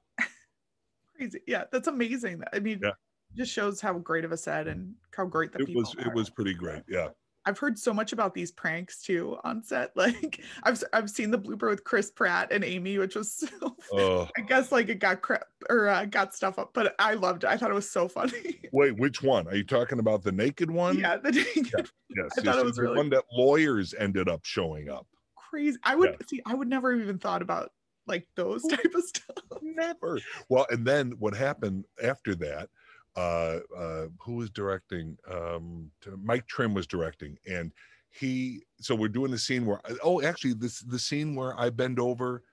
crazy. 1.16 1.42
Yeah, 1.48 1.64
that's 1.72 1.88
amazing. 1.88 2.42
I 2.54 2.60
mean, 2.60 2.80
Yeah. 2.84 2.92
just 3.36 3.52
shows 3.52 3.82
how 3.82 3.94
great 3.94 4.24
of 4.24 4.32
a 4.32 4.38
set 4.38 4.68
and 4.68 4.94
how 5.16 5.26
great 5.26 5.52
the 5.52 5.60
it 5.60 5.66
people 5.68 5.82
was 5.82 5.96
it 5.98 6.14
was 6.14 6.30
pretty 6.30 6.54
great 6.54 6.84
yeah 6.88 7.10
I've 7.48 7.58
heard 7.58 7.80
so 7.80 7.94
much 7.94 8.12
about 8.12 8.34
these 8.34 8.52
pranks 8.52 9.02
too 9.02 9.38
on 9.46 9.64
set. 9.64 9.92
Like 9.96 10.42
I've 10.64 10.84
I've 10.92 11.10
seen 11.10 11.32
the 11.32 11.40
blooper 11.40 11.70
with 11.70 11.84
Chris 11.86 12.12
Pratt 12.12 12.52
and 12.52 12.64
Amy, 12.64 12.98
which 12.98 13.16
was 13.16 13.32
so. 13.32 13.76
uh 13.94 14.24
I 14.38 14.42
guess 14.42 14.72
like 14.72 14.90
it 14.90 15.00
got 15.00 15.22
crap 15.22 15.48
or 15.70 15.88
uh, 15.88 16.06
got 16.06 16.36
stuff 16.36 16.60
up, 16.60 16.72
but 16.74 16.94
I 17.00 17.14
loved 17.14 17.46
it. 17.46 17.50
I 17.50 17.56
thought 17.58 17.72
it 17.72 17.76
was 17.76 17.90
so 17.90 18.08
funny. 18.08 18.60
wait 18.74 18.98
which 18.98 19.24
one 19.24 19.48
are 19.48 19.56
you 19.56 19.64
talking 19.64 20.00
about 20.00 20.24
the 20.24 20.32
naked 20.32 20.70
one 20.70 21.00
yeah, 21.00 21.16
the 21.18 21.32
Yes, 21.34 22.32
I 22.38 22.42
thought 22.42 22.46
yes, 22.46 22.56
it 22.58 22.66
was 22.66 22.76
the 22.76 22.84
really- 22.84 22.98
one 22.98 23.10
that 23.12 23.24
lawyers 23.32 23.94
ended 23.98 24.28
up 24.28 24.42
showing 24.44 24.90
up. 24.90 25.08
crazy. 25.50 25.78
I 25.84 25.96
would 25.96 26.18
see. 26.30 26.42
I 26.46 26.54
would 26.54 26.68
never 26.68 26.94
even 26.94 27.18
thought 27.18 27.42
about 27.42 27.72
like 28.08 28.28
those 28.36 28.64
type 28.64 28.94
of 28.94 29.04
stuff. 29.04 29.38
Never. 29.62 30.20
Well, 30.50 30.66
and 30.70 30.86
then 30.86 31.12
what 31.20 31.34
happened 31.36 31.86
after 32.04 32.36
that? 32.36 32.70
Uh, 33.18 33.60
uh, 33.76 34.06
who 34.20 34.36
was 34.36 34.50
directing? 34.52 35.18
Um, 35.30 35.90
Mike 36.22 36.48
Trim 36.48 36.74
was 36.76 36.86
directing, 36.86 37.36
and 37.50 37.72
he. 38.10 38.64
So 38.80 38.94
we're 38.96 39.08
doing 39.10 39.32
the 39.32 39.40
scene 39.40 39.66
where. 39.66 39.82
Oh, 40.04 40.22
actually, 40.22 40.54
this 40.54 40.80
the 40.82 41.00
scene 41.00 41.36
where 41.36 41.60
I 41.60 41.72
bend 41.72 42.00
over, 42.00 42.44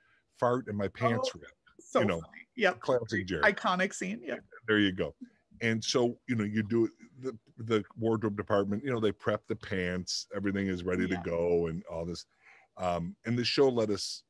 fart, 0.41 0.67
and 0.69 0.77
my 0.79 0.89
pants 0.89 1.31
Oh. 1.35 1.39
rip. 1.41 1.51
So 1.81 2.01
You 2.01 2.07
know, 2.07 2.21
funny. 2.21 2.49
Yep. 2.57 2.81
Classic 2.81 3.27
Jerry. 3.27 3.43
Iconic 3.43 3.93
scene. 3.95 4.21
Yeah. 4.25 4.37
there 4.67 4.79
you 4.79 4.93
go. 4.93 5.15
And 5.61 5.85
so 5.85 6.19
you 6.27 6.35
know 6.35 6.45
you 6.45 6.63
do 6.63 6.89
the 7.21 7.39
the 7.59 7.85
wardrobe 7.99 8.37
department. 8.37 8.83
You 8.83 8.91
know 8.93 9.01
they 9.01 9.13
prep 9.13 9.47
the 9.47 9.57
pants. 9.57 10.27
Everything 10.35 10.67
is 10.67 10.83
ready 10.83 11.03
Yeah. 11.03 11.17
to 11.17 11.23
go, 11.29 11.67
and 11.67 11.85
all 11.91 12.05
this. 12.07 12.25
Um, 12.79 13.15
and 13.27 13.39
the 13.39 13.45
show 13.45 13.69
let 13.69 13.91
us 13.91 14.23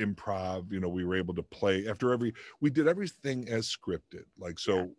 improv. 0.00 0.70
You 0.72 0.78
know 0.80 0.88
we 0.88 1.04
were 1.04 1.16
able 1.16 1.34
to 1.34 1.42
play 1.42 1.88
after 1.88 2.12
every. 2.12 2.32
We 2.60 2.70
did 2.70 2.86
everything 2.86 3.48
as 3.48 3.66
scripted. 3.68 4.24
Like 4.38 4.58
so. 4.60 4.94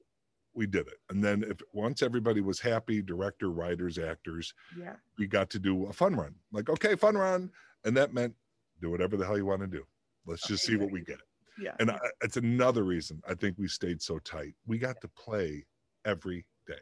We 0.53 0.65
did 0.65 0.88
it, 0.88 0.97
and 1.09 1.23
then 1.23 1.43
if 1.43 1.57
once 1.73 2.01
everybody 2.01 2.41
was 2.41 2.59
happy, 2.59 3.01
director, 3.01 3.51
writers, 3.51 3.97
actors, 3.97 4.53
Yeah. 4.77 4.95
we 5.17 5.27
got 5.27 5.49
to 5.51 5.59
do 5.59 5.85
a 5.85 5.93
fun 5.93 6.15
run. 6.15 6.35
Like, 6.51 6.69
okay, 6.69 6.95
fun 6.95 7.15
run, 7.15 7.51
and 7.85 7.95
that 7.95 8.13
meant 8.13 8.33
do 8.81 8.89
whatever 8.89 9.15
the 9.15 9.25
hell 9.25 9.38
you 9.38 9.45
want 9.45 9.62
to 9.62 9.67
do. 9.67 9.85
Let's 10.25 10.47
just 10.47 10.63
see 10.65 10.75
what 10.75 10.91
we 10.91 11.01
get. 11.01 11.19
Yeah. 11.62 11.75
And 11.79 11.91
I, 11.91 11.99
it's 12.21 12.38
another 12.38 12.83
reason 12.83 13.21
I 13.27 13.33
think 13.35 13.57
we 13.57 13.67
stayed 13.67 14.01
so 14.01 14.19
tight. 14.19 14.53
We 14.65 14.77
got 14.77 15.01
to 15.01 15.07
play 15.09 15.65
every 16.05 16.45
day. 16.67 16.73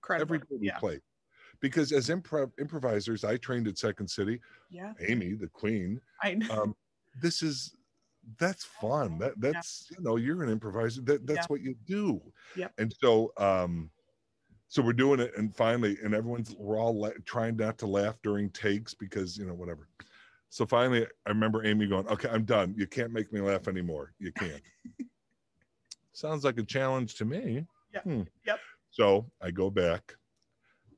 Incredible. 0.00 0.34
Every 0.34 0.38
day 0.38 0.56
we 0.60 0.66
yeah. 0.66 0.78
played. 0.78 1.00
Because 1.60 1.92
as 1.92 2.08
improv 2.08 2.50
improvisers, 2.60 3.24
I 3.24 3.36
trained 3.36 3.68
at 3.68 3.78
Second 3.78 4.08
City. 4.08 4.40
Yeah. 4.70 4.92
Amy, 5.00 5.32
the 5.34 5.46
queen, 5.48 6.00
I 6.22 6.34
know. 6.34 6.62
um, 6.62 6.76
this 7.20 7.42
is 7.42 7.74
that's 8.38 8.64
fun. 8.64 9.18
That 9.18 9.40
that's 9.40 9.88
you 9.90 10.02
know, 10.02 10.16
you're 10.16 10.42
an 10.42 10.48
improviser. 10.50 11.00
That 11.02 11.26
that's 11.26 11.38
Yeah. 11.38 11.46
what 11.48 11.60
you 11.60 11.74
do. 11.86 12.20
Yeah. 12.56 12.68
And 12.78 12.94
so 13.00 13.32
um 13.36 13.90
so 14.68 14.80
we're 14.82 14.92
doing 14.92 15.20
it 15.20 15.32
and 15.36 15.54
finally 15.54 15.98
and 16.02 16.14
everyone's 16.14 16.54
we're 16.56 16.78
all 16.78 16.98
la- 16.98 17.10
trying 17.26 17.56
not 17.56 17.76
to 17.78 17.86
laugh 17.86 18.16
during 18.22 18.48
takes 18.50 18.94
because 18.94 19.36
you 19.36 19.44
know 19.46 19.54
whatever. 19.54 19.88
So 20.50 20.64
finally 20.66 21.06
I 21.26 21.30
remember 21.30 21.64
Amy 21.64 21.86
going, 21.86 22.06
"Okay, 22.08 22.28
I'm 22.28 22.44
done. 22.44 22.74
You 22.76 22.86
can't 22.86 23.12
make 23.12 23.32
me 23.32 23.40
laugh 23.40 23.68
anymore. 23.68 24.12
You 24.18 24.32
can't." 24.32 24.62
Sounds 26.12 26.44
like 26.44 26.58
a 26.58 26.62
challenge 26.62 27.14
to 27.16 27.24
me. 27.24 27.66
yeah. 27.92 28.02
Hmm. 28.02 28.22
Yep. 28.46 28.60
So 28.90 29.30
I 29.40 29.50
go 29.50 29.70
back. 29.70 30.14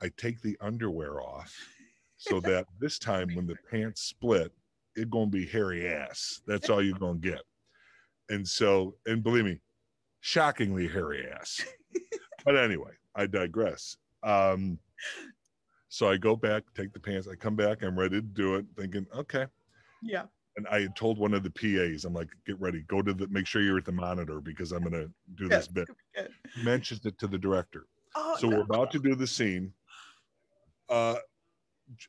I 0.02 0.10
take 0.16 0.42
the 0.42 0.56
underwear 0.60 1.20
off 1.22 1.54
so 2.16 2.40
that 2.40 2.66
this 2.80 2.98
time 2.98 3.34
when 3.34 3.46
the 3.46 3.56
pants 3.70 4.02
split, 4.02 4.52
it's 4.96 5.11
gonna 5.11 5.26
be 5.30 5.46
hairy 5.46 5.88
ass. 5.88 6.40
That's 6.46 6.70
all 6.70 6.83
you're 6.83 6.98
gonna 6.98 7.18
get. 7.18 7.40
And 8.30 8.46
so, 8.46 8.96
and 9.07 9.22
believe 9.22 9.44
me, 9.44 9.61
shockingly 10.20 10.88
hairy 10.88 11.26
ass. 11.30 11.61
but 12.44 12.57
anyway, 12.57 12.92
I 13.14 13.26
digress. 13.26 13.96
Um, 14.22 14.78
so 15.88 16.09
I 16.09 16.16
go 16.16 16.35
back, 16.35 16.64
take 16.74 16.92
the 16.92 17.00
pants, 17.00 17.28
I 17.30 17.35
come 17.35 17.57
back, 17.57 17.83
I'm 17.83 17.98
ready 17.98 18.16
to 18.16 18.22
do 18.22 18.57
it, 18.57 18.66
thinking, 18.76 19.07
okay. 19.14 19.46
Yeah. 20.02 20.24
And 20.57 20.66
I 20.68 20.80
had 20.83 20.96
told 20.96 21.18
one 21.18 21.35
of 21.35 21.42
the 21.42 21.50
PAs, 21.50 22.04
I'm 22.04 22.14
like, 22.14 22.28
get 22.46 22.59
ready, 22.61 22.83
go 22.88 23.02
to 23.02 23.12
the 23.12 23.26
make 23.28 23.46
sure 23.46 23.61
you're 23.62 23.78
at 23.78 23.85
the 23.85 23.92
monitor 23.92 24.40
because 24.40 24.72
I'm 24.72 24.83
gonna 24.85 25.09
do 25.35 25.48
this 25.48 25.68
bit. 25.68 25.88
Mentions 26.62 27.04
it 27.04 27.18
to 27.18 27.26
the 27.26 27.38
director. 27.38 27.87
Oh, 28.14 28.37
So 28.38 28.48
no. 28.48 28.57
we're 28.59 28.62
about 28.62 28.90
to 28.92 29.00
do 29.00 29.14
the 29.16 29.26
scene. 29.26 29.72
Uh, 30.88 31.16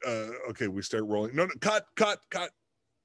uh, 0.08 0.30
okay, 0.50 0.67
we 0.67 0.82
start 0.84 1.04
rolling. 1.06 1.36
No, 1.36 1.45
no, 1.45 1.54
cut, 1.60 1.88
cut, 1.95 2.19
cut. 2.30 2.52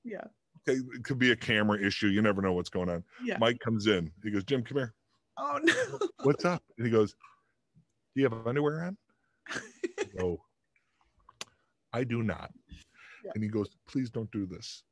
Yeah. 0.05 0.25
Okay, 0.69 0.79
it 0.95 1.05
could 1.05 1.19
be 1.19 1.31
a 1.33 1.37
camera 1.37 1.79
issue. 1.81 2.09
You 2.09 2.21
never 2.23 2.43
know 2.43 2.53
what's 2.53 2.69
going 2.71 2.89
on. 2.91 3.03
Yeah. 3.25 3.39
Mike 3.39 3.59
comes 3.61 3.87
in. 3.87 4.11
He 4.23 4.31
goes, 4.31 4.45
Jim, 4.45 4.63
come 4.63 4.79
here. 4.79 4.95
Oh 5.39 5.59
no. 5.63 5.75
What's 6.23 6.45
up? 6.45 6.63
And 6.77 6.87
he 6.87 6.93
goes, 6.93 7.13
Do 8.15 8.21
you 8.23 8.29
have 8.29 8.47
underwear 8.47 8.85
on? 8.85 8.97
No, 10.15 10.39
I 11.93 12.05
do 12.05 12.23
not. 12.23 12.51
Yeah. 13.25 13.33
And 13.35 13.43
he 13.43 13.49
goes, 13.49 13.69
Please 13.89 14.11
don't 14.11 14.31
do 14.33 14.45
this. 14.47 14.83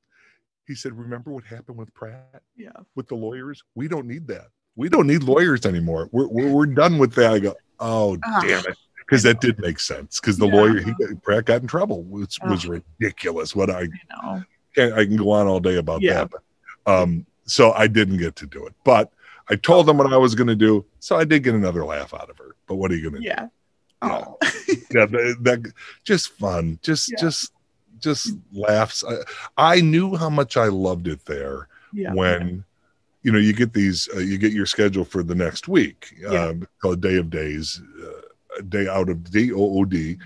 He 0.66 0.75
said, 0.75 0.92
Remember 0.97 1.33
what 1.33 1.44
happened 1.44 1.77
with 1.77 1.92
Pratt, 1.94 2.42
yeah. 2.57 2.71
with 2.94 3.09
the 3.09 3.14
lawyers? 3.14 3.62
We 3.75 3.88
don't 3.88 4.07
need 4.07 4.27
that. 4.29 4.47
We 4.77 4.88
don't 4.88 5.07
need 5.07 5.23
lawyers 5.25 5.66
anymore. 5.66 6.09
We're, 6.12 6.29
we're, 6.29 6.51
we're 6.51 6.66
done 6.66 6.99
with 6.99 7.14
that. 7.14 7.33
I 7.33 7.38
go, 7.40 7.55
Oh, 7.81 8.16
Ah. 8.25 8.40
damn 8.42 8.61
it. 8.61 8.77
Because 9.01 9.23
that 9.25 9.40
did 9.40 9.59
make 9.59 9.81
sense. 9.81 10.21
Because 10.21 10.37
the 10.38 10.47
Yeah. 10.49 10.55
lawyer, 10.55 10.81
he 10.81 10.92
got, 10.92 11.23
Pratt 11.23 11.44
got 11.47 11.62
in 11.62 11.68
trouble, 11.68 12.05
which 12.05 12.38
was 12.44 12.66
ridiculous. 12.66 13.55
What 13.57 13.71
I 13.71 13.83
I 13.83 13.88
know. 14.37 14.42
Can 14.74 14.92
I 14.92 15.04
can 15.04 15.16
go 15.16 15.31
on 15.31 15.46
all 15.46 15.61
day 15.61 15.76
about 15.76 16.02
Yeah. 16.02 16.24
that. 16.24 16.92
Um, 16.92 17.26
so 17.44 17.72
I 17.72 17.87
didn't 17.87 18.18
get 18.18 18.37
to 18.37 18.46
do 18.46 18.66
it, 18.66 18.74
but 18.85 19.12
I 19.50 19.57
told 19.57 19.87
them 19.87 19.98
what 19.98 20.12
I 20.12 20.16
was 20.16 20.35
going 20.35 20.48
to 20.48 20.54
do. 20.57 20.85
So 21.00 21.16
I 21.16 21.24
did 21.24 21.42
get 21.42 21.54
another 21.54 21.85
laugh 21.85 22.12
out 22.12 22.28
of 22.31 22.37
her. 22.38 22.54
But 22.66 22.76
what 22.76 22.90
are 22.90 22.96
you 22.96 23.11
going 23.11 23.22
to 23.22 23.26
Yeah. 23.26 23.48
Yeah. 24.02 24.09
Oh. 24.11 24.38
Yeah, 24.90 25.07
that, 25.07 25.37
that 25.42 25.72
just 26.04 26.31
fun, 26.33 26.78
just 26.83 27.11
Yeah. 27.11 27.16
just 27.20 27.52
just 27.98 28.31
laughs. 28.52 29.02
I, 29.02 29.16
I 29.74 29.81
knew 29.81 30.14
how 30.14 30.31
much 30.31 30.57
I 30.57 30.66
loved 30.66 31.09
it 31.09 31.24
there 31.24 31.66
yeah. 31.92 32.12
when 32.12 32.64
you 33.22 33.33
know 33.33 33.38
you 33.40 33.52
get 33.52 33.72
these 33.72 34.09
uh, 34.14 34.20
you 34.20 34.38
get 34.38 34.52
your 34.52 34.66
schedule 34.66 35.04
for 35.04 35.22
the 35.24 35.35
next 35.35 35.66
week 35.66 36.14
um, 36.28 36.66
called 36.81 37.00
day 37.00 37.16
of 37.16 37.28
days 37.28 37.81
uh, 38.07 38.62
day 38.68 38.87
out 38.87 39.09
of 39.09 39.28
d-o-o-d 39.31 40.16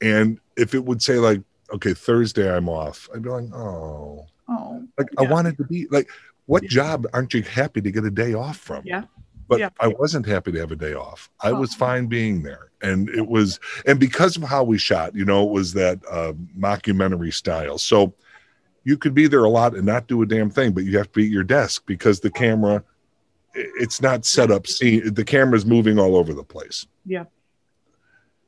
and 0.00 0.40
if 0.56 0.74
it 0.74 0.82
would 0.82 1.02
say 1.02 1.18
like 1.18 1.42
okay 1.72 1.94
thursday 1.94 2.54
i'm 2.54 2.68
off 2.68 3.08
i'd 3.14 3.22
be 3.22 3.28
like 3.28 3.52
oh 3.54 4.26
Oh. 4.48 4.82
like 4.98 5.06
i 5.18 5.22
wanted 5.22 5.56
to 5.58 5.64
be 5.64 5.86
like 5.90 6.08
what 6.46 6.64
Yeah. 6.64 6.68
job 6.70 7.06
aren't 7.12 7.32
you 7.34 7.42
happy 7.42 7.80
to 7.80 7.90
get 7.92 8.04
a 8.04 8.10
day 8.10 8.34
off 8.34 8.56
from 8.56 8.82
Yeah. 8.84 9.04
but 9.48 9.60
Yeah. 9.60 9.68
i 9.80 9.86
wasn't 9.86 10.26
happy 10.26 10.50
to 10.52 10.58
have 10.58 10.72
a 10.72 10.76
day 10.76 10.94
off 10.94 11.30
i 11.40 11.52
was 11.52 11.70
Oh. 11.74 11.78
fine 11.78 12.06
being 12.06 12.42
there 12.42 12.70
and 12.82 13.08
it 13.10 13.28
was 13.28 13.60
and 13.86 14.00
because 14.00 14.36
of 14.36 14.42
how 14.42 14.64
we 14.64 14.76
shot 14.78 15.14
you 15.14 15.24
know 15.24 15.44
it 15.46 15.50
was 15.52 15.72
that 15.74 16.00
uh, 16.10 16.32
mockumentary 16.58 17.32
style 17.32 17.78
so 17.78 18.12
you 18.82 18.96
could 18.96 19.14
be 19.14 19.28
there 19.28 19.44
a 19.44 19.48
lot 19.48 19.76
and 19.76 19.84
not 19.86 20.08
do 20.08 20.20
a 20.22 20.26
damn 20.26 20.50
thing 20.50 20.72
but 20.72 20.82
you 20.84 20.96
have 20.98 21.06
to 21.12 21.20
be 21.20 21.24
at 21.26 21.30
your 21.30 21.44
desk 21.44 21.84
because 21.86 22.18
the 22.20 22.30
camera 22.30 22.82
it's 23.54 24.00
not 24.00 24.24
set 24.24 24.50
up 24.50 24.66
scene 24.66 25.12
the 25.14 25.24
camera's 25.24 25.66
moving 25.66 25.98
all 25.98 26.16
over 26.16 26.32
the 26.34 26.42
place 26.44 26.86
Yeah. 27.06 27.24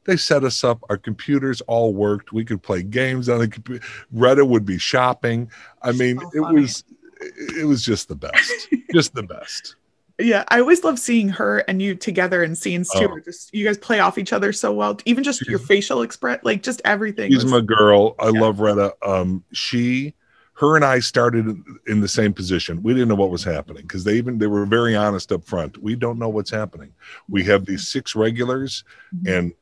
They 0.04 0.16
set 0.16 0.44
us 0.44 0.64
up 0.64 0.82
our 0.90 0.96
computers 0.96 1.60
all 1.62 1.94
worked 1.94 2.32
we 2.32 2.44
could 2.44 2.62
play 2.62 2.82
games 2.82 3.28
on 3.28 3.38
the 3.38 3.48
computer 3.48 3.84
retta 4.12 4.44
would 4.44 4.64
be 4.64 4.78
shopping 4.78 5.50
i 5.82 5.92
mean 5.92 6.18
So 6.18 6.30
it 6.48 6.54
was 6.54 6.84
it 7.20 7.66
was 7.66 7.84
just 7.84 8.08
the 8.08 8.16
best 8.16 8.68
just 8.92 9.14
the 9.14 9.22
best 9.22 9.76
Yeah, 10.18 10.44
I 10.48 10.60
always 10.60 10.84
love 10.84 10.98
seeing 11.00 11.30
her 11.30 11.60
and 11.60 11.80
you 11.82 11.94
together 11.96 12.44
in 12.44 12.54
scenes 12.54 12.90
too. 12.90 13.08
Oh. 13.10 13.18
Just 13.24 13.52
you 13.52 13.64
guys 13.64 13.78
play 13.78 13.98
off 13.98 14.18
each 14.18 14.32
other 14.32 14.52
so 14.52 14.70
well. 14.70 14.96
Even 15.04 15.24
just 15.24 15.44
your 15.48 15.58
facial 15.58 16.02
express, 16.02 16.38
like 16.44 16.62
just 16.62 16.80
everything. 16.84 17.32
She's 17.32 17.42
was- 17.44 17.52
my 17.52 17.60
girl. 17.62 18.14
I 18.20 18.26
Yeah. 18.28 18.40
love 18.42 18.60
Retta. 18.60 18.94
Um, 19.04 19.42
she, 19.52 20.14
her, 20.52 20.76
and 20.76 20.84
I 20.84 21.00
started 21.00 21.56
in 21.88 22.00
the 22.02 22.06
same 22.08 22.34
position. 22.34 22.82
We 22.84 22.92
didn't 22.92 23.08
know 23.08 23.14
what 23.16 23.30
was 23.30 23.42
happening 23.42 23.82
because 23.82 24.04
they 24.04 24.14
even 24.14 24.38
they 24.38 24.46
were 24.46 24.66
very 24.66 24.94
honest 24.94 25.32
up 25.32 25.44
front. 25.44 25.78
We 25.82 25.96
don't 25.96 26.18
know 26.18 26.28
what's 26.28 26.50
happening. 26.50 26.92
We 27.28 27.42
have 27.44 27.64
these 27.64 27.88
six 27.88 28.14
regulars, 28.14 28.84
Mhm. 29.16 29.38
and 29.38 29.52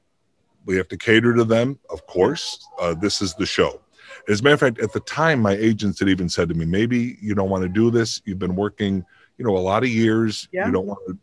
we 0.66 0.76
have 0.76 0.88
to 0.88 0.96
cater 0.96 1.34
to 1.34 1.44
them. 1.44 1.78
Of 1.90 2.06
course, 2.06 2.66
uh, 2.80 2.94
this 2.94 3.22
is 3.22 3.34
the 3.34 3.46
show. 3.46 3.80
As 4.28 4.40
a 4.40 4.42
matter 4.42 4.54
of 4.54 4.60
fact, 4.60 4.80
at 4.80 4.92
the 4.92 5.00
time, 5.00 5.40
my 5.40 5.52
agents 5.52 5.98
had 5.98 6.08
even 6.08 6.28
said 6.28 6.48
to 6.48 6.54
me, 6.54 6.66
"Maybe 6.66 7.16
you 7.20 7.34
don't 7.34 7.48
want 7.48 7.62
to 7.62 7.68
do 7.68 7.90
this. 7.90 8.20
You've 8.24 8.38
been 8.38 8.56
working, 8.56 9.04
you 9.38 9.44
know, 9.44 9.56
a 9.56 9.58
lot 9.58 9.82
of 9.82 9.88
years. 9.88 10.48
Yeah. 10.52 10.66
You 10.66 10.72
don't 10.72 10.86
want 10.86 11.00
to, 11.08 11.18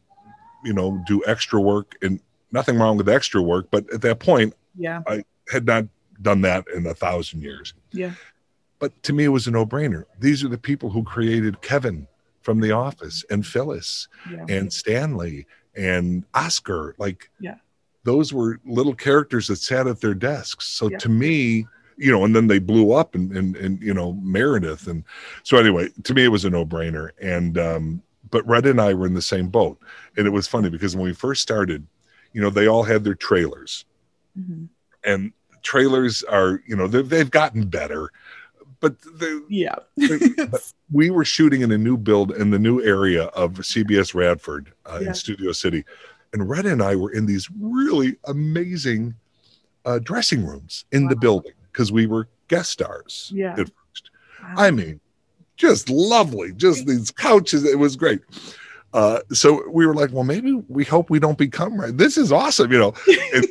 you 0.64 0.74
know, 0.74 1.04
do 1.08 1.24
extra 1.26 1.62
work." 1.62 1.96
And 2.02 2.20
nothing 2.52 2.78
wrong 2.78 2.98
with 2.98 3.10
extra 3.10 3.42
work, 3.42 3.68
but 3.72 3.92
at 3.94 4.02
that 4.02 4.20
point, 4.20 4.54
yeah, 4.76 5.02
I 5.08 5.24
had 5.50 5.66
not 5.66 5.86
done 6.22 6.42
that 6.42 6.66
in 6.74 6.86
a 6.88 6.94
thousand 6.94 7.42
years. 7.42 7.74
yeah, 7.92 8.12
But 8.80 9.04
to 9.04 9.14
me, 9.14 9.26
it 9.26 9.30
was 9.30 9.48
a 9.48 9.52
no 9.52 9.66
brainer. 9.66 10.06
These 10.20 10.44
are 10.44 10.48
the 10.48 10.58
people 10.58 10.90
who 10.90 11.04
created 11.04 11.62
Kevin 11.62 12.08
from 12.42 12.60
The 12.60 12.72
Office 12.72 13.24
and 13.30 13.46
Phyllis 13.46 14.08
yeah. 14.32 14.46
and 14.50 14.72
Stanley 14.74 15.46
and 15.76 16.26
Oscar. 16.34 16.96
Like, 16.98 17.30
Yeah. 17.40 17.56
Those 18.08 18.34
were 18.34 18.60
little 18.66 18.96
characters 18.96 19.48
that 19.48 19.58
sat 19.58 19.86
at 19.86 20.00
their 20.00 20.14
desks. 20.14 20.66
So 20.68 20.90
Yeah. 20.90 20.98
to 21.00 21.10
me, 21.10 21.68
you 21.98 22.10
know, 22.12 22.24
and 22.24 22.34
then 22.34 22.48
they 22.48 22.60
blew 22.60 22.94
up 22.94 23.16
and, 23.16 23.36
and, 23.36 23.56
and, 23.58 23.82
you 23.82 23.94
know, 23.94 24.14
Meredith. 24.24 24.88
And 24.88 25.04
so 25.44 25.58
anyway, 25.58 25.90
to 26.04 26.14
me, 26.14 26.24
it 26.24 26.30
was 26.30 26.46
a 26.46 26.50
no 26.50 26.66
brainer. 26.66 27.10
And, 27.22 27.58
um, 27.58 28.02
but 28.32 28.48
Red 28.48 28.66
and 28.66 28.80
I 28.80 28.94
were 28.94 29.06
in 29.08 29.14
the 29.14 29.22
same 29.22 29.50
boat. 29.50 29.78
And 30.16 30.26
it 30.26 30.30
was 30.30 30.48
funny 30.48 30.70
because 30.70 30.96
when 30.96 31.04
we 31.06 31.14
first 31.14 31.42
started, 31.42 31.86
you 32.32 32.40
know, 32.42 32.50
they 32.50 32.68
all 32.68 32.84
had 32.84 33.04
their 33.04 33.16
trailers 33.16 33.86
Mhm. 34.40 34.70
and 35.04 35.34
trailers 35.64 36.24
are 36.24 36.62
you 36.68 36.76
know 36.76 36.88
they've, 36.88 37.10
they've 37.10 37.32
gotten 37.32 37.68
better 37.68 38.12
but 38.80 38.96
they, 39.20 39.40
yeah. 39.50 39.76
but 40.52 40.62
we 40.92 41.10
were 41.10 41.26
shooting 41.26 41.62
in 41.62 41.72
a 41.72 41.78
new 41.78 41.98
build 41.98 42.32
in 42.32 42.52
the 42.52 42.60
new 42.60 42.80
area 42.84 43.24
of 43.44 43.54
cbs 43.72 44.14
radford 44.14 44.72
uh, 44.86 45.00
Yeah. 45.02 45.08
in 45.10 45.14
studio 45.16 45.52
city 45.52 45.84
and 46.34 46.48
red 46.50 46.66
and 46.66 46.82
i 46.82 46.96
were 46.96 47.12
in 47.12 47.26
these 47.26 47.50
really 47.60 48.16
amazing 48.26 49.14
uh, 49.86 50.00
dressing 50.00 50.46
rooms 50.46 50.86
in 50.92 51.08
the 51.08 51.16
building 51.16 51.54
because 51.72 51.92
we 51.92 52.06
were 52.06 52.28
guest 52.50 52.72
stars 52.72 53.32
Yeah. 53.34 53.52
at 53.54 53.58
first 53.70 54.10
i 54.58 54.70
mean 54.72 55.00
just 55.56 55.90
lovely 55.90 56.52
just 56.54 56.86
these 56.86 57.12
couches 57.12 57.64
it 57.64 57.80
was 57.80 57.96
great 57.96 58.22
uh, 58.94 59.20
so 59.34 59.68
we 59.70 59.86
were 59.86 59.94
like 59.94 60.12
well 60.14 60.24
maybe 60.24 60.54
we 60.70 60.84
hope 60.86 61.10
we 61.10 61.20
don't 61.20 61.38
become 61.38 61.80
right 61.80 61.96
this 61.98 62.18
is 62.18 62.32
awesome 62.32 62.72
you 62.72 62.80
know 62.80 62.94
and, 63.34 63.48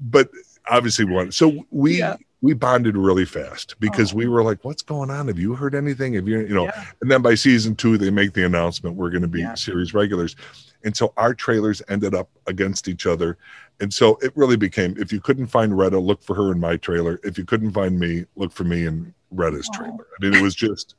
but 0.00 0.30
obviously 0.68 1.04
we 1.04 1.12
wanted 1.12 1.34
so 1.34 1.64
we 1.70 1.98
Yeah. 1.98 2.16
we 2.40 2.52
bonded 2.54 2.96
really 2.96 3.24
fast 3.24 3.74
because 3.80 4.12
Oh. 4.12 4.16
we 4.16 4.26
were 4.28 4.42
like 4.44 4.64
what's 4.64 4.82
going 4.82 5.10
on 5.10 5.26
have 5.28 5.38
you 5.38 5.54
heard 5.54 5.74
anything 5.74 6.14
have 6.14 6.28
you 6.28 6.40
you 6.40 6.54
know 6.54 6.64
yeah. 6.64 6.84
and 7.00 7.10
then 7.10 7.20
by 7.22 7.34
season 7.34 7.74
two 7.74 7.96
they 7.98 8.10
make 8.10 8.32
the 8.34 8.44
announcement 8.44 8.94
we're 8.96 9.10
going 9.10 9.22
to 9.22 9.28
be 9.28 9.40
Yeah. 9.40 9.54
series 9.54 9.92
regulars 9.94 10.36
and 10.84 10.96
so 10.96 11.12
our 11.16 11.34
trailers 11.34 11.82
ended 11.88 12.14
up 12.14 12.28
against 12.46 12.88
each 12.88 13.06
other 13.06 13.38
and 13.80 13.92
so 13.92 14.16
it 14.22 14.32
really 14.36 14.56
became 14.56 14.94
if 14.98 15.12
you 15.12 15.20
couldn't 15.20 15.46
find 15.46 15.76
Retta, 15.76 15.98
look 15.98 16.22
for 16.22 16.34
her 16.34 16.52
in 16.52 16.60
my 16.60 16.76
trailer 16.76 17.20
if 17.24 17.36
you 17.38 17.44
couldn't 17.44 17.72
find 17.72 17.98
me 17.98 18.24
look 18.36 18.52
for 18.52 18.64
me 18.64 18.86
in 18.86 19.12
Retta's 19.30 19.68
trailer 19.74 20.06
i 20.18 20.24
mean 20.24 20.34
it 20.34 20.42
was 20.42 20.54
just 20.54 20.94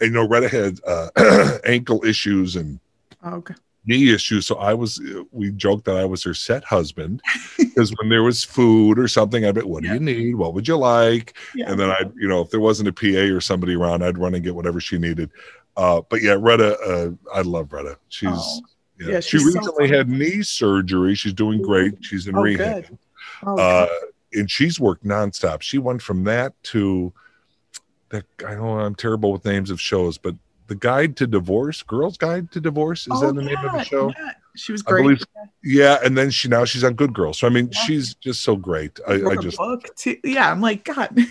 and 0.00 0.08
you 0.08 0.14
know 0.14 0.28
Retta 0.28 0.48
had 0.48 0.80
uh, 0.86 1.58
ankle 1.64 2.04
issues 2.04 2.56
and 2.56 2.78
okay. 3.26 3.54
knee 3.86 4.12
issues. 4.12 4.46
So 4.46 4.56
I 4.56 4.74
was, 4.74 5.00
we 5.32 5.50
joked 5.52 5.86
that 5.86 5.96
I 5.96 6.04
was 6.04 6.22
her 6.24 6.34
set 6.34 6.62
husband 6.62 7.22
because 7.56 7.90
when 7.98 8.10
there 8.10 8.22
was 8.22 8.44
food 8.44 8.98
or 8.98 9.08
something, 9.08 9.46
I'd 9.46 9.54
be, 9.54 9.62
what 9.62 9.82
do 9.82 9.88
Yeah. 9.88 9.94
you 9.94 10.00
need? 10.00 10.34
What 10.34 10.52
would 10.52 10.68
you 10.68 10.76
like? 10.76 11.38
Yeah. 11.54 11.70
And 11.70 11.80
then 11.80 11.90
I'd, 11.90 12.12
you 12.16 12.28
know, 12.28 12.42
if 12.42 12.50
there 12.50 12.60
wasn't 12.60 12.88
a 12.90 12.92
PA 12.92 13.34
or 13.34 13.40
somebody 13.40 13.74
around, 13.76 14.04
I'd 14.04 14.18
run 14.18 14.34
and 14.34 14.44
get 14.44 14.54
whatever 14.54 14.78
she 14.78 14.98
needed. 14.98 15.30
Uh, 15.76 16.02
but 16.06 16.20
yeah, 16.20 16.36
Retta, 16.38 16.78
uh, 16.80 17.10
I 17.34 17.40
love 17.40 17.72
Retta. 17.72 17.96
She's, 18.08 18.28
Oh. 18.30 18.60
Yeah. 19.00 19.08
Yeah, 19.14 19.20
she 19.20 19.38
she's 19.38 19.52
so 19.52 19.58
recently 19.60 19.88
had 19.88 20.08
knee 20.08 20.42
surgery. 20.42 21.14
She's 21.14 21.32
doing 21.32 21.62
great. 21.62 21.94
She's 22.04 22.26
in 22.26 22.36
Oh, 22.36 22.42
rehab. 22.42 22.86
Oh, 23.44 23.56
Uh, 23.58 23.88
and 24.32 24.50
she's 24.50 24.78
worked 24.80 25.04
nonstop. 25.04 25.62
She 25.62 25.78
went 25.78 26.02
from 26.02 26.24
that 26.24 26.52
to 26.64 27.12
that. 28.10 28.24
I 28.46 28.54
know 28.54 28.78
I'm 28.80 28.94
terrible 28.94 29.32
with 29.32 29.44
names 29.44 29.70
of 29.70 29.80
shows, 29.80 30.18
but 30.18 30.34
the 30.66 30.74
Guide 30.74 31.16
to 31.16 31.26
Divorce, 31.26 31.82
Girls 31.82 32.16
Guide 32.18 32.50
to 32.52 32.60
Divorce. 32.60 33.02
Is 33.02 33.08
Oh, 33.12 33.20
that 33.28 33.34
the 33.34 33.42
name 33.42 33.56
of 33.64 33.72
the 33.72 33.84
show? 33.84 34.08
yeah. 34.18 34.32
She 34.54 34.72
was 34.72 34.82
great. 34.82 35.02
believe- 35.02 35.22
Yeah, 35.62 35.98
and 36.04 36.18
then 36.18 36.30
she 36.30 36.48
now 36.48 36.64
she's 36.64 36.82
on 36.84 36.94
Good 36.94 37.14
Girls. 37.14 37.38
So 37.38 37.46
I 37.46 37.50
mean, 37.50 37.70
Yeah. 37.72 37.80
she's 37.84 38.14
just 38.14 38.42
so 38.42 38.56
great. 38.56 38.98
I, 39.06 39.14
I 39.24 39.36
just 39.36 39.56
book 39.56 39.94
too. 39.96 40.16
Yeah, 40.24 40.50
I'm 40.50 40.60
like, 40.60 40.84
God, 40.84 41.10
you 41.16 41.24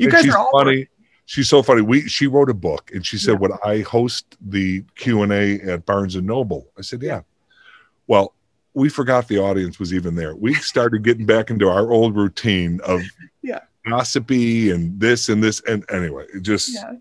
and 0.00 0.10
guys 0.10 0.26
are 0.28 0.36
all 0.36 0.50
funny. 0.52 0.88
She's 1.26 1.48
so 1.48 1.62
funny. 1.62 1.82
We 1.82 2.08
she 2.08 2.26
wrote 2.28 2.48
a 2.50 2.54
book 2.54 2.90
and 2.94 3.04
she 3.04 3.18
said, 3.18 3.32
Yeah. 3.32 3.38
"Would 3.38 3.52
I 3.64 3.80
host 3.82 4.36
the 4.40 4.84
Q 4.94 5.22
and 5.22 5.32
A 5.32 5.60
at 5.62 5.84
Barnes 5.84 6.14
and 6.14 6.26
Noble?" 6.26 6.68
I 6.78 6.82
said, 6.82 7.02
"Yeah." 7.02 7.22
Well, 8.06 8.32
we 8.74 8.88
forgot 8.88 9.26
the 9.28 9.38
audience 9.38 9.78
was 9.80 9.92
even 9.92 10.14
there. 10.14 10.36
We 10.36 10.54
started 10.54 11.02
getting 11.02 11.26
back 11.26 11.50
into 11.50 11.68
our 11.68 11.90
old 11.90 12.14
routine 12.14 12.80
of 12.84 13.02
Yeah. 13.42 13.60
gossipy 13.88 14.70
and 14.70 15.00
this 15.00 15.28
and 15.28 15.42
this 15.42 15.60
and 15.66 15.84
anyway, 15.90 16.26
it 16.34 16.42
just 16.42 16.72
Yeah. 16.72 16.92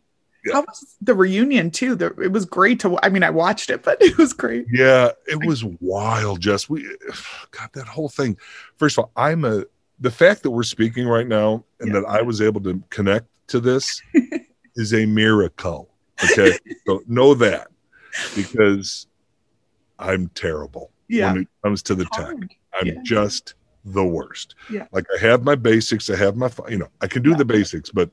Yeah. 0.45 0.53
How 0.53 0.61
was 0.61 0.95
the 1.01 1.15
reunion 1.15 1.71
too? 1.71 1.95
The, 1.95 2.07
it 2.21 2.32
was 2.32 2.45
great 2.45 2.80
to. 2.82 2.99
I 3.01 3.09
mean, 3.09 3.23
I 3.23 3.32
watched 3.32 3.69
it, 3.71 3.82
but 3.84 3.97
it 4.01 4.17
was 4.17 4.32
great. 4.34 4.65
Yeah, 4.71 5.09
it 5.28 5.43
was 5.45 5.63
wild. 5.82 6.39
Just 6.39 6.69
we 6.69 6.88
got 7.51 7.73
that 7.73 7.88
whole 7.88 8.09
thing. 8.09 8.38
First 8.78 8.97
of 8.97 9.05
all, 9.05 9.11
I'm 9.15 9.43
a 9.45 9.65
the 9.99 10.11
fact 10.11 10.43
that 10.43 10.51
we're 10.51 10.63
speaking 10.63 11.07
right 11.07 11.28
now 11.28 11.63
and 11.80 11.93
Yeah. 11.93 11.99
that 12.01 12.05
I 12.07 12.21
was 12.23 12.41
able 12.41 12.61
to 12.61 12.82
connect 12.89 13.28
to 13.47 13.59
this 13.59 14.01
is 14.75 14.93
a 14.93 15.05
miracle. 15.05 15.89
Okay, 16.23 16.57
so 16.87 17.01
know 17.07 17.33
that 17.33 17.67
because 18.35 19.07
I'm 19.99 20.29
terrible 20.29 20.91
Yeah. 21.07 21.33
when 21.33 21.41
it 21.43 21.47
comes 21.63 21.81
to 21.83 21.95
the 21.95 22.05
tech. 22.13 22.35
I'm 22.73 22.87
Yeah. 22.87 22.93
just 23.03 23.53
the 23.85 24.03
worst. 24.03 24.55
Yeah. 24.69 24.87
Like 24.91 25.05
I 25.15 25.19
have 25.25 25.43
my 25.43 25.55
basics, 25.55 26.09
I 26.09 26.15
have 26.15 26.35
my, 26.35 26.49
you 26.69 26.77
know, 26.77 26.87
I 27.01 27.07
can 27.07 27.21
do 27.21 27.31
Yeah. 27.31 27.37
the 27.37 27.45
basics, 27.45 27.89
but 27.91 28.09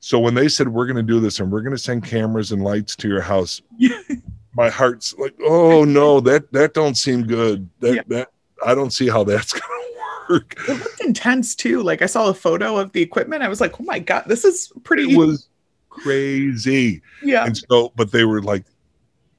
so 0.00 0.18
when 0.18 0.34
they 0.34 0.48
said 0.48 0.68
we're 0.68 0.86
going 0.86 0.96
to 0.96 1.02
do 1.02 1.20
this 1.20 1.38
and 1.40 1.50
we're 1.50 1.62
going 1.62 1.74
to 1.76 1.78
send 1.78 2.04
cameras 2.04 2.50
and 2.52 2.62
lights 2.64 2.96
to 2.96 3.08
your 3.08 3.20
house, 3.20 3.62
my 4.54 4.68
heart's 4.68 5.14
like, 5.16 5.34
oh 5.44 5.84
no, 5.84 6.20
that 6.20 6.52
that 6.52 6.74
don't 6.74 6.96
seem 6.96 7.22
good. 7.22 7.68
That 7.80 7.94
Yeah. 7.94 8.02
that 8.08 8.28
I 8.66 8.74
don't 8.74 8.92
see 8.92 9.08
how 9.08 9.24
that's 9.24 9.52
going 9.52 9.62
to 9.62 9.81
work. 10.28 10.54
It 10.68 10.78
looked 10.78 11.00
intense 11.00 11.54
too. 11.54 11.82
Like 11.82 12.02
I 12.02 12.06
saw 12.06 12.28
a 12.28 12.34
photo 12.34 12.76
of 12.78 12.92
the 12.92 13.02
equipment. 13.02 13.42
I 13.42 13.48
was 13.48 13.60
like, 13.60 13.80
oh 13.80 13.84
my 13.84 13.98
god, 13.98 14.24
this 14.26 14.44
is 14.44 14.72
pretty. 14.84 15.12
It 15.12 15.16
was 15.18 15.48
crazy. 15.88 17.02
yeah. 17.22 17.44
And 17.44 17.56
so, 17.56 17.92
but 17.96 18.12
they 18.12 18.24
were 18.24 18.42
like, 18.42 18.64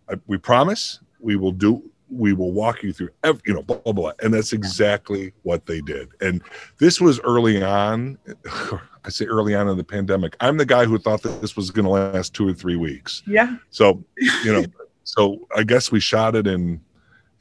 I- 0.09 0.19
we 0.27 0.37
promise 0.37 0.99
we 1.19 1.35
will 1.35 1.51
do, 1.51 1.81
we 2.09 2.33
will 2.33 2.51
walk 2.51 2.83
you 2.83 2.93
through, 2.93 3.09
every, 3.23 3.41
you 3.45 3.53
know, 3.53 3.63
blah, 3.63 3.77
blah, 3.77 3.93
blah. 3.93 4.11
And 4.21 4.33
that's 4.33 4.53
exactly 4.53 5.33
what 5.43 5.65
they 5.65 5.81
did. 5.81 6.09
And 6.21 6.41
this 6.77 7.01
was 7.01 7.19
early 7.21 7.63
on. 7.63 8.17
I 9.05 9.09
say 9.09 9.25
early 9.25 9.53
on 9.55 9.67
in 9.67 9.77
the 9.77 9.83
pandemic. 9.83 10.35
I'm 10.39 10.57
the 10.57 10.65
guy 10.65 10.85
who 10.85 10.97
thought 10.97 11.23
that 11.23 11.41
this 11.41 11.57
was 11.57 11.71
going 11.71 11.85
to 11.85 11.91
last 11.91 12.33
two 12.33 12.47
or 12.47 12.53
three 12.53 12.75
weeks. 12.77 13.21
Yeah. 13.27 13.57
So, 13.69 14.03
you 14.43 14.53
know, 14.53 14.65
so 15.03 15.47
I 15.55 15.63
guess 15.63 15.91
we 15.91 15.99
shot 15.99 16.35
it 16.35 16.47
in 16.47 16.79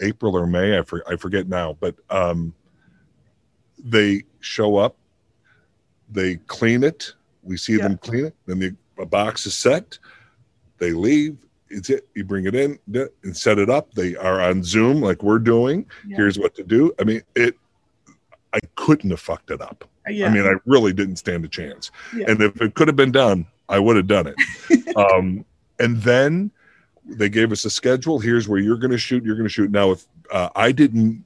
April 0.01 0.37
or 0.37 0.47
May. 0.47 0.79
I, 0.79 0.83
for, 0.83 1.05
I 1.09 1.17
forget 1.17 1.49
now, 1.49 1.77
but 1.79 1.95
um, 2.11 2.53
they 3.85 4.23
show 4.41 4.77
up, 4.77 4.97
they 6.11 6.37
clean 6.47 6.83
it. 6.85 7.13
We 7.43 7.57
see 7.57 7.77
Yeah. 7.77 7.89
them 7.89 7.99
clean 7.99 8.27
it. 8.27 8.35
Then 8.47 8.59
the 8.59 8.75
a 8.99 9.07
box 9.07 9.47
is 9.47 9.57
set. 9.57 9.99
They 10.79 10.93
leave. 10.93 11.37
It's 11.71 11.89
it. 11.91 12.07
You 12.15 12.25
bring 12.25 12.47
it 12.47 12.55
in 12.55 12.79
and 12.93 13.37
set 13.37 13.59
it 13.59 13.71
up. 13.71 13.95
They 13.95 14.15
are 14.17 14.41
on 14.41 14.63
Zoom 14.63 15.01
like 15.01 15.23
we're 15.23 15.39
doing. 15.39 15.87
Yeah. 16.07 16.17
Here's 16.19 16.39
what 16.39 16.55
to 16.57 16.63
do. 16.63 16.93
I 17.01 17.05
mean, 17.05 17.23
it. 17.35 17.57
I 18.53 18.59
couldn't 18.77 19.11
have 19.11 19.21
fucked 19.21 19.51
it 19.51 19.63
up. 19.63 19.89
yeah. 20.07 20.27
I 20.27 20.31
mean, 20.31 20.45
I 20.47 20.55
really 20.67 20.93
didn't 20.93 21.17
stand 21.17 21.45
a 21.45 21.49
chance. 21.49 21.91
And 22.13 22.43
if 22.43 22.61
it 22.61 22.75
could 22.75 22.87
have 22.89 22.97
been 22.97 23.13
done, 23.13 23.47
I 23.71 23.79
would 23.79 23.97
have 23.97 24.07
done 24.07 24.27
it. 24.27 24.97
um, 24.97 25.45
and 25.81 25.97
then 26.03 26.51
they 27.07 27.31
gave 27.31 27.51
us 27.51 27.65
a 27.65 27.71
schedule. 27.71 28.19
Here's 28.19 28.47
where 28.47 28.59
you're 28.61 28.77
going 28.77 28.91
to 28.91 28.99
shoot. 28.99 29.25
You're 29.25 29.37
going 29.37 29.49
to 29.49 29.53
shoot. 29.53 29.71
Now, 29.71 29.93
if 29.93 30.05
uh, 30.31 30.51
I 30.55 30.71
didn't, 30.71 31.25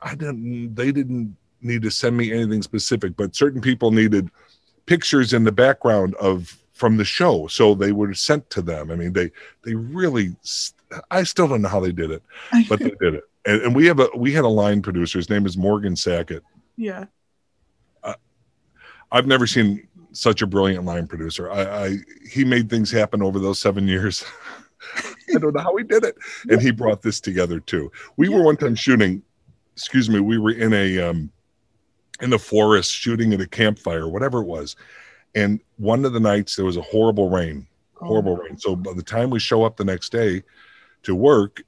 I 0.00 0.14
didn't, 0.14 0.74
they 0.74 0.92
didn't 0.92 1.36
need 1.62 1.82
to 1.82 1.90
send 1.90 2.16
me 2.16 2.32
anything 2.32 2.62
specific, 2.62 3.16
but 3.16 3.34
certain 3.34 3.60
people 3.60 3.90
needed 3.90 4.30
pictures 4.86 5.32
in 5.32 5.44
the 5.44 5.52
background 5.52 6.14
of 6.16 6.58
from 6.72 6.96
the 6.96 7.04
show, 7.04 7.46
so 7.46 7.74
they 7.74 7.92
were 7.92 8.14
sent 8.14 8.48
to 8.50 8.62
them. 8.62 8.90
I 8.90 8.96
mean, 8.96 9.12
they 9.12 9.30
they 9.64 9.74
really. 9.74 10.34
I 11.10 11.22
still 11.22 11.48
don't 11.48 11.62
know 11.62 11.68
how 11.68 11.80
they 11.80 11.92
did 11.92 12.10
it, 12.10 12.22
but 12.68 12.78
they 12.78 12.90
did 13.00 13.14
it. 13.14 13.24
And, 13.46 13.62
and 13.62 13.76
we 13.76 13.86
have 13.86 14.00
a 14.00 14.08
we 14.16 14.32
had 14.32 14.44
a 14.44 14.48
line 14.48 14.82
producer. 14.82 15.18
His 15.18 15.30
name 15.30 15.46
is 15.46 15.56
Morgan 15.56 15.96
Sackett. 15.96 16.42
yeah. 16.76 17.06
I've 19.12 19.26
never 19.26 19.46
seen 19.46 19.86
such 20.12 20.42
a 20.42 20.46
brilliant 20.46 20.84
line 20.84 21.06
producer. 21.06 21.50
I, 21.50 21.84
I 21.84 21.96
he 22.28 22.44
made 22.44 22.68
things 22.68 22.90
happen 22.90 23.22
over 23.22 23.38
those 23.38 23.60
seven 23.60 23.86
years. 23.86 24.24
I 25.34 25.38
don't 25.38 25.54
know 25.54 25.60
how 25.60 25.76
he 25.76 25.84
did 25.84 26.04
it, 26.04 26.16
and 26.48 26.60
he 26.60 26.70
brought 26.70 27.02
this 27.02 27.20
together 27.20 27.60
too. 27.60 27.92
We 28.16 28.28
were 28.28 28.42
one 28.42 28.56
time 28.56 28.74
shooting. 28.74 29.22
Excuse 29.76 30.10
me. 30.10 30.20
We 30.20 30.38
were 30.38 30.52
in 30.52 30.72
a 30.72 30.98
um, 30.98 31.30
in 32.22 32.30
the 32.30 32.38
forest 32.38 32.92
shooting 32.92 33.34
at 33.34 33.40
a 33.40 33.46
campfire, 33.46 34.08
whatever 34.08 34.40
it 34.40 34.46
was, 34.46 34.76
and 35.34 35.60
one 35.76 36.04
of 36.04 36.12
the 36.12 36.20
nights 36.20 36.56
there 36.56 36.64
was 36.64 36.76
a 36.76 36.82
horrible 36.82 37.28
rain, 37.28 37.66
oh, 38.00 38.06
horrible 38.06 38.36
rain. 38.36 38.56
So 38.56 38.76
by 38.76 38.94
the 38.94 39.02
time 39.02 39.28
we 39.28 39.40
show 39.40 39.64
up 39.64 39.76
the 39.76 39.84
next 39.84 40.12
day 40.12 40.42
to 41.02 41.14
work, 41.14 41.62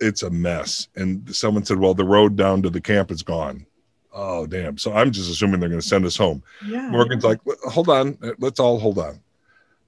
it's 0.00 0.22
a 0.22 0.30
mess. 0.30 0.88
And 0.94 1.34
someone 1.34 1.64
said, 1.64 1.78
"Well, 1.78 1.94
the 1.94 2.04
road 2.04 2.36
down 2.36 2.62
to 2.62 2.70
the 2.70 2.80
camp 2.80 3.10
is 3.10 3.22
gone." 3.22 3.66
Oh 4.12 4.46
damn! 4.46 4.78
So 4.78 4.92
I'm 4.92 5.10
just 5.10 5.30
assuming 5.30 5.60
they're 5.60 5.68
going 5.68 5.80
to 5.80 5.86
send 5.86 6.04
us 6.04 6.16
home. 6.16 6.42
Yeah. 6.66 6.88
Morgan's 6.90 7.24
like, 7.24 7.40
hold 7.64 7.88
on, 7.88 8.18
let's 8.38 8.60
all 8.60 8.78
hold 8.78 8.98
on. 8.98 9.20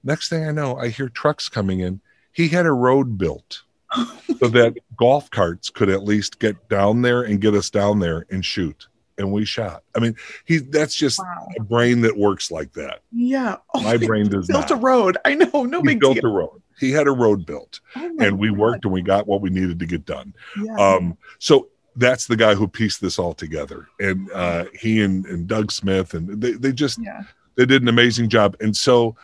Next 0.03 0.29
thing 0.29 0.47
I 0.47 0.51
know, 0.51 0.77
I 0.77 0.87
hear 0.87 1.09
trucks 1.09 1.47
coming 1.47 1.81
in. 1.81 2.01
He 2.31 2.47
had 2.47 2.65
a 2.65 2.71
road 2.71 3.17
built 3.17 3.63
so 4.39 4.47
that 4.47 4.75
golf 4.95 5.29
carts 5.29 5.69
could 5.69 5.89
at 5.89 6.03
least 6.03 6.39
get 6.39 6.69
down 6.69 7.01
there 7.01 7.23
and 7.23 7.41
get 7.41 7.53
us 7.53 7.69
down 7.69 7.99
there 7.99 8.25
and 8.29 8.43
shoot. 8.43 8.87
And 9.21 9.31
we 9.31 9.45
shot. 9.45 9.83
I 9.95 9.99
mean, 9.99 10.15
he 10.45 10.57
that's 10.57 10.95
just 10.95 11.19
wow. 11.19 11.47
a 11.57 11.63
brain 11.63 12.01
that 12.01 12.17
works 12.17 12.51
like 12.51 12.73
that. 12.73 13.01
Yeah. 13.11 13.57
Oh, 13.73 13.81
My 13.83 13.97
brain 13.97 14.27
does 14.29 14.47
built 14.47 14.69
not. 14.69 14.71
a 14.71 14.75
road. 14.75 15.17
I 15.23 15.35
know. 15.35 15.63
No 15.63 15.79
he 15.79 15.87
big 15.87 15.99
built 16.01 16.15
deal. 16.15 16.25
a 16.25 16.33
road. 16.33 16.61
He 16.79 16.91
had 16.91 17.07
a 17.07 17.11
road 17.11 17.45
built, 17.45 17.79
Oh 17.95 18.11
and 18.19 18.39
we 18.39 18.49
God. 18.49 18.57
worked 18.57 18.85
and 18.85 18.93
we 18.93 19.01
got 19.03 19.27
what 19.27 19.41
we 19.41 19.49
needed 19.49 19.79
to 19.79 19.85
get 19.85 20.05
done. 20.05 20.33
Yeah. 20.61 20.75
Um, 20.75 21.17
so 21.39 21.69
that's 21.95 22.25
the 22.25 22.35
guy 22.35 22.55
who 22.55 22.67
pieced 22.67 23.01
this 23.01 23.19
all 23.19 23.33
together. 23.33 23.87
And 23.99 24.31
uh, 24.31 24.65
he 24.73 25.01
and, 25.03 25.25
and 25.27 25.45
Doug 25.47 25.71
Smith, 25.71 26.13
and 26.15 26.41
they, 26.41 26.53
they 26.53 26.71
just 26.71 26.99
yeah. 27.01 27.21
they 27.55 27.65
did 27.65 27.81
an 27.83 27.87
amazing 27.87 28.29
job 28.29 28.55
and 28.59 28.75
so 28.75 29.15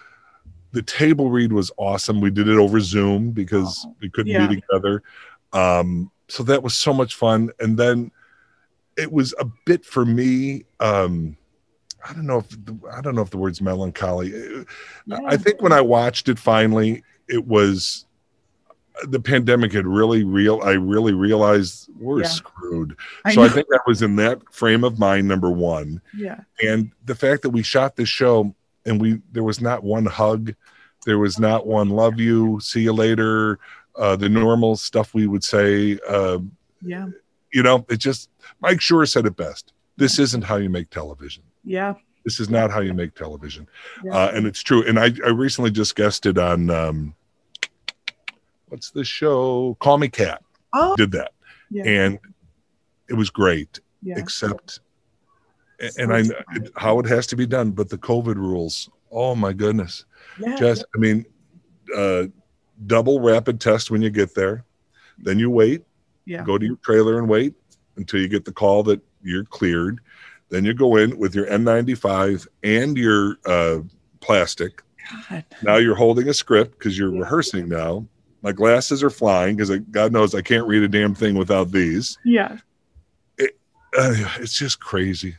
the 0.73 0.81
table 0.83 1.31
read 1.31 1.51
was 1.53 1.71
awesome 1.77 2.19
we 2.21 2.29
did 2.29 2.47
it 2.47 2.57
over 2.57 2.79
zoom 2.79 3.31
because 3.31 3.83
Oh, 3.87 3.95
we 4.01 4.09
couldn't 4.09 4.33
yeah. 4.33 4.45
be 4.47 4.55
together 4.61 5.01
um 5.53 6.11
so 6.27 6.43
that 6.43 6.61
was 6.61 6.75
so 6.75 6.93
much 6.93 7.15
fun 7.15 7.49
and 7.61 7.77
then 7.77 8.11
it 8.97 9.11
was 9.11 9.33
a 9.39 9.45
bit 9.65 9.85
for 9.85 10.05
me 10.05 10.63
um 10.79 11.37
i 12.07 12.13
don't 12.13 12.25
know 12.25 12.39
if 12.39 12.49
the, 12.49 12.77
i 12.93 13.01
don't 13.01 13.15
know 13.15 13.21
if 13.21 13.29
the 13.29 13.37
word's 13.37 13.61
melancholy 13.61 14.31
Yeah. 15.05 15.19
i 15.27 15.37
think 15.37 15.61
when 15.61 15.71
i 15.71 15.81
watched 15.81 16.29
it 16.29 16.39
finally 16.39 17.03
it 17.27 17.45
was 17.45 18.05
the 19.03 19.19
pandemic 19.19 19.73
had 19.73 19.85
really 19.85 20.23
real 20.23 20.59
i 20.63 20.71
really 20.71 21.13
realized 21.13 21.89
we're 21.99 22.21
Yeah. 22.21 22.27
screwed 22.29 22.95
I 23.25 23.33
so 23.33 23.43
i 23.43 23.49
think 23.49 23.67
that 23.69 23.81
was 23.85 24.01
in 24.01 24.15
that 24.17 24.41
frame 24.51 24.83
of 24.83 24.97
mind 24.99 25.27
number 25.27 25.51
one 25.51 26.01
yeah. 26.15 26.39
and 26.63 26.91
the 27.05 27.15
fact 27.15 27.43
that 27.43 27.51
we 27.51 27.61
shot 27.61 27.95
this 27.95 28.09
show 28.09 28.55
and 28.85 28.99
we 28.99 29.21
there 29.31 29.43
was 29.43 29.61
not 29.61 29.83
one 29.83 30.05
hug 30.05 30.55
there 31.05 31.19
was 31.19 31.37
not 31.39 31.67
one 31.67 31.89
love 31.89 32.19
you 32.19 32.59
see 32.59 32.81
you 32.81 32.93
later 32.93 33.59
uh 33.97 34.15
the 34.15 34.29
normal 34.29 34.75
stuff 34.75 35.13
we 35.13 35.27
would 35.27 35.43
say 35.43 35.99
uh 36.09 36.39
Yeah. 36.81 37.07
You 37.57 37.63
know 37.63 37.83
it 37.89 37.97
just 37.97 38.29
mike 38.61 38.77
Schur 38.77 39.09
said 39.09 39.25
it 39.25 39.35
best 39.35 39.73
this 39.95 40.19
isn't 40.19 40.43
how 40.43 40.57
you 40.57 40.69
make 40.69 40.91
television 40.91 41.41
Yeah. 41.63 41.95
this 42.23 42.39
is 42.39 42.51
not 42.51 42.69
how 42.69 42.81
you 42.81 42.93
make 42.93 43.15
television 43.15 43.67
Yeah. 44.03 44.15
uh 44.15 44.31
and 44.35 44.45
it's 44.45 44.61
true 44.61 44.83
and 44.87 44.99
i 44.99 45.11
i 45.25 45.29
recently 45.29 45.71
just 45.71 45.95
guested 45.95 46.37
on 46.37 46.69
um 46.69 47.15
what's 48.67 48.91
the 48.91 49.03
show 49.03 49.75
call 49.79 49.97
me 49.97 50.07
Kat 50.07 50.43
oh. 50.73 50.95
did 50.97 51.11
that 51.13 51.31
Yeah. 51.71 51.85
and 51.85 52.19
it 53.09 53.15
was 53.15 53.31
great 53.31 53.79
yeah. 54.03 54.19
except 54.19 54.81
and 55.97 56.13
I 56.13 56.19
it, 56.55 56.71
how 56.75 56.99
it 56.99 57.05
has 57.05 57.27
to 57.27 57.35
be 57.35 57.45
done, 57.45 57.71
but 57.71 57.89
the 57.89 57.97
COVID 57.99 58.35
rules. 58.35 58.89
Oh 59.11 59.35
my 59.35 59.53
goodness! 59.53 60.05
yeah. 60.39 60.55
Just 60.55 60.85
I 60.95 60.97
mean, 60.97 61.25
uh, 61.95 62.23
double 62.87 63.19
rapid 63.19 63.61
test 63.61 63.91
when 63.91 64.01
you 64.01 64.09
get 64.09 64.33
there, 64.33 64.65
then 65.19 65.37
you 65.37 65.51
wait, 65.51 65.83
yeah. 66.27 66.43
go 66.43 66.57
to 66.57 66.65
your 66.65 66.75
trailer 66.77 67.17
and 67.17 67.27
wait 67.27 67.55
until 67.95 68.19
you 68.21 68.27
get 68.27 68.45
the 68.45 68.51
call 68.51 68.83
that 68.83 69.01
you're 69.23 69.45
cleared. 69.45 69.99
Then 70.49 70.63
you 70.65 70.73
go 70.73 70.95
in 70.97 71.17
with 71.17 71.33
your 71.33 71.47
N95 71.47 72.47
and 72.63 72.95
your 72.97 73.37
uh, 73.45 73.79
plastic. 74.19 74.83
God. 75.29 75.43
Now 75.63 75.77
you're 75.77 75.95
holding 75.95 76.27
a 76.29 76.33
script 76.33 76.77
because 76.77 76.97
you're 76.97 77.13
Yeah. 77.13 77.21
rehearsing 77.21 77.67
now. 77.67 78.05
My 78.43 78.51
glasses 78.51 79.01
are 79.01 79.09
flying 79.09 79.55
because 79.55 79.75
God 79.91 80.11
knows 80.11 80.35
I 80.35 80.41
can't 80.41 80.67
read 80.67 80.83
a 80.83 80.87
damn 80.87 81.15
thing 81.15 81.35
without 81.35 81.71
these. 81.71 82.17
Yeah. 82.23 82.57
Uh, 83.97 84.13
it's 84.39 84.53
just 84.57 84.79
crazy. 84.79 85.35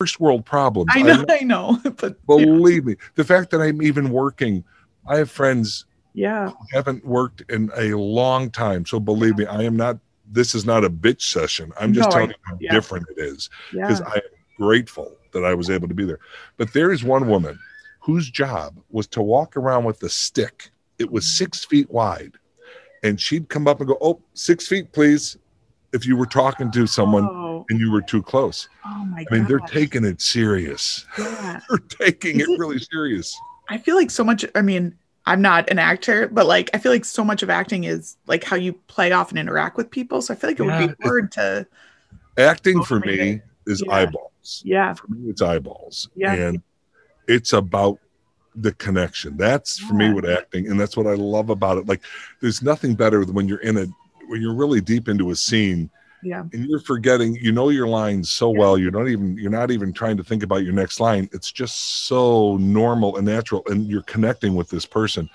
First 0.00 0.18
world 0.18 0.44
problems. 0.44 0.90
I 0.94 1.02
know. 1.02 1.24
I 1.30 1.40
know. 1.44 1.78
But 1.98 2.16
yeah. 2.26 2.44
believe 2.46 2.84
me 2.86 2.96
the 3.14 3.22
fact 3.24 3.50
that 3.50 3.60
i'm 3.60 3.80
even 3.82 4.10
working 4.10 4.64
i 5.06 5.16
have 5.18 5.30
friends 5.30 5.84
Yeah. 6.14 6.50
haven't 6.72 7.04
worked 7.06 7.42
in 7.48 7.70
a 7.76 7.94
long 7.94 8.50
time. 8.50 8.84
So 8.86 8.98
believe 8.98 9.38
me, 9.38 9.46
I 9.46 9.62
am 9.62 9.76
not. 9.76 9.98
This 10.30 10.54
is 10.54 10.64
not 10.64 10.84
a 10.84 10.90
bitch 10.90 11.22
session. 11.22 11.72
I'm 11.78 11.92
just 11.92 12.08
No, 12.10 12.16
I- 12.16 12.18
telling 12.18 12.30
you 12.30 12.36
how 12.42 12.58
yeah. 12.60 12.72
different 12.72 13.06
it 13.16 13.20
is 13.20 13.50
Yeah. 13.72 13.86
because 13.88 14.00
I 14.02 14.14
am 14.16 14.22
grateful 14.56 15.16
that 15.32 15.44
I 15.44 15.54
was 15.54 15.70
able 15.70 15.88
to 15.88 15.94
be 15.94 16.04
there. 16.04 16.20
But 16.56 16.72
there 16.72 16.92
is 16.92 17.02
one 17.04 17.28
woman 17.28 17.58
whose 18.00 18.30
job 18.30 18.78
was 18.90 19.06
to 19.08 19.22
walk 19.22 19.56
around 19.56 19.84
with 19.84 20.02
a 20.02 20.08
stick. 20.08 20.70
It 20.98 21.10
was 21.10 21.24
mm-hmm. 21.24 21.44
six 21.44 21.64
feet 21.64 21.90
wide, 21.90 22.32
and 23.02 23.20
she'd 23.20 23.48
come 23.48 23.66
up 23.66 23.80
and 23.80 23.88
go, 23.88 23.98
"Oh, 24.00 24.20
six 24.34 24.66
feet, 24.66 24.92
please." 24.92 25.36
If 25.94 26.06
you 26.06 26.16
were 26.16 26.24
talking 26.26 26.70
to 26.70 26.86
someone 26.86 27.28
Oh, 27.30 27.66
and 27.68 27.78
you 27.78 27.92
were 27.92 28.00
too 28.00 28.22
close, 28.22 28.66
oh 28.86 29.04
my 29.04 29.26
I 29.30 29.34
mean, 29.34 29.44
they're 29.44 29.58
taking 29.58 30.06
it 30.06 30.22
serious. 30.22 31.04
Yeah. 31.18 31.60
They're 31.68 31.78
taking 31.78 32.40
it 32.40 32.48
it- 32.48 32.58
really 32.58 32.78
serious. 32.78 33.38
I 33.68 33.76
feel 33.76 33.96
like 33.96 34.10
so 34.10 34.24
much. 34.24 34.44
I 34.54 34.62
mean, 34.62 34.96
I'm 35.26 35.40
not 35.40 35.70
an 35.70 35.78
actor, 35.78 36.28
but 36.28 36.46
like 36.46 36.70
I 36.74 36.78
feel 36.78 36.90
like 36.92 37.04
so 37.04 37.24
much 37.24 37.42
of 37.42 37.50
acting 37.50 37.84
is 37.84 38.16
like 38.26 38.42
how 38.44 38.56
you 38.56 38.72
play 38.88 39.12
off 39.12 39.30
and 39.30 39.38
interact 39.38 39.76
with 39.76 39.90
people. 39.90 40.20
So 40.22 40.34
I 40.34 40.36
feel 40.36 40.50
like 40.50 40.58
it 40.60 40.64
would 40.64 40.96
be 40.98 41.04
hard 41.04 41.30
to. 41.32 41.66
Acting 42.38 42.82
for 42.82 42.98
me 43.00 43.40
is 43.66 43.82
Yeah. 43.86 43.92
eyeballs. 43.94 44.62
Yeah. 44.64 44.94
for 44.94 45.06
me 45.08 45.30
it's 45.30 45.40
eyeballs 45.42 46.08
Yeah. 46.16 46.34
and 46.34 46.62
it's 47.28 47.52
about 47.52 47.98
the 48.56 48.72
connection 48.72 49.36
that's 49.36 49.78
for 49.78 49.94
me 49.94 50.06
Yeah. 50.06 50.12
what 50.14 50.28
acting 50.28 50.66
and 50.68 50.78
that's 50.78 50.94
what 50.96 51.06
i 51.06 51.14
love 51.14 51.48
about 51.48 51.78
it 51.78 51.86
like 51.86 52.02
there's 52.40 52.60
nothing 52.60 52.94
better 52.94 53.24
than 53.24 53.34
when 53.34 53.46
you're 53.48 53.60
in 53.62 53.78
a 53.78 53.86
when 54.26 54.42
you're 54.42 54.54
really 54.54 54.80
deep 54.80 55.08
into 55.08 55.30
a 55.30 55.36
scene 55.36 55.88
Yeah. 56.22 56.44
and 56.52 56.66
you're 56.68 56.80
forgetting 56.80 57.34
you 57.40 57.52
know 57.52 57.68
your 57.70 57.88
lines 57.88 58.30
so 58.30 58.52
Yeah. 58.52 58.58
well 58.60 58.78
you 58.78 58.90
don't 58.90 59.08
even 59.08 59.36
you're 59.36 59.50
not 59.50 59.70
even 59.70 59.92
trying 59.92 60.16
to 60.18 60.24
think 60.24 60.42
about 60.42 60.62
your 60.64 60.72
next 60.72 61.00
line 61.00 61.28
it's 61.32 61.50
just 61.50 62.06
so 62.06 62.56
normal 62.58 63.16
and 63.16 63.26
natural 63.26 63.62
and 63.66 63.88
you're 63.88 64.02
connecting 64.02 64.54
with 64.54 64.68
this 64.70 64.86
person 64.86 65.28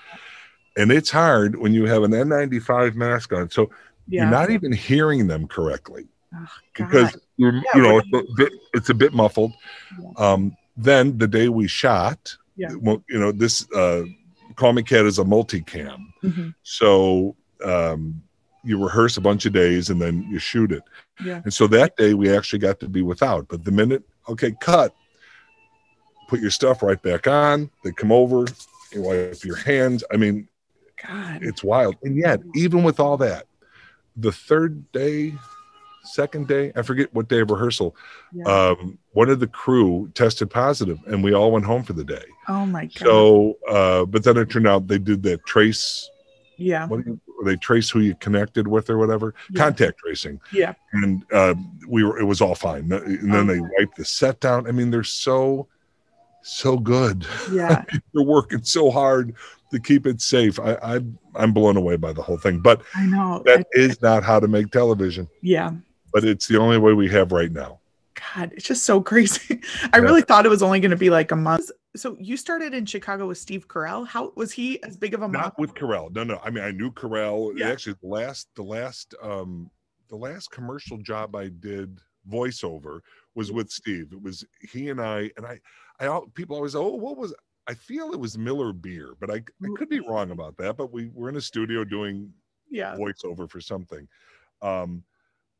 and 0.76 0.90
it's 0.92 1.10
hard 1.10 1.56
when 1.56 1.74
you 1.74 1.84
have 1.84 2.02
an 2.04 2.12
n95 2.12 2.94
mask 2.94 3.32
on 3.32 3.50
so 3.50 3.70
Yeah. 4.06 4.22
you're 4.22 4.30
not 4.30 4.50
even 4.50 4.72
hearing 4.72 5.26
them 5.26 5.46
correctly 5.46 6.08
Oh, 6.34 6.46
because 6.74 7.16
you're, 7.38 7.54
Yeah, 7.54 7.62
you 7.74 7.82
know 7.82 7.98
it's 7.98 8.08
a 8.12 8.22
bit, 8.36 8.52
it's 8.74 8.90
a 8.90 8.94
bit 8.94 9.14
muffled. 9.14 9.52
Um, 10.18 10.54
then 10.76 11.16
the 11.16 11.26
day 11.26 11.48
we 11.48 11.66
shot, 11.68 12.36
Yeah. 12.54 12.72
well, 12.80 13.02
you 13.08 13.18
know 13.18 13.32
this 13.32 13.66
uh, 13.72 14.02
Call 14.56 14.74
Me 14.74 14.82
Kat 14.82 15.06
is 15.06 15.18
a 15.18 15.24
multicam, 15.24 16.00
Mhm. 16.22 16.52
so 16.62 17.34
um, 17.64 18.22
you 18.64 18.82
rehearse 18.82 19.16
a 19.16 19.20
bunch 19.20 19.46
of 19.46 19.52
days 19.52 19.90
and 19.90 20.00
then 20.00 20.26
you 20.30 20.38
shoot 20.38 20.72
it. 20.72 20.82
Yeah. 21.24 21.40
And 21.44 21.52
so 21.54 21.66
that 21.68 21.96
day 21.96 22.14
we 22.14 22.34
actually 22.34 22.58
got 22.58 22.80
to 22.80 22.88
be 22.88 23.02
without. 23.02 23.48
But 23.48 23.64
the 23.64 23.70
minute 23.72 24.02
okay, 24.28 24.52
cut, 24.60 24.94
put 26.28 26.40
your 26.40 26.50
stuff 26.50 26.82
right 26.82 27.00
back 27.02 27.26
on. 27.26 27.70
They 27.82 27.92
come 27.92 28.12
over, 28.12 28.46
you 28.92 29.02
wipe 29.02 29.42
your 29.44 29.56
hands. 29.56 30.04
I 30.12 30.16
mean, 30.16 30.48
God. 31.06 31.42
it's 31.42 31.64
wild. 31.64 31.96
And 32.02 32.16
yet, 32.16 32.40
even 32.54 32.82
with 32.82 33.00
all 33.00 33.16
that, 33.18 33.46
the 34.16 34.32
third 34.32 34.90
day, 34.92 35.32
second 36.04 36.48
day, 36.48 36.72
I 36.76 36.82
forget 36.82 37.12
what 37.14 37.28
day 37.28 37.40
of 37.40 37.50
rehearsal, 37.50 37.96
Yeah. 38.32 38.44
um, 38.44 38.98
one 39.12 39.30
of 39.30 39.40
the 39.40 39.46
crew 39.46 40.10
tested 40.14 40.50
positive 40.50 40.98
and 41.06 41.22
we 41.24 41.32
all 41.34 41.52
went 41.52 41.64
home 41.64 41.82
for 41.84 41.92
the 41.92 42.04
day. 42.04 42.24
oh 42.48 42.66
my 42.66 42.86
God. 42.86 42.98
So, 42.98 43.58
uh, 43.68 44.04
but 44.04 44.24
then 44.24 44.36
it 44.36 44.50
turned 44.50 44.66
out 44.66 44.88
they 44.88 44.98
did 44.98 45.22
that 45.24 45.44
trace, 45.46 46.08
yeah. 46.56 46.86
what 46.86 47.04
do 47.04 47.10
you, 47.12 47.20
they 47.44 47.56
trace 47.56 47.88
who 47.90 48.00
you 48.00 48.14
connected 48.16 48.66
with 48.68 48.90
or 48.90 48.98
whatever, 48.98 49.34
Yeah. 49.50 49.62
contact 49.64 49.98
tracing. 49.98 50.40
Yeah. 50.52 50.74
And 50.92 51.24
uh, 51.32 51.54
we 51.86 52.04
were, 52.04 52.18
it 52.18 52.24
was 52.24 52.40
all 52.40 52.54
fine. 52.54 52.90
And 52.92 53.32
then 53.32 53.46
they 53.46 53.60
wiped 53.60 53.96
the 53.96 54.04
set 54.04 54.40
down. 54.40 54.66
I 54.66 54.72
mean, 54.72 54.90
they're 54.90 55.04
so, 55.04 55.68
so 56.42 56.76
good. 56.78 57.26
Yeah. 57.52 57.84
They're 58.14 58.22
working 58.24 58.62
so 58.64 58.90
hard 58.90 59.34
to 59.70 59.78
keep 59.78 60.06
it 60.06 60.20
safe. 60.20 60.58
I, 60.58 60.74
I 60.82 61.00
I'm 61.34 61.52
blown 61.52 61.76
away 61.76 61.96
by 61.96 62.12
the 62.12 62.22
whole 62.22 62.38
thing. 62.38 62.60
But 62.60 62.82
I 62.94 63.04
know. 63.06 63.42
that 63.46 63.60
I- 63.60 63.64
is 63.74 64.00
not 64.02 64.22
how 64.24 64.40
to 64.40 64.48
make 64.48 64.70
television. 64.70 65.28
yeah. 65.42 65.72
But 66.12 66.24
it's 66.24 66.46
the 66.48 66.58
only 66.58 66.78
way 66.78 66.94
we 66.94 67.06
have 67.10 67.32
right 67.32 67.52
now. 67.52 67.80
God, 68.34 68.50
it's 68.54 68.64
just 68.66 68.84
so 68.84 69.00
crazy. 69.10 69.60
I 69.92 69.98
Yeah. 69.98 70.02
really 70.04 70.22
thought 70.22 70.46
it 70.46 70.48
was 70.48 70.62
only 70.62 70.80
going 70.80 70.90
to 70.90 70.96
be 70.96 71.10
like 71.10 71.30
a 71.32 71.36
month. 71.36 71.70
So 71.98 72.16
you 72.18 72.36
started 72.36 72.74
in 72.74 72.86
Chicago 72.86 73.26
with 73.26 73.38
Steve 73.38 73.68
Carell. 73.68 74.06
How 74.06 74.32
was 74.36 74.52
he 74.52 74.82
as 74.82 74.96
big 74.96 75.14
of 75.14 75.22
a 75.22 75.28
Not 75.28 75.58
with 75.58 75.74
Carell. 75.74 76.14
No, 76.14 76.24
no. 76.24 76.40
I 76.42 76.50
mean, 76.50 76.64
I 76.64 76.70
knew 76.70 76.90
Carell. 76.92 77.52
Yeah. 77.56 77.68
Actually, 77.68 77.96
the 78.00 78.08
last, 78.08 78.48
the 78.54 78.62
last, 78.62 79.14
um, 79.22 79.70
the 80.08 80.16
last 80.16 80.50
commercial 80.50 80.98
job 80.98 81.34
I 81.36 81.48
did 81.48 82.00
voiceover 82.30 83.00
was 83.34 83.52
with 83.52 83.70
Steve. 83.70 84.12
It 84.12 84.22
was 84.22 84.44
he 84.60 84.90
and 84.90 85.00
I, 85.00 85.30
and 85.36 85.44
I, 85.46 85.60
I 86.00 86.20
people 86.34 86.56
always, 86.56 86.74
oh, 86.74 86.94
what 86.94 87.16
was? 87.16 87.34
I 87.66 87.74
feel 87.74 88.12
it 88.12 88.20
was 88.20 88.38
Miller 88.38 88.72
Beer, 88.72 89.14
but 89.20 89.30
I, 89.30 89.42
I 89.62 89.68
could 89.76 89.90
be 89.90 90.00
wrong 90.00 90.30
about 90.30 90.56
that. 90.56 90.76
But 90.76 90.92
we 90.92 91.10
were 91.12 91.28
in 91.28 91.36
a 91.36 91.40
studio 91.40 91.84
doing 91.84 92.32
Yeah. 92.70 92.96
voiceover 92.96 93.50
for 93.50 93.60
something. 93.60 94.08
Um, 94.62 95.04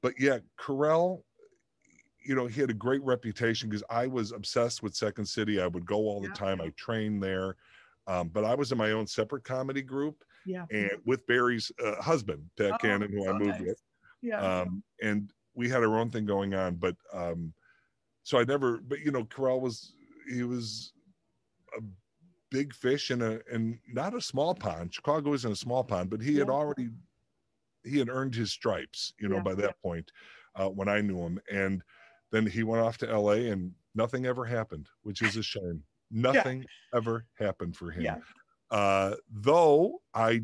but 0.01 0.15
yeah, 0.19 0.39
Carell, 0.59 1.23
you 2.21 2.35
know, 2.35 2.47
he 2.47 2.61
had 2.61 2.71
a 2.71 2.75
great 2.75 3.03
reputation 3.03 3.69
because 3.69 3.85
I 3.91 4.07
was 4.07 4.33
obsessed 4.33 4.83
with 4.83 4.95
Second 4.95 5.27
City. 5.27 5.61
I 5.61 5.67
would 5.67 5.87
go 5.87 5.97
all 5.97 6.21
the 6.21 6.29
Yeah. 6.29 6.35
time. 6.35 6.61
I 6.61 6.71
trained 6.71 7.23
there. 7.23 7.57
Um, 8.07 8.29
but 8.29 8.45
I 8.45 8.55
was 8.55 8.73
in 8.73 8.79
my 8.79 8.93
own 8.93 9.07
separate 9.07 9.45
comedy 9.45 9.83
group 9.83 10.25
Yeah. 10.47 10.67
and 10.71 10.91
with 11.05 11.27
Barry's 11.27 11.71
uh, 11.85 12.01
husband, 12.03 12.49
Pat 12.57 12.73
Oh, 12.75 12.79
Cannon, 12.79 13.13
who 13.13 13.29
I 13.29 13.33
moved 13.33 13.61
nice. 13.61 13.69
with. 13.69 13.83
Yeah. 14.23 14.41
Um, 14.41 14.83
and 15.03 15.33
we 15.55 15.69
had 15.69 15.83
our 15.83 15.99
own 15.99 16.11
thing 16.11 16.25
going 16.25 16.55
on. 16.55 16.77
But 16.77 16.97
um, 17.13 17.53
so 18.23 18.39
I 18.39 18.45
never, 18.45 18.79
but 18.79 19.01
you 19.01 19.11
know, 19.11 19.25
Carell 19.25 19.61
was, 19.61 19.93
he 20.29 20.43
was 20.43 20.93
a 21.79 21.83
big 22.51 22.75
fish 22.75 23.11
in 23.11 23.21
a, 23.23 23.41
and 23.53 23.79
not 23.87 24.15
a 24.15 24.21
small 24.21 24.55
pond. 24.55 24.95
Chicago 24.95 25.35
isn't 25.35 25.53
a 25.53 25.57
small 25.57 25.85
pond, 25.85 26.09
but 26.11 26.21
he 26.23 26.37
had 26.37 26.49
already, 26.49 26.89
he 27.85 27.99
had 27.99 28.09
earned 28.09 28.35
his 28.35 28.51
stripes, 28.51 29.13
you 29.21 29.29
know, 29.29 29.37
Yeah, 29.37 29.43
by 29.43 29.55
that 29.55 29.81
point 29.83 30.11
uh, 30.57 30.69
when 30.69 30.89
I 30.89 31.01
knew 31.03 31.19
him. 31.19 31.39
And 31.53 31.83
then 32.31 32.47
he 32.47 32.63
went 32.63 32.83
off 32.83 32.99
to 32.99 33.07
LA 33.19 33.51
and 33.53 33.73
nothing 33.95 34.27
ever 34.27 34.45
happened, 34.45 34.89
which 35.03 35.23
is 35.23 35.37
a 35.37 35.43
shame. 35.43 35.83
Nothing 36.11 36.65
ever 36.95 37.27
happened 37.39 37.77
for 37.77 37.91
him. 37.91 38.03
Yeah. 38.03 38.17
Uh, 38.71 39.15
though 39.31 40.01
I, 40.15 40.43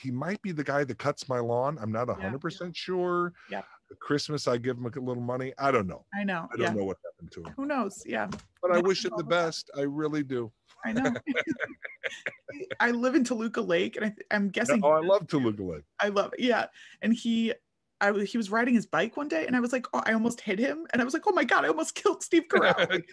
he 0.00 0.10
might 0.10 0.40
be 0.42 0.52
the 0.52 0.64
guy 0.64 0.84
that 0.84 0.98
cuts 0.98 1.28
my 1.28 1.38
lawn. 1.38 1.78
I'm 1.80 1.92
not 1.92 2.08
a 2.08 2.14
Yeah. 2.16 2.22
hundred 2.24 2.40
percent 2.40 2.76
sure. 2.76 3.32
Yeah. 3.50 3.62
Christmas, 4.00 4.48
I 4.48 4.58
give 4.58 4.76
him 4.78 4.84
a 4.86 4.88
little 5.00 5.22
money. 5.22 5.52
I 5.58 5.70
don't 5.70 5.86
know. 5.86 6.04
I 6.14 6.24
know. 6.24 6.48
I 6.52 6.56
don't 6.56 6.66
Yeah. 6.66 6.72
know 6.80 6.84
what 6.84 6.96
happened 7.04 7.30
to 7.32 7.40
him, 7.44 7.54
Who 7.56 7.66
knows? 7.66 8.02
Yeah. 8.04 8.28
but 8.60 8.72
I 8.72 8.76
Yeah, 8.76 8.82
wish 8.82 9.04
him 9.04 9.12
the 9.16 9.22
that. 9.22 9.28
best. 9.28 9.70
I 9.76 9.82
really 9.82 10.22
do. 10.22 10.52
I 10.84 10.92
know. 10.92 11.14
I 12.80 12.90
live 12.90 13.14
in 13.14 13.24
Toluca 13.24 13.60
Lake, 13.60 13.96
and 13.96 14.06
I, 14.06 14.14
I'm 14.34 14.48
guessing. 14.48 14.80
Oh, 14.82 14.90
I 14.90 15.00
love 15.00 15.26
Toluca 15.28 15.62
Lake. 15.62 15.84
I 16.00 16.08
love 16.08 16.32
it. 16.34 16.40
Yeah. 16.40 16.66
And 17.02 17.12
he, 17.12 17.52
I 18.00 18.10
was, 18.10 18.30
he 18.30 18.36
was 18.36 18.50
riding 18.50 18.74
his 18.74 18.86
bike 18.86 19.16
one 19.16 19.28
day, 19.28 19.46
and 19.46 19.56
I 19.56 19.60
was 19.60 19.72
like, 19.72 19.86
oh, 19.94 20.02
I 20.04 20.12
almost 20.12 20.40
hit 20.40 20.58
him, 20.58 20.86
and 20.92 21.00
I 21.00 21.04
was 21.04 21.14
like, 21.14 21.22
oh 21.26 21.32
my 21.32 21.44
god, 21.44 21.64
I 21.64 21.68
almost 21.68 21.94
killed 22.02 22.22
Steve 22.22 22.44
Carell. 22.50 22.90
Like, 22.90 23.08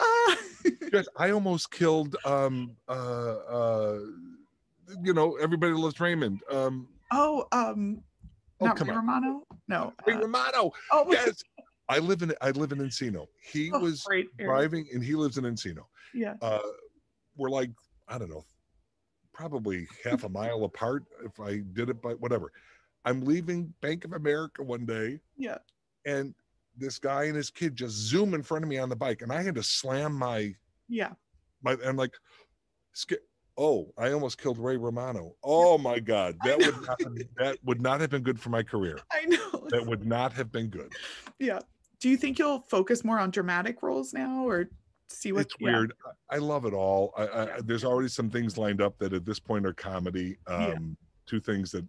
ah. 0.00 0.36
Yes, 0.92 1.06
I 1.16 1.30
almost 1.30 1.70
killed 1.70 2.16
um 2.24 2.76
uh 2.88 2.92
uh 2.92 3.98
you 5.02 5.12
know 5.12 5.36
everybody 5.36 5.72
loves 5.72 6.00
Raymond. 6.00 6.40
Um 6.50 6.88
oh, 7.12 7.46
um, 7.52 8.02
oh 8.60 8.66
not 8.66 8.80
Ray 8.80 8.90
on. 8.90 8.96
Romano. 8.96 9.46
No. 9.68 9.92
Ray 10.06 10.14
uh, 10.14 10.20
Romano. 10.20 10.72
oh, 10.92 11.06
Yes. 11.12 11.42
I 11.88 11.98
live 11.98 12.22
in 12.22 12.34
I 12.40 12.50
live 12.50 12.72
in 12.72 12.78
Encino. 12.78 13.26
He 13.40 13.70
oh, 13.72 13.80
was 13.80 14.02
great 14.02 14.28
driving 14.38 14.86
and 14.92 15.02
he 15.02 15.14
lives 15.14 15.38
in 15.38 15.44
Encino. 15.44 15.84
Yeah. 16.14 16.34
Uh 16.42 16.58
we're 17.36 17.50
like, 17.50 17.70
I 18.08 18.18
don't 18.18 18.30
know, 18.30 18.44
probably 19.32 19.86
half 20.04 20.24
a 20.24 20.28
mile 20.28 20.64
apart 20.64 21.04
if 21.24 21.38
I 21.40 21.62
did 21.72 21.88
it 21.88 22.02
by 22.02 22.12
whatever. 22.14 22.50
I'm 23.04 23.22
leaving 23.24 23.72
Bank 23.80 24.04
of 24.04 24.12
America 24.12 24.62
one 24.62 24.84
day 24.86 25.20
Yeah. 25.36 25.58
and 26.04 26.34
this 26.76 26.98
guy 26.98 27.24
and 27.24 27.36
his 27.36 27.50
kid 27.50 27.74
just 27.74 27.94
zoom 27.94 28.34
in 28.34 28.42
front 28.42 28.64
of 28.64 28.68
me 28.68 28.78
on 28.78 28.88
the 28.88 28.96
bike 28.96 29.22
and 29.22 29.32
I 29.32 29.42
had 29.42 29.54
to 29.56 29.62
slam 29.62 30.12
my 30.14 30.54
Yeah. 30.88 31.12
my 31.62 31.76
I'm 31.84 31.96
like, 31.96 32.14
"Sk- 32.92 33.14
oh, 33.56 33.92
I 33.98 34.12
almost 34.12 34.38
killed 34.40 34.58
Ray 34.58 34.76
Romano. 34.76 35.34
Oh 35.42 35.76
my 35.78 35.98
God, 35.98 36.36
that 36.44 36.58
would 36.58 36.86
not, 36.86 36.98
that 37.38 37.58
would 37.64 37.80
not 37.80 38.00
have 38.00 38.10
been 38.10 38.22
good 38.22 38.38
for 38.40 38.50
my 38.50 38.62
career. 38.62 38.98
I 39.12 39.24
know. 39.24 39.66
That 39.70 39.84
would 39.86 40.06
not 40.06 40.32
have 40.34 40.52
been 40.52 40.68
good. 40.68 40.92
yeah. 41.38 41.58
Do 42.00 42.08
you 42.08 42.16
think 42.16 42.38
you'll 42.38 42.60
focus 42.60 43.02
more 43.04 43.18
on 43.18 43.32
dramatic 43.32 43.82
roles 43.82 44.12
now, 44.14 44.46
or 44.48 44.70
see 45.08 45.32
what? 45.32 45.40
it's 45.46 45.54
yeah. 45.58 45.72
weird. 45.72 45.92
I 46.30 46.36
I 46.36 46.38
love 46.38 46.64
it 46.64 46.72
all. 46.72 47.12
I, 47.18 47.24
I, 47.26 47.60
There's 47.64 47.84
already 47.84 48.08
some 48.08 48.30
things 48.30 48.56
lined 48.56 48.80
up 48.80 48.96
that 48.98 49.12
at 49.12 49.24
this 49.24 49.40
point 49.40 49.66
are 49.66 49.72
comedy. 49.72 50.36
Um, 50.46 50.62
Yeah. 50.62 50.78
Two 51.26 51.40
things 51.40 51.72
that 51.72 51.84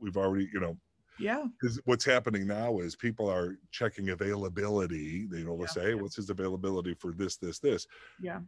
we've 0.00 0.16
already, 0.16 0.48
you 0.52 0.60
know, 0.60 0.76
Yeah. 1.18 1.44
because 1.60 1.80
what's 1.84 2.04
happening 2.04 2.46
now 2.46 2.78
is 2.80 2.94
people 2.96 3.28
are 3.30 3.58
checking 3.70 4.10
availability. 4.10 5.26
They 5.26 5.42
know, 5.44 5.58
Yeah. 5.60 5.66
say, 5.66 5.82
hey, 5.82 5.94
what's 5.94 6.16
his 6.16 6.30
availability 6.30 6.94
for 6.94 7.12
this, 7.12 7.36
this, 7.36 7.58
this. 7.58 7.86
Yeah. 8.20 8.40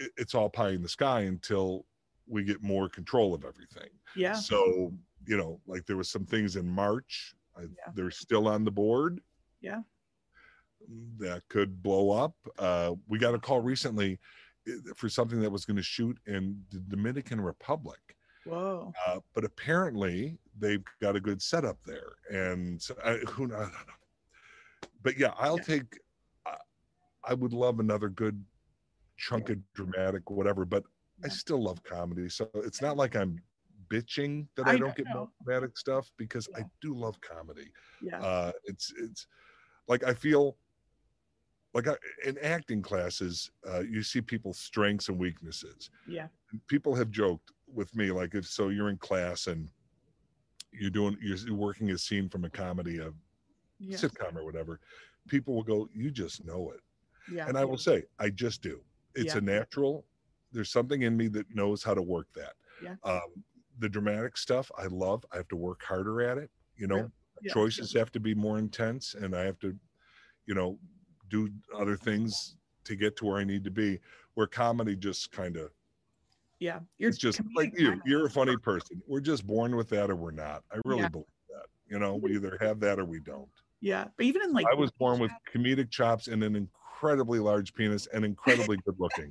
It- 0.00 0.12
it's 0.16 0.34
all 0.34 0.48
pie 0.48 0.70
in 0.70 0.82
the 0.82 0.88
sky 0.88 1.20
until 1.22 1.86
we 2.26 2.44
get 2.44 2.62
more 2.62 2.88
control 2.88 3.34
of 3.34 3.44
everything. 3.44 3.90
Yeah. 4.16 4.34
So, 4.34 4.92
you 5.26 5.36
know, 5.36 5.60
like 5.66 5.84
there 5.86 5.96
was 5.96 6.08
some 6.10 6.24
things 6.24 6.56
in 6.56 6.66
March, 6.66 7.34
I, 7.56 7.62
Yeah. 7.62 7.92
they're 7.94 8.10
still 8.10 8.48
on 8.48 8.64
the 8.64 8.70
board. 8.70 9.20
Yeah. 9.60 9.82
That 11.18 11.42
could 11.48 11.82
blow 11.82 12.10
up. 12.10 12.34
Uh, 12.58 12.94
we 13.06 13.18
got 13.18 13.34
a 13.34 13.38
call 13.38 13.60
recently 13.60 14.18
uh, 14.68 14.94
for 14.96 15.08
something 15.08 15.40
that 15.40 15.50
was 15.50 15.64
going 15.64 15.76
to 15.76 15.82
shoot 15.82 16.18
in 16.26 16.64
the 16.70 16.78
Dominican 16.80 17.40
Republic. 17.40 18.16
Whoa. 18.50 18.92
Uh, 19.06 19.20
but 19.34 19.44
apparently 19.44 20.38
they've 20.58 20.84
got 21.00 21.16
a 21.16 21.20
good 21.20 21.40
setup 21.40 21.78
there, 21.84 22.12
and 22.30 22.84
I, 23.04 23.14
who 23.28 23.44
I 23.44 23.48
don't 23.48 23.50
know. 23.50 23.70
But 25.02 25.18
yeah, 25.18 25.32
I'll 25.38 25.56
Yeah. 25.58 25.64
take. 25.64 25.98
I, 26.46 26.56
I 27.24 27.34
would 27.34 27.52
love 27.52 27.80
another 27.80 28.08
good 28.08 28.44
chunk 29.16 29.50
of 29.50 29.58
dramatic, 29.74 30.30
whatever. 30.30 30.64
But 30.64 30.84
I 31.24 31.28
still 31.28 31.62
love 31.62 31.82
comedy, 31.84 32.28
so 32.28 32.50
it's 32.54 32.82
not 32.82 32.96
like 32.96 33.14
I'm 33.14 33.40
bitching 33.88 34.46
that 34.56 34.66
I, 34.66 34.72
I 34.72 34.78
don't 34.78 34.94
get 34.96 35.06
know. 35.06 35.14
more 35.14 35.28
dramatic 35.44 35.76
stuff 35.78 36.10
because 36.16 36.48
I 36.56 36.62
do 36.80 36.94
love 36.94 37.20
comedy. 37.20 37.72
Yeah. 38.02 38.20
Uh, 38.20 38.52
it's 38.64 38.92
it's 38.98 39.26
like 39.88 40.02
I 40.04 40.14
feel 40.14 40.56
like 41.72 41.86
I, 41.86 41.94
in 42.24 42.36
acting 42.38 42.82
classes, 42.82 43.50
uh, 43.68 43.80
you 43.80 44.02
see 44.02 44.20
people's 44.20 44.58
strengths 44.58 45.08
and 45.08 45.16
weaknesses 45.18 45.90
yeah. 46.08 46.26
people 46.66 46.96
have 46.96 47.10
joked 47.12 47.52
with 47.74 47.94
me 47.94 48.10
like 48.10 48.34
if 48.34 48.46
so 48.46 48.68
you're 48.68 48.88
in 48.88 48.96
class 48.96 49.46
and 49.46 49.68
you're 50.72 50.90
doing 50.90 51.16
you're 51.20 51.54
working 51.54 51.90
a 51.90 51.98
scene 51.98 52.28
from 52.28 52.44
a 52.44 52.50
comedy 52.50 52.98
a 52.98 53.12
Yeah. 53.78 53.96
sitcom 53.96 54.36
or 54.36 54.44
whatever 54.44 54.80
people 55.28 55.54
will 55.54 55.62
go 55.62 55.88
you 55.92 56.10
just 56.10 56.44
know 56.44 56.70
it 56.70 56.80
Yeah. 57.28 57.46
and 57.48 57.56
i 57.56 57.64
will 57.64 57.78
say 57.78 58.04
i 58.18 58.30
just 58.30 58.62
do 58.62 58.82
it's 59.14 59.34
Yeah. 59.34 59.38
a 59.38 59.40
natural 59.40 60.06
there's 60.52 60.70
something 60.70 61.02
in 61.02 61.16
me 61.16 61.28
that 61.28 61.52
knows 61.54 61.82
how 61.82 61.94
to 61.94 62.02
work 62.02 62.28
that 62.34 62.54
Yeah. 62.80 62.96
um 63.04 63.44
the 63.78 63.88
dramatic 63.88 64.36
stuff 64.36 64.70
i 64.78 64.86
love 64.86 65.24
i 65.32 65.36
have 65.36 65.48
to 65.48 65.56
work 65.56 65.82
harder 65.82 66.22
at 66.22 66.38
it 66.38 66.50
you 66.76 66.86
know 66.86 67.10
Yeah. 67.42 67.52
choices 67.52 67.92
have 67.94 68.12
to 68.12 68.20
be 68.20 68.34
more 68.34 68.58
intense 68.58 69.14
and 69.14 69.34
i 69.34 69.42
have 69.42 69.58
to 69.60 69.76
you 70.46 70.54
know 70.54 70.78
do 71.28 71.48
other 71.74 71.96
things 71.96 72.56
to 72.84 72.96
get 72.96 73.16
to 73.16 73.24
where 73.24 73.38
i 73.38 73.44
need 73.44 73.64
to 73.64 73.70
be 73.70 73.98
where 74.34 74.46
comedy 74.46 74.94
just 74.96 75.32
kind 75.32 75.56
of 75.56 75.70
Yeah. 76.60 76.80
You're 76.98 77.08
it's 77.08 77.18
just 77.18 77.40
like 77.56 77.72
you 77.78 78.00
you're 78.04 78.26
a 78.26 78.30
funny 78.30 78.56
person 78.58 79.02
we're 79.08 79.20
just 79.20 79.46
born 79.46 79.74
with 79.76 79.88
that 79.88 80.10
or 80.10 80.16
we're 80.16 80.30
not 80.30 80.62
i 80.70 80.76
really 80.84 81.00
Yeah. 81.00 81.08
believe 81.08 81.26
that 81.48 81.66
you 81.88 81.98
know 81.98 82.16
we 82.16 82.32
either 82.36 82.56
have 82.60 82.78
that 82.80 82.98
or 83.00 83.04
we 83.06 83.18
don't 83.20 83.48
Yeah. 83.80 84.08
But 84.16 84.26
even 84.26 84.42
in 84.42 84.52
like 84.52 84.66
i 84.70 84.74
was 84.74 84.90
born 84.92 85.18
with 85.18 85.32
comedic 85.52 85.90
chops 85.90 86.28
and 86.28 86.44
an 86.44 86.54
incredibly 86.54 87.38
large 87.38 87.72
penis 87.74 88.06
and 88.12 88.24
incredibly 88.24 88.76
good 88.84 88.96
looking 88.98 89.30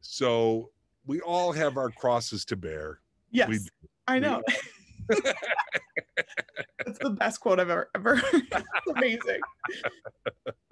so 0.00 0.70
we 1.06 1.20
all 1.20 1.52
have 1.52 1.76
our 1.76 1.90
crosses 1.90 2.44
to 2.46 2.56
bear 2.56 3.00
Yes. 3.30 3.48
we 3.48 3.58
I 4.08 4.18
know. 4.18 4.42
That's 6.84 6.98
the 7.00 7.10
best 7.10 7.40
quote 7.40 7.60
I've 7.60 7.70
ever 7.70 7.88
ever. 7.94 8.20
amazing. 8.96 9.40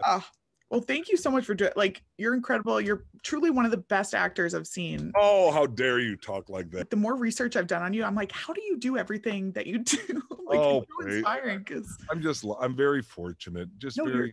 Ah, 0.05 0.29
well, 0.71 0.81
thank 0.81 1.09
you 1.09 1.17
so 1.17 1.31
much 1.31 1.45
for 1.45 1.55
doing. 1.55 1.73
Like, 1.77 2.03
you're 2.19 2.35
incredible. 2.35 2.81
You're 2.81 3.05
truly 3.23 3.51
one 3.51 3.65
of 3.65 3.71
the 3.71 3.79
best 3.79 4.15
actors 4.15 4.55
I've 4.55 4.67
seen. 4.67 5.13
oh 5.17 5.51
how 5.51 5.67
dare 5.67 5.99
you 5.99 6.17
talk 6.17 6.49
like 6.49 6.71
that 6.73 6.91
The 6.91 6.97
more 6.97 7.17
research 7.17 7.57
I've 7.57 7.67
done 7.67 7.83
on 7.83 7.93
you, 7.95 8.05
I'm 8.05 8.15
like, 8.15 8.33
how 8.33 8.53
do 8.53 8.61
you 8.63 8.79
do 8.79 8.97
everything 8.97 9.53
that 9.53 9.67
you 9.67 9.79
do? 9.79 9.99
like, 10.47 10.61
Oh, 10.61 10.85
so 11.01 11.07
inspiring. 11.07 11.59
Because 11.61 11.97
i'm 12.11 12.23
just 12.23 12.45
i'm 12.61 12.75
very 12.75 13.03
fortunate 13.03 13.69
just 13.79 13.99
No, 13.99 14.05
very 14.05 14.33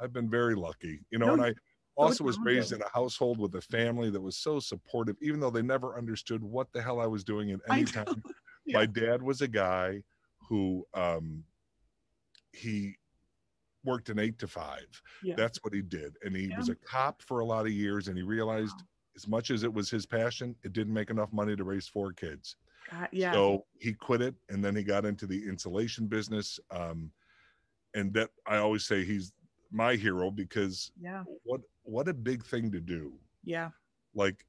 i've 0.00 0.12
been 0.12 0.28
very 0.28 0.54
lucky 0.54 1.00
you 1.10 1.18
know 1.18 1.26
No, 1.28 1.32
and 1.34 1.42
i 1.42 1.54
also 1.96 2.24
was 2.24 2.38
raised 2.44 2.72
in 2.72 2.82
a 2.82 2.88
household 2.92 3.38
with 3.38 3.54
a 3.54 3.60
family 3.62 4.10
that 4.10 4.20
was 4.20 4.36
so 4.36 4.58
supportive 4.60 5.16
even 5.22 5.38
though 5.40 5.50
they 5.50 5.62
never 5.62 5.96
understood 5.96 6.42
what 6.42 6.70
the 6.72 6.82
hell 6.82 7.00
i 7.00 7.06
was 7.06 7.24
doing 7.24 7.50
at 7.52 7.60
any 7.70 7.84
time 7.84 8.06
Yeah. 8.66 8.78
my 8.78 8.86
dad 8.86 9.22
was 9.22 9.40
a 9.42 9.48
guy 9.48 10.02
who 10.48 10.84
um 10.94 11.44
he 12.52 12.96
worked 13.84 14.08
an 14.10 14.18
eight 14.18 14.38
to 14.38 14.46
five. 14.48 14.86
Yeah, 15.22 15.34
that's 15.36 15.58
what 15.62 15.72
he 15.74 15.82
did 15.82 16.16
and 16.24 16.34
he 16.36 16.50
was 16.56 16.68
a 16.68 16.74
cop 16.76 17.22
for 17.22 17.40
a 17.40 17.44
lot 17.44 17.66
of 17.66 17.72
years 17.72 18.08
and 18.08 18.16
he 18.16 18.22
realized 18.22 18.76
Wow. 18.78 18.86
as 19.16 19.28
much 19.28 19.50
as 19.50 19.62
it 19.62 19.72
was 19.72 19.88
his 19.90 20.06
passion 20.06 20.54
it 20.64 20.72
didn't 20.72 20.92
make 20.94 21.10
enough 21.10 21.32
money 21.32 21.54
to 21.56 21.64
raise 21.64 21.86
four 21.88 22.12
kids. 22.12 22.56
God, 22.90 23.08
yeah, 23.12 23.32
so 23.32 23.64
he 23.78 23.92
quit 23.94 24.20
it 24.22 24.34
and 24.48 24.64
then 24.64 24.74
he 24.76 24.82
got 24.82 25.04
into 25.04 25.26
the 25.26 25.46
insulation 25.48 26.06
business 26.06 26.58
um 26.70 27.10
and 27.94 28.12
that 28.12 28.30
i 28.46 28.56
always 28.56 28.84
say 28.84 29.04
he's 29.04 29.32
my 29.70 29.94
hero 29.94 30.30
because 30.30 30.90
yeah, 31.00 31.22
what 31.44 31.60
what 31.84 32.08
a 32.08 32.14
big 32.14 32.44
thing 32.44 32.70
to 32.72 32.80
do. 32.80 33.12
Yeah, 33.44 33.70
like 34.14 34.44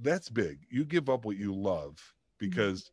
that's 0.00 0.28
big. 0.28 0.58
You 0.70 0.84
give 0.84 1.08
up 1.08 1.24
what 1.24 1.36
you 1.36 1.54
love 1.54 1.94
Mm-hmm. 1.96 2.50
because 2.50 2.90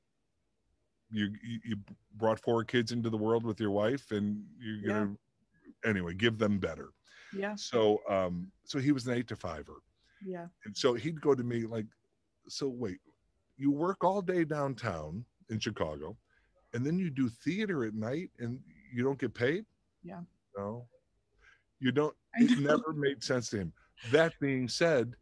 you, 1.11 1.26
you 1.43 1.59
you 1.64 1.76
brought 2.16 2.39
four 2.39 2.64
kids 2.64 2.91
into 2.91 3.09
the 3.09 3.18
world 3.18 3.45
with 3.45 3.59
your 3.59 3.72
wife 3.72 4.11
and 4.11 4.43
you're 4.57 4.78
Yeah. 4.78 4.88
gonna 5.05 5.18
anyway 5.86 6.13
give 6.13 6.38
them 6.38 6.59
better. 6.59 6.89
Yeah, 7.36 7.55
so 7.55 8.01
um 8.09 8.51
so 8.63 8.79
he 8.79 8.91
was 8.91 9.07
an 9.07 9.13
eight 9.15 9.27
to 9.29 9.36
fiver. 9.36 9.81
Yeah, 10.25 10.47
and 10.65 10.75
so 10.75 10.93
he'd 10.93 11.21
go 11.21 11.36
to 11.36 11.43
me 11.43 11.65
like 11.65 11.88
so 12.47 12.67
wait 12.67 12.99
you 13.57 13.71
work 13.71 14.03
all 14.03 14.21
day 14.21 14.43
downtown 14.43 15.23
in 15.49 15.59
chicago 15.59 16.17
and 16.73 16.86
then 16.86 16.97
you 16.97 17.09
do 17.09 17.29
theater 17.29 17.86
at 17.86 17.93
night 17.93 18.31
and 18.39 18.59
you 18.93 19.03
don't 19.03 19.19
get 19.19 19.34
paid? 19.34 19.65
Yeah. 20.03 20.21
no. 20.57 20.86
You 21.79 21.91
don't 21.91 22.15
it 22.36 22.59
never 22.59 22.93
made 22.93 23.23
sense 23.23 23.49
to 23.49 23.57
him. 23.57 23.73
That 24.11 24.34
being 24.39 24.67
said 24.67 25.13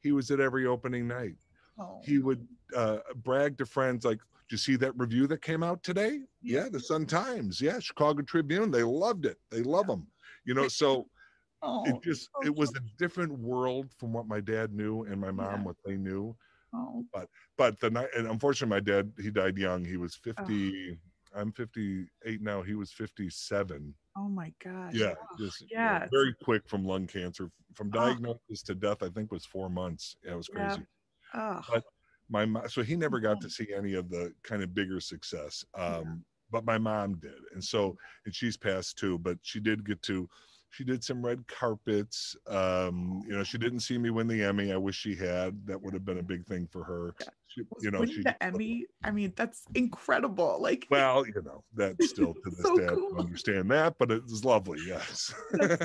he 0.00 0.12
was 0.12 0.30
at 0.30 0.40
every 0.40 0.66
opening 0.66 1.06
night. 1.06 1.36
Oh, 1.78 2.00
he 2.04 2.18
would 2.18 2.46
uh, 2.76 2.98
brag 3.22 3.56
to 3.58 3.66
friends 3.66 4.04
like, 4.04 4.18
"Did 4.18 4.26
you 4.50 4.58
see 4.58 4.76
that 4.76 4.92
review 4.96 5.26
that 5.28 5.42
came 5.42 5.62
out 5.62 5.82
today? 5.82 6.20
Yeah. 6.42 6.64
Yeah, 6.64 6.68
the 6.70 6.80
Sun 6.80 7.06
Times. 7.06 7.60
Yeah, 7.60 7.78
Chicago 7.78 8.22
Tribune. 8.22 8.70
They 8.70 8.82
loved 8.82 9.26
it. 9.26 9.38
They 9.50 9.62
love 9.62 9.86
them. 9.86 10.06
You 10.44 10.54
know, 10.54 10.68
so 10.68 11.08
oh, 11.62 11.84
it 11.86 12.02
just 12.02 12.28
so 12.34 12.46
it 12.46 12.54
was 12.54 12.74
a 12.74 12.80
different 12.98 13.38
world 13.38 13.92
from 13.98 14.12
what 14.12 14.26
my 14.26 14.40
dad 14.40 14.72
knew 14.72 15.04
and 15.04 15.20
my 15.20 15.30
mom 15.30 15.60
Yeah. 15.60 15.66
what 15.66 15.76
they 15.84 15.96
knew. 15.96 16.36
oh, 16.74 17.04
But 17.12 17.28
but 17.56 17.78
the 17.80 17.90
night, 17.90 18.08
and 18.16 18.26
unfortunately, 18.26 18.74
my 18.76 18.80
dad 18.80 19.12
he 19.20 19.30
died 19.30 19.56
young. 19.58 19.84
He 19.84 19.96
was 19.96 20.14
fifty. 20.16 20.98
I'm 21.32 21.52
58 21.52 22.42
now. 22.42 22.60
He 22.60 22.74
was 22.74 22.90
57. 22.90 23.94
oh 24.16 24.28
my 24.28 24.52
gosh. 24.64 24.94
Yeah, 24.94 25.14
just 25.38 25.60
you 25.60 25.68
know, 25.76 25.82
yeah, 25.82 26.08
very 26.10 26.34
quick 26.42 26.68
from 26.68 26.84
lung 26.84 27.06
cancer. 27.06 27.52
From 27.74 27.88
Oh. 27.94 28.00
diagnosis 28.00 28.62
to 28.64 28.74
death, 28.74 29.04
I 29.04 29.10
think 29.10 29.30
was 29.30 29.46
four 29.46 29.70
months. 29.70 30.16
Yeah, 30.24 30.32
it 30.32 30.36
was 30.38 30.48
Yeah. 30.52 30.68
crazy 30.70 30.86
ugh, 31.34 31.64
but 31.68 31.84
my 32.30 32.46
mom 32.46 32.68
so 32.68 32.82
he 32.82 32.96
never 32.96 33.20
got 33.20 33.40
to 33.40 33.50
see 33.50 33.68
any 33.76 33.94
of 33.94 34.08
the 34.08 34.32
kind 34.42 34.62
of 34.62 34.72
bigger 34.74 35.00
success 35.00 35.64
Yeah. 35.76 35.96
um 35.98 36.24
but 36.52 36.64
my 36.64 36.78
mom 36.78 37.14
did 37.16 37.34
and 37.52 37.62
so 37.62 37.96
and 38.24 38.34
she's 38.34 38.56
passed 38.56 38.96
too 38.98 39.18
but 39.18 39.36
she 39.42 39.60
did 39.60 39.84
get 39.84 40.00
to 40.02 40.28
she 40.70 40.84
did 40.84 41.02
some 41.02 41.24
red 41.24 41.44
carpets 41.48 42.36
um 42.46 43.22
you 43.26 43.36
know 43.36 43.42
she 43.42 43.58
didn't 43.58 43.80
see 43.80 43.98
me 43.98 44.10
win 44.10 44.26
the 44.28 44.42
emmy 44.42 44.72
i 44.72 44.76
wish 44.76 44.96
she 44.96 45.14
had 45.16 45.54
that 45.66 45.80
would 45.80 45.92
have 45.92 46.04
been 46.04 46.18
a 46.18 46.22
big 46.22 46.46
thing 46.46 46.66
for 46.70 46.84
her 46.84 47.14
she, 47.48 47.62
you 47.80 47.90
know 47.90 48.04
she 48.04 48.22
the 48.22 48.40
Emmy. 48.40 48.86
I 49.02 49.10
mean, 49.10 49.32
that's 49.34 49.64
incredible. 49.74 50.58
Like, 50.60 50.86
well 50.90 51.26
you 51.26 51.42
know 51.44 51.64
that's 51.74 52.08
still 52.08 52.34
to 52.34 52.50
this 52.50 52.60
So 52.60 52.76
day 52.76 52.84
i 52.84 52.94
don't 52.94 53.18
understand 53.18 53.68
that 53.72 53.96
but 53.98 54.12
it 54.12 54.22
was 54.22 54.44
lovely 54.44 54.78
yes 54.86 55.34
so 55.60 55.76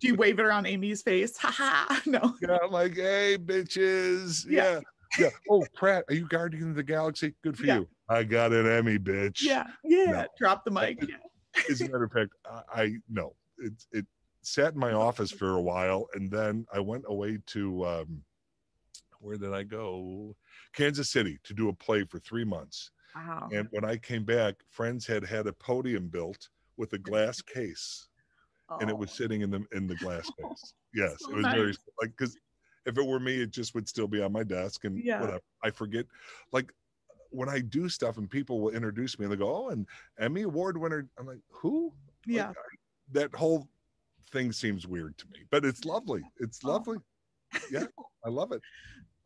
do 0.00 0.06
you 0.06 0.14
wave 0.14 0.38
it 0.38 0.44
around 0.46 0.66
Amy's 0.66 1.02
face? 1.02 1.36
Ha 1.38 1.50
ha. 1.50 2.02
No. 2.06 2.34
yeah 2.40 2.56
I'm 2.62 2.70
like 2.70 2.94
hey 2.94 3.36
bitches 3.38 4.46
Yeah. 4.48 4.74
yeah 4.74 4.80
yeah 5.18 5.28
oh 5.50 5.64
pratt 5.74 6.04
are 6.08 6.14
you 6.14 6.26
guardian 6.28 6.70
of 6.70 6.76
the 6.76 6.82
galaxy 6.82 7.34
good 7.42 7.56
for 7.58 7.66
Yeah. 7.66 7.78
you 7.78 7.88
i 8.08 8.22
got 8.22 8.52
an 8.52 8.66
emmy 8.70 8.98
bitch 8.98 9.42
Yeah. 9.42 9.66
Yeah. 9.84 10.04
No. 10.10 10.26
Drop 10.38 10.64
the 10.64 10.70
mic. 10.70 10.98
As 11.68 11.80
a 11.80 11.84
matter 11.84 12.04
of 12.04 12.12
fact, 12.12 12.30
I, 12.48 12.82
I 12.82 12.92
no, 13.08 13.34
it 13.58 13.72
it 13.90 14.06
sat 14.42 14.74
in 14.74 14.78
my 14.78 14.92
office 14.92 15.32
for 15.32 15.50
a 15.56 15.60
while, 15.60 16.06
and 16.14 16.30
then 16.30 16.64
I 16.72 16.78
went 16.78 17.04
away 17.08 17.38
to 17.48 17.84
um, 17.84 18.22
where 19.18 19.36
did 19.36 19.52
I 19.52 19.64
go? 19.64 20.36
Kansas 20.72 21.10
City 21.10 21.38
to 21.42 21.52
do 21.52 21.68
a 21.68 21.72
play 21.72 22.04
for 22.04 22.20
three 22.20 22.44
months. 22.44 22.92
Wow. 23.16 23.48
And 23.52 23.66
when 23.72 23.84
I 23.84 23.96
came 23.96 24.24
back, 24.24 24.54
friends 24.70 25.06
had 25.08 25.24
had 25.24 25.48
a 25.48 25.52
podium 25.52 26.06
built 26.08 26.48
with 26.76 26.92
a 26.92 26.98
glass 26.98 27.42
case, 27.56 28.06
and 28.80 28.88
it 28.88 28.96
was 28.96 29.10
Oh, 29.10 29.14
sitting 29.14 29.40
in 29.40 29.50
the 29.50 29.64
in 29.72 29.88
the 29.88 29.96
glass 29.96 30.30
case. 30.40 30.72
Yes, 30.94 31.16
So 31.20 31.30
it 31.32 31.36
was 31.36 31.46
very 31.46 31.74
like 32.00 32.10
because 32.16 32.36
if 32.86 32.96
it 32.98 33.06
were 33.06 33.20
me, 33.20 33.40
it 33.42 33.50
just 33.50 33.74
would 33.74 33.88
still 33.88 34.08
be 34.08 34.22
on 34.22 34.32
my 34.32 34.42
desk 34.42 34.84
and 34.84 34.98
Yeah. 35.02 35.20
whatever. 35.20 35.40
I 35.62 35.70
forget, 35.70 36.06
like 36.52 36.72
when 37.30 37.48
I 37.48 37.60
do 37.60 37.88
stuff 37.88 38.16
and 38.18 38.28
people 38.28 38.60
will 38.60 38.70
introduce 38.70 39.18
me 39.18 39.24
and 39.26 39.32
they 39.32 39.36
go, 39.36 39.54
"Oh, 39.54 39.68
and 39.68 39.86
Emmy 40.18 40.42
Award 40.42 40.76
winner," 40.76 41.08
I'm 41.18 41.26
like, 41.26 41.40
"Who?" 41.50 41.92
Like, 42.26 42.36
yeah. 42.36 42.50
I- 42.50 42.54
that 43.12 43.34
whole 43.34 43.68
thing 44.32 44.52
seems 44.52 44.86
weird 44.86 45.16
to 45.18 45.26
me, 45.32 45.40
but 45.50 45.64
it's 45.64 45.84
lovely. 45.84 46.22
It's 46.38 46.60
Oh. 46.64 46.68
lovely. 46.68 46.98
Yeah, 47.70 47.86
I 48.24 48.28
love 48.28 48.52
it. 48.52 48.62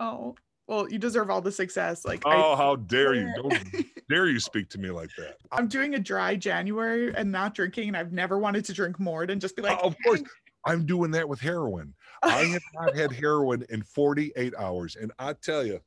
Oh, 0.01 0.35
well, 0.67 0.91
you 0.91 0.99
deserve 0.99 1.29
all 1.31 1.43
the 1.43 1.53
success. 1.53 2.05
Like, 2.07 2.23
Oh, 2.25 2.57
how 2.57 2.77
dare 2.77 3.15
you! 3.15 3.31
Don't 3.37 4.09
dare 4.09 4.27
you 4.29 4.41
speak 4.41 4.71
to 4.71 4.79
me 4.79 4.91
like 4.91 5.11
that. 5.19 5.37
I'm 5.53 5.69
doing 5.69 5.95
a 5.95 5.99
dry 5.99 6.35
January 6.37 7.15
and 7.15 7.31
not 7.31 7.55
drinking, 7.55 7.89
and 7.89 7.97
I've 7.97 8.13
never 8.13 8.39
wanted 8.39 8.65
to 8.67 8.73
drink 8.73 8.99
more 8.99 9.27
than 9.27 9.39
just 9.41 9.57
be 9.57 9.63
like, 9.63 9.79
Oh, 9.83 9.89
of 9.89 9.97
course. 10.05 10.23
I'm 10.67 10.87
doing 10.87 11.11
that 11.11 11.29
with 11.29 11.41
heroin. 11.41 11.95
I 12.23 12.45
have 12.45 12.63
not 12.75 12.97
had 12.97 13.13
heroin 13.13 13.65
in 13.69 13.83
48 13.83 14.55
hours, 14.59 14.97
and 14.97 15.13
I 15.19 15.35
tell 15.35 15.65
you, 15.67 15.81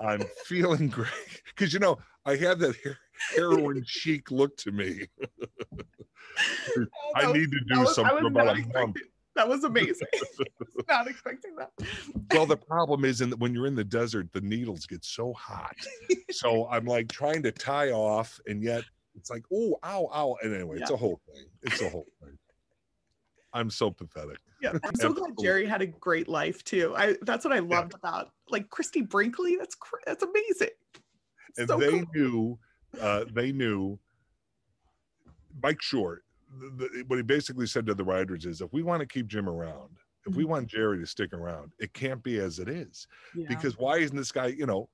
I'm 0.00 0.22
feeling 0.44 0.88
great 0.88 1.42
because 1.46 1.72
you 1.72 1.78
know 1.78 1.98
I 2.24 2.36
have 2.36 2.58
that 2.60 2.76
heroin 3.36 3.82
chic 3.86 4.30
look 4.30 4.56
to 4.58 4.72
me. 4.72 5.06
Oh, 5.22 5.82
that 6.76 6.88
I 7.14 7.32
need 7.32 7.50
to 7.50 7.60
do 7.72 7.80
was- 7.80 7.94
something 7.94 8.26
about 8.26 8.56
month. 8.74 8.96
That 9.36 9.48
was 9.48 9.62
amazing. 9.62 10.08
Not 10.88 11.06
expecting 11.06 11.54
that. 11.56 11.70
well, 12.32 12.46
the 12.46 12.56
problem 12.56 13.04
is, 13.04 13.20
in 13.20 13.30
the, 13.30 13.36
when 13.36 13.54
you're 13.54 13.66
in 13.66 13.76
the 13.76 13.84
desert, 13.84 14.28
the 14.32 14.40
needles 14.40 14.86
get 14.86 15.04
so 15.04 15.32
hot. 15.34 15.76
so 16.30 16.66
I'm 16.68 16.84
like 16.84 17.08
trying 17.08 17.42
to 17.44 17.52
tie 17.52 17.92
off, 17.92 18.40
and 18.46 18.62
yet 18.62 18.82
it's 19.14 19.30
like, 19.30 19.44
oh, 19.52 19.78
ow, 19.84 20.08
ow. 20.12 20.36
And 20.42 20.54
anyway, 20.54 20.78
it's 20.80 20.90
a 20.90 20.96
whole 20.96 21.20
thing. 21.32 21.44
It's 21.62 21.80
a 21.80 21.88
whole 21.88 22.06
thing. 22.22 22.36
I'm 23.52 23.70
so 23.70 23.90
pathetic. 23.90 24.38
Yeah, 24.62 24.72
I'm 24.84 24.94
so 24.96 25.12
glad 25.12 25.32
Jerry 25.40 25.66
had 25.66 25.82
a 25.82 25.86
great 25.86 26.28
life 26.28 26.62
too. 26.64 26.94
I 26.96 27.16
that's 27.22 27.44
what 27.44 27.52
I 27.52 27.58
loved 27.58 27.94
about 27.94 28.30
like 28.48 28.68
Christie 28.70 29.02
Brinkley. 29.02 29.56
That's 29.56 29.76
that's 30.06 30.22
amazing. 30.22 30.74
and 31.58 31.68
so 31.68 31.76
they 31.78 31.90
cool. 31.90 32.06
knew 32.14 32.58
uh, 33.00 33.24
they 33.32 33.52
knew 33.52 33.98
Mike 35.62 35.78
Schur. 35.80 36.18
The, 36.58 36.70
the, 36.88 37.04
what 37.06 37.16
he 37.16 37.22
basically 37.22 37.66
said 37.66 37.86
to 37.86 37.94
the 37.94 38.02
writers 38.04 38.44
is, 38.44 38.60
if 38.60 38.72
we 38.72 38.82
want 38.82 39.00
to 39.00 39.06
keep 39.06 39.28
Jim 39.28 39.48
around, 39.48 39.90
if 40.26 40.34
we 40.34 40.44
Mhm. 40.44 40.48
want 40.48 40.66
Jerry 40.66 40.98
to 40.98 41.06
stick 41.06 41.32
around, 41.32 41.72
it 41.78 41.92
can't 41.92 42.22
be 42.24 42.38
as 42.40 42.58
it 42.58 42.68
is. 42.68 43.06
Yeah. 43.36 43.46
Because 43.48 43.78
why 43.78 43.98
isn't 43.98 44.16
this 44.16 44.32
guy, 44.32 44.48
you 44.48 44.66
know, 44.66 44.88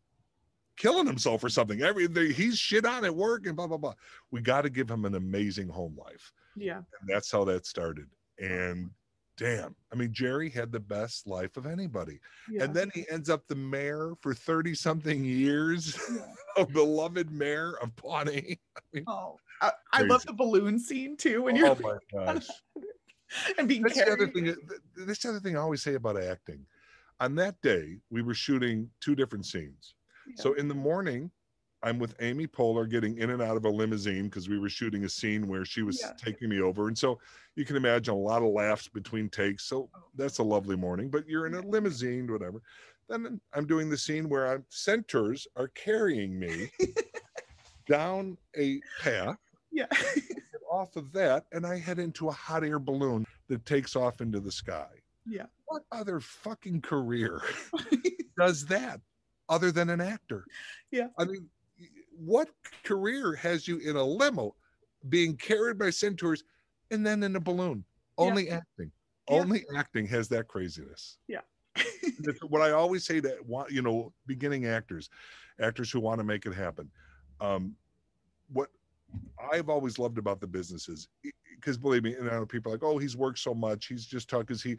killing 0.76 1.06
himself 1.06 1.42
or 1.42 1.48
something? 1.48 1.80
Every 1.82 2.08
he's 2.32 2.58
shit 2.58 2.84
on 2.84 3.04
at 3.06 3.14
work 3.14 3.46
and 3.46 3.56
blah 3.56 3.66
blah 3.66 3.78
blah. 3.78 3.94
We 4.30 4.40
got 4.42 4.62
to 4.62 4.70
give 4.70 4.90
him 4.90 5.04
an 5.06 5.14
amazing 5.14 5.68
home 5.68 5.96
life, 5.96 6.30
yeah, 6.56 6.76
and 6.76 7.08
that's 7.08 7.30
how 7.30 7.44
that 7.44 7.64
started. 7.64 8.06
And 8.38 8.90
damn, 9.36 9.74
I 9.92 9.96
mean, 9.96 10.12
Jerry 10.12 10.48
had 10.50 10.72
the 10.72 10.80
best 10.80 11.26
life 11.26 11.56
of 11.56 11.66
anybody. 11.66 12.20
yeah. 12.50 12.64
And 12.64 12.74
then 12.74 12.90
he 12.94 13.04
ends 13.10 13.28
up 13.30 13.46
the 13.48 13.54
mayor 13.54 14.14
for 14.20 14.34
30 14.34 14.74
something 14.74 15.24
years, 15.24 15.98
Yeah. 16.10 16.26
a 16.62 16.66
beloved 16.66 17.30
mayor 17.30 17.74
of 17.82 17.94
Pawnee. 17.96 18.58
oh, 19.06 19.36
I, 19.60 19.72
I 19.92 20.02
love 20.02 20.24
the 20.26 20.32
balloon 20.32 20.78
scene 20.78 21.16
too 21.16 21.42
when 21.42 21.56
oh 21.56 21.58
you're 21.58 21.68
Oh 21.68 21.78
my 22.14 22.24
gosh. 22.34 22.46
and 23.58 23.68
being 23.68 23.82
That's 23.82 23.96
the 23.96 24.10
other 24.12 24.28
thing. 24.28 24.44
th- 24.44 24.56
That's 25.06 25.18
the 25.20 25.30
other 25.30 25.40
thing 25.40 25.56
I 25.56 25.60
always 25.60 25.82
say 25.82 25.94
about 25.94 26.20
acting. 26.22 26.64
On 27.20 27.34
that 27.36 27.60
day, 27.62 27.98
we 28.10 28.20
were 28.22 28.34
shooting 28.34 28.90
two 29.00 29.14
different 29.14 29.46
scenes. 29.46 29.94
So 30.36 30.52
in 30.54 30.66
the 30.68 30.74
morning, 30.74 31.30
I'm 31.86 32.00
with 32.00 32.16
Amy 32.20 32.48
Poehler 32.48 32.90
getting 32.90 33.16
in 33.18 33.30
and 33.30 33.40
out 33.40 33.56
of 33.56 33.64
a 33.64 33.68
limousine 33.70 34.24
because 34.24 34.48
we 34.48 34.58
were 34.58 34.68
shooting 34.68 35.04
a 35.04 35.08
scene 35.08 35.46
where 35.46 35.64
she 35.64 35.82
was 35.82 36.00
Yeah. 36.02 36.14
taking 36.18 36.48
me 36.48 36.60
over. 36.60 36.88
And 36.88 36.98
so 36.98 37.20
you 37.54 37.64
can 37.64 37.76
imagine 37.76 38.12
a 38.12 38.18
lot 38.18 38.42
of 38.42 38.48
laughs 38.48 38.88
between 38.88 39.28
takes. 39.28 39.64
So 39.66 39.88
Oh. 39.94 40.02
that's 40.16 40.38
a 40.38 40.42
lovely 40.42 40.74
morning, 40.76 41.08
but 41.10 41.28
you're 41.28 41.46
in 41.46 41.54
a 41.54 41.60
limousine, 41.60 42.26
whatever. 42.30 42.60
Then 43.08 43.40
I'm 43.52 43.68
doing 43.68 43.88
the 43.88 43.96
scene 43.96 44.28
where 44.28 44.48
I'm 44.48 44.64
centaurs 44.68 45.46
are 45.54 45.68
carrying 45.68 46.36
me 46.40 46.72
down 47.86 48.36
a 48.58 48.80
path 49.00 49.38
yeah, 49.70 49.86
off 50.72 50.96
of 50.96 51.12
that, 51.12 51.46
and 51.52 51.64
I 51.64 51.78
head 51.78 52.00
into 52.00 52.28
a 52.28 52.32
hot 52.32 52.64
air 52.64 52.80
balloon 52.80 53.24
that 53.48 53.64
takes 53.64 53.94
off 53.94 54.20
into 54.20 54.40
the 54.40 54.50
sky. 54.50 54.88
yeah, 55.24 55.46
What 55.66 55.84
other 55.92 56.18
fucking 56.18 56.80
career 56.80 57.40
does 58.38 58.66
that 58.66 59.00
other 59.48 59.70
than 59.70 59.88
an 59.90 60.00
actor? 60.00 60.44
Yeah. 60.90 61.08
I 61.16 61.26
mean, 61.26 61.48
what 62.18 62.48
career 62.84 63.34
has 63.34 63.66
you 63.66 63.78
in 63.78 63.96
a 63.96 64.04
limo 64.04 64.54
being 65.08 65.36
carried 65.36 65.78
by 65.78 65.90
centaurs 65.90 66.44
and 66.90 67.04
then 67.06 67.22
in 67.22 67.36
a 67.36 67.40
balloon? 67.40 67.84
Yeah. 68.18 68.24
Only 68.24 68.50
acting. 68.50 68.90
Yeah. 69.28 69.36
Only 69.36 69.64
acting 69.76 70.06
has 70.06 70.28
that 70.28 70.48
craziness. 70.48 71.18
Yeah. 71.28 71.40
What 72.48 72.62
I 72.62 72.72
always 72.72 73.04
say 73.04 73.20
to 73.20 73.36
wa- 73.46 73.66
you 73.68 73.82
know 73.82 74.12
beginning 74.26 74.66
actors, 74.66 75.10
actors 75.60 75.90
who 75.90 76.00
want 76.00 76.18
to 76.18 76.24
make 76.24 76.46
it 76.46 76.54
happen. 76.54 76.90
Um, 77.40 77.76
what 78.50 78.70
I've 79.52 79.68
always 79.68 79.98
loved 79.98 80.18
about 80.18 80.40
the 80.40 80.46
business 80.46 80.88
is 80.88 81.08
because 81.54 81.76
believe 81.76 82.02
me, 82.02 82.14
and 82.14 82.28
I 82.28 82.34
know 82.34 82.46
people 82.46 82.72
are 82.72 82.74
like, 82.76 82.82
oh, 82.82 82.98
he's 82.98 83.16
worked 83.16 83.38
so 83.38 83.54
much, 83.54 83.86
he's 83.86 84.06
just 84.06 84.28
talking. 84.28 84.46
Because 84.46 84.62
he, 84.62 84.76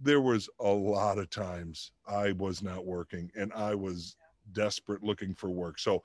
there 0.00 0.20
was 0.20 0.48
a 0.60 0.68
lot 0.68 1.18
of 1.18 1.30
times 1.30 1.92
I 2.06 2.32
was 2.32 2.62
not 2.62 2.84
working 2.84 3.30
and 3.34 3.52
I 3.54 3.74
was 3.74 4.16
desperate 4.52 5.02
looking 5.02 5.34
for 5.34 5.50
work. 5.50 5.78
So 5.78 6.02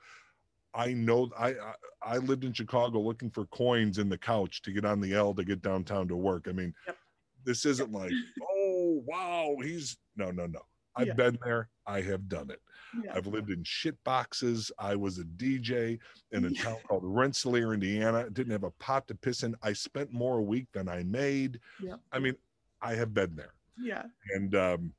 I 0.74 0.92
know 0.92 1.30
I, 1.38 1.50
I 1.50 1.74
I 2.04 2.16
lived 2.18 2.44
in 2.44 2.52
Chicago 2.52 3.00
looking 3.00 3.30
for 3.30 3.46
coins 3.46 3.98
in 3.98 4.08
the 4.08 4.18
couch 4.18 4.62
to 4.62 4.72
get 4.72 4.84
on 4.84 5.00
the 5.00 5.14
L 5.14 5.34
to 5.34 5.44
get 5.44 5.62
downtown 5.62 6.08
to 6.08 6.16
work. 6.16 6.46
I 6.48 6.52
mean, 6.52 6.74
Yep. 6.86 6.96
this 7.44 7.64
isn't 7.66 7.92
like, 7.92 8.12
oh 8.50 9.02
wow, 9.06 9.56
he's 9.62 9.96
no 10.16 10.30
no 10.30 10.46
no. 10.46 10.60
I've 10.96 11.08
Yeah. 11.08 11.14
been 11.14 11.38
there. 11.44 11.68
I 11.86 12.00
have 12.02 12.28
done 12.28 12.50
it. 12.50 12.60
yeah. 13.04 13.14
I've 13.14 13.26
lived 13.26 13.50
in 13.50 13.64
shit 13.64 13.96
boxes. 14.04 14.70
I 14.78 14.94
was 14.96 15.18
a 15.18 15.24
DJ 15.24 15.98
in 16.32 16.44
a 16.44 16.48
Yeah. 16.50 16.62
town 16.64 16.76
called 16.86 17.02
Rensselaer, 17.04 17.72
Indiana. 17.74 18.28
Didn't 18.30 18.52
have 18.52 18.64
a 18.64 18.70
pot 18.72 19.08
to 19.08 19.14
piss 19.14 19.42
in. 19.42 19.54
I 19.62 19.72
spent 19.72 20.12
more 20.12 20.38
a 20.38 20.42
week 20.42 20.66
than 20.72 20.88
I 20.88 21.02
made. 21.04 21.60
Yeah. 21.80 21.96
I 22.12 22.18
mean, 22.18 22.36
I 22.82 22.94
have 22.94 23.14
been 23.14 23.34
there. 23.36 23.54
yeah, 23.78 24.04
And 24.34 24.54
um, 24.54 24.92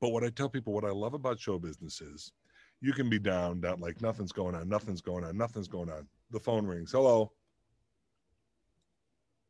but 0.00 0.10
what 0.10 0.24
I 0.24 0.30
tell 0.30 0.48
people, 0.48 0.72
what 0.72 0.84
I 0.84 0.90
love 0.90 1.14
about 1.14 1.40
show 1.40 1.58
business 1.58 2.00
is 2.02 2.32
you 2.80 2.92
can 2.92 3.08
be 3.10 3.18
down, 3.18 3.60
down 3.60 3.80
like 3.80 4.00
nothing's 4.00 4.32
going 4.32 4.54
on, 4.54 4.68
nothing's 4.68 5.00
going 5.00 5.24
on, 5.24 5.36
nothing's 5.36 5.68
going 5.68 5.90
on. 5.90 6.06
The 6.30 6.40
phone 6.40 6.66
rings. 6.66 6.92
Hello. 6.92 7.32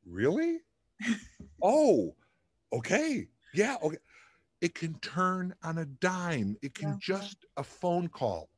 Really? 0.07 0.61
oh, 1.62 2.14
okay. 2.72 3.29
Yeah, 3.55 3.76
okay. 3.83 3.99
It 4.61 4.74
can 4.74 4.95
turn 5.01 5.55
on 5.62 5.79
a 5.79 5.85
dime. 5.85 6.57
It 6.62 6.74
can 6.74 6.91
Yeah. 6.91 6.97
just 7.01 7.45
a 7.57 7.64
phone 7.64 8.09
call 8.09 8.49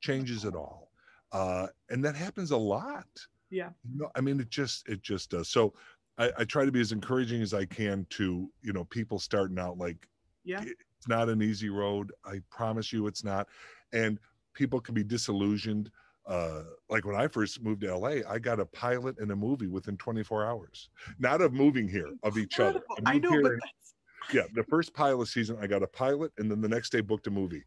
changes 0.00 0.44
it 0.44 0.54
all. 0.54 0.92
Uh, 1.32 1.68
and 1.88 2.04
that 2.04 2.14
happens 2.16 2.50
a 2.50 2.56
lot. 2.56 3.06
Yeah. 3.50 3.70
No, 3.84 4.10
I 4.14 4.20
mean 4.20 4.40
it 4.40 4.48
just 4.50 4.88
it 4.88 5.02
just 5.02 5.30
does. 5.30 5.48
So 5.48 5.74
I, 6.18 6.30
I 6.38 6.44
try 6.44 6.64
to 6.64 6.72
be 6.72 6.80
as 6.80 6.92
encouraging 6.92 7.42
as 7.42 7.54
I 7.54 7.64
can 7.64 8.06
to, 8.10 8.50
you 8.62 8.72
know, 8.72 8.84
people 8.84 9.18
starting 9.18 9.58
out 9.58 9.78
like 9.78 10.08
yeah, 10.44 10.62
it's 10.62 11.08
not 11.08 11.28
an 11.28 11.42
easy 11.42 11.68
road. 11.68 12.12
I 12.24 12.40
promise 12.50 12.92
you 12.92 13.06
it's 13.06 13.24
not. 13.24 13.48
And 13.92 14.18
people 14.54 14.80
can 14.80 14.94
be 14.94 15.04
disillusioned. 15.04 15.90
Uh, 16.26 16.64
like 16.88 17.04
when 17.04 17.16
I 17.16 17.26
first 17.26 17.60
moved 17.62 17.80
to 17.82 17.96
LA, 17.96 18.20
I 18.28 18.38
got 18.38 18.60
a 18.60 18.66
pilot 18.66 19.18
and 19.18 19.30
a 19.32 19.36
movie 19.36 19.66
within 19.66 19.96
24 19.96 20.44
hours. 20.44 20.90
Not 21.18 21.40
of 21.40 21.52
moving 21.52 21.88
here, 21.88 22.14
of 22.22 22.38
each 22.38 22.60
other. 22.60 22.82
I 23.04 23.14
I 23.14 23.18
know, 23.18 23.30
but 23.42 23.52
that's 23.52 23.94
yeah, 24.34 24.42
the 24.54 24.62
first 24.64 24.94
pilot 24.94 25.26
season, 25.26 25.56
I 25.60 25.66
got 25.66 25.82
a 25.82 25.86
pilot, 25.88 26.32
and 26.38 26.50
then 26.50 26.60
the 26.60 26.68
next 26.68 26.90
day 26.90 27.00
booked 27.00 27.26
a 27.26 27.30
movie. 27.30 27.64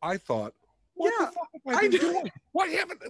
I 0.00 0.16
thought, 0.16 0.54
what 0.94 1.12
Yeah, 1.18 1.26
the 1.26 1.32
fuck 1.32 1.48
have 1.66 1.76
I 1.76 1.78
I 1.78 1.88
been 1.88 2.00
doing? 2.00 2.30
Why 2.52 2.68
haven't? 2.68 3.02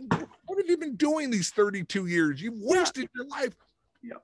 What 0.46 0.58
have 0.58 0.66
you 0.68 0.76
been 0.78 0.96
doing 0.96 1.30
these 1.30 1.50
32 1.50 2.06
years? 2.06 2.40
You've 2.40 2.54
Yeah. 2.56 2.80
wasted 2.80 3.08
your 3.14 3.26
life. 3.28 3.54
Yeah. 4.02 4.16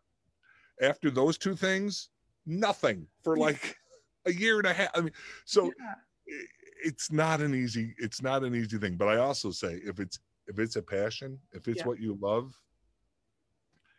After 0.80 1.10
those 1.10 1.36
two 1.36 1.54
things, 1.54 2.08
nothing 2.46 3.06
for 3.22 3.36
Yeah. 3.36 3.44
like 3.44 3.76
a 4.24 4.32
year 4.32 4.58
and 4.58 4.66
a 4.66 4.72
half. 4.72 4.90
I 4.94 5.02
mean, 5.02 5.12
so 5.44 5.66
yeah, 5.66 5.94
it's 6.82 7.10
not 7.12 7.40
an 7.40 7.54
easy. 7.54 7.94
It's 7.98 8.22
not 8.22 8.42
an 8.44 8.54
easy 8.54 8.78
thing. 8.78 8.96
But 8.96 9.08
I 9.08 9.16
also 9.16 9.50
say, 9.50 9.74
if 9.84 10.00
it's 10.00 10.18
if 10.46 10.58
it's 10.58 10.76
a 10.76 10.82
passion, 10.82 11.38
if 11.52 11.68
it's 11.68 11.78
Yeah. 11.78 11.86
what 11.86 12.00
you 12.00 12.18
love, 12.20 12.54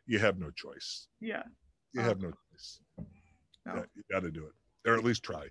you 0.06 0.20
have 0.20 0.38
no 0.40 0.52
choice. 0.52 1.08
yeah. 1.20 1.44
You 1.94 2.02
Uh, 2.02 2.06
have 2.06 2.22
no 2.22 2.32
choice. 2.52 2.80
No. 3.66 3.76
Yeah, 3.76 3.86
you 3.96 4.04
got 4.10 4.22
to 4.22 4.32
do 4.32 4.46
it, 4.48 4.54
or 4.90 4.96
at 4.96 5.04
least 5.04 5.24
try. 5.24 5.50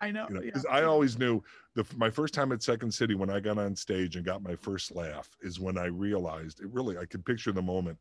I 0.00 0.10
know. 0.10 0.26
You 0.28 0.34
know, 0.34 0.42
yeah. 0.42 0.60
I 0.70 0.82
always 0.82 1.18
knew 1.18 1.42
the 1.74 1.84
my 1.96 2.10
first 2.10 2.34
time 2.34 2.50
at 2.52 2.62
Second 2.62 2.92
City 2.92 3.14
when 3.14 3.30
I 3.30 3.40
got 3.40 3.58
on 3.58 3.76
stage 3.76 4.16
and 4.16 4.24
got 4.24 4.42
my 4.42 4.56
first 4.56 4.90
laugh 4.94 5.28
is 5.42 5.60
when 5.60 5.78
I 5.78 5.84
realized 5.86 6.60
it 6.60 6.68
really 6.72 6.98
I 6.98 7.04
could 7.04 7.24
picture 7.24 7.52
the 7.52 7.62
moment. 7.62 7.98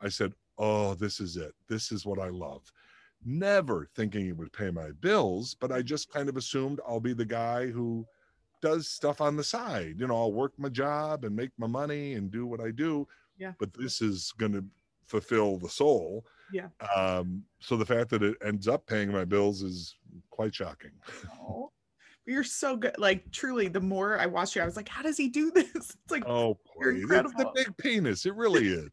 I 0.00 0.08
said, 0.08 0.34
"Oh, 0.58 0.94
this 0.94 1.20
is 1.20 1.36
it. 1.36 1.54
This 1.68 1.92
is 1.92 2.04
what 2.06 2.18
I 2.18 2.28
love." 2.30 2.72
Never 3.24 3.86
thinking 3.94 4.26
it 4.26 4.36
would 4.36 4.52
pay 4.52 4.70
my 4.70 4.90
bills, 4.92 5.54
but 5.54 5.70
I 5.72 5.82
just 5.82 6.10
kind 6.10 6.28
of 6.28 6.36
assumed 6.36 6.80
I'll 6.86 7.00
be 7.00 7.12
the 7.14 7.24
guy 7.24 7.66
who 7.68 8.06
does 8.66 8.88
stuff 8.88 9.20
on 9.20 9.36
the 9.36 9.44
side. 9.44 9.94
You 9.98 10.06
know, 10.06 10.16
I'll 10.16 10.32
work 10.32 10.52
my 10.58 10.68
job 10.68 11.24
and 11.24 11.34
make 11.36 11.50
my 11.58 11.66
money 11.66 12.14
and 12.14 12.30
do 12.30 12.46
what 12.46 12.60
I 12.60 12.70
do. 12.70 13.06
Yeah. 13.38 13.52
But 13.58 13.72
this 13.74 14.02
is 14.02 14.32
going 14.38 14.52
to 14.52 14.64
fulfill 15.06 15.58
the 15.58 15.68
soul. 15.68 16.24
Yeah. 16.52 16.68
Um, 16.96 17.44
so 17.60 17.76
the 17.76 17.86
fact 17.86 18.10
that 18.10 18.22
it 18.22 18.36
ends 18.44 18.66
up 18.66 18.86
paying 18.86 19.12
my 19.12 19.24
bills 19.24 19.62
is 19.62 19.94
quite 20.30 20.54
shocking. 20.54 20.90
Oh, 21.40 21.70
you're 22.26 22.42
so 22.44 22.76
good. 22.76 22.96
Like 22.98 23.30
truly, 23.30 23.68
the 23.68 23.80
more 23.80 24.18
I 24.18 24.26
watched 24.26 24.56
you, 24.56 24.62
I 24.62 24.64
was 24.64 24.76
like, 24.76 24.88
how 24.88 25.02
does 25.02 25.16
he 25.16 25.28
do 25.28 25.50
this? 25.54 25.68
It's 25.74 26.10
like, 26.10 26.24
Oh, 26.26 26.58
You're. 26.80 26.96
It's 26.96 27.32
the 27.34 27.50
big 27.54 27.76
penis. 27.76 28.26
It 28.26 28.34
really 28.34 28.66
is. 28.82 28.90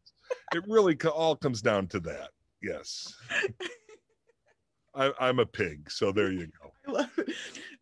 it 0.54 0.62
really 0.68 0.94
co- 0.94 1.10
all 1.10 1.34
comes 1.36 1.60
down 1.62 1.88
to 1.88 2.00
that. 2.00 2.30
Yes. 2.62 3.12
I, 4.94 5.12
I'm 5.18 5.40
a 5.40 5.46
pig, 5.46 5.90
so 5.90 6.12
there 6.12 6.30
you 6.30 6.46
go. 6.62 6.63
I 6.86 6.90
love 6.90 7.10
it. 7.18 7.30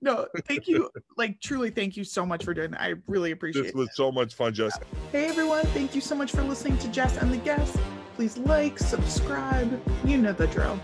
No, 0.01 0.27
thank 0.47 0.69
you. 0.69 0.91
like 1.17 1.41
truly, 1.41 1.71
thank 1.71 1.97
you 1.97 2.05
so 2.05 2.25
much 2.27 2.45
for 2.45 2.55
doing 2.55 2.73
that. 2.73 2.81
I 2.81 2.95
really 3.07 3.31
appreciate 3.33 3.63
it. 3.63 3.67
This 3.67 3.75
was 3.75 3.89
so 3.95 4.11
much 4.11 4.35
fun, 4.35 4.55
Jess. 4.55 4.79
Hey 5.11 5.27
everyone, 5.27 5.65
thank 5.67 5.95
you 5.95 6.01
so 6.01 6.15
much 6.15 6.33
for 6.33 6.43
listening 6.43 6.79
to 6.79 6.89
Jess 6.89 7.17
and 7.19 7.33
the 7.33 7.39
guests. 7.39 7.79
Please 8.17 8.37
like, 8.39 8.79
subscribe, 8.79 9.81
you 10.05 10.19
know 10.19 10.33
the 10.33 10.47
drill. 10.49 10.79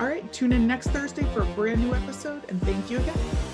All 0.00 0.06
right, 0.06 0.32
tune 0.32 0.52
in 0.52 0.66
next 0.66 0.88
Thursday 0.88 1.24
for 1.34 1.42
a 1.42 1.46
brand 1.54 1.80
new 1.80 1.94
episode, 1.94 2.42
and 2.48 2.60
thank 2.62 2.90
you 2.90 2.98
again. 2.98 3.53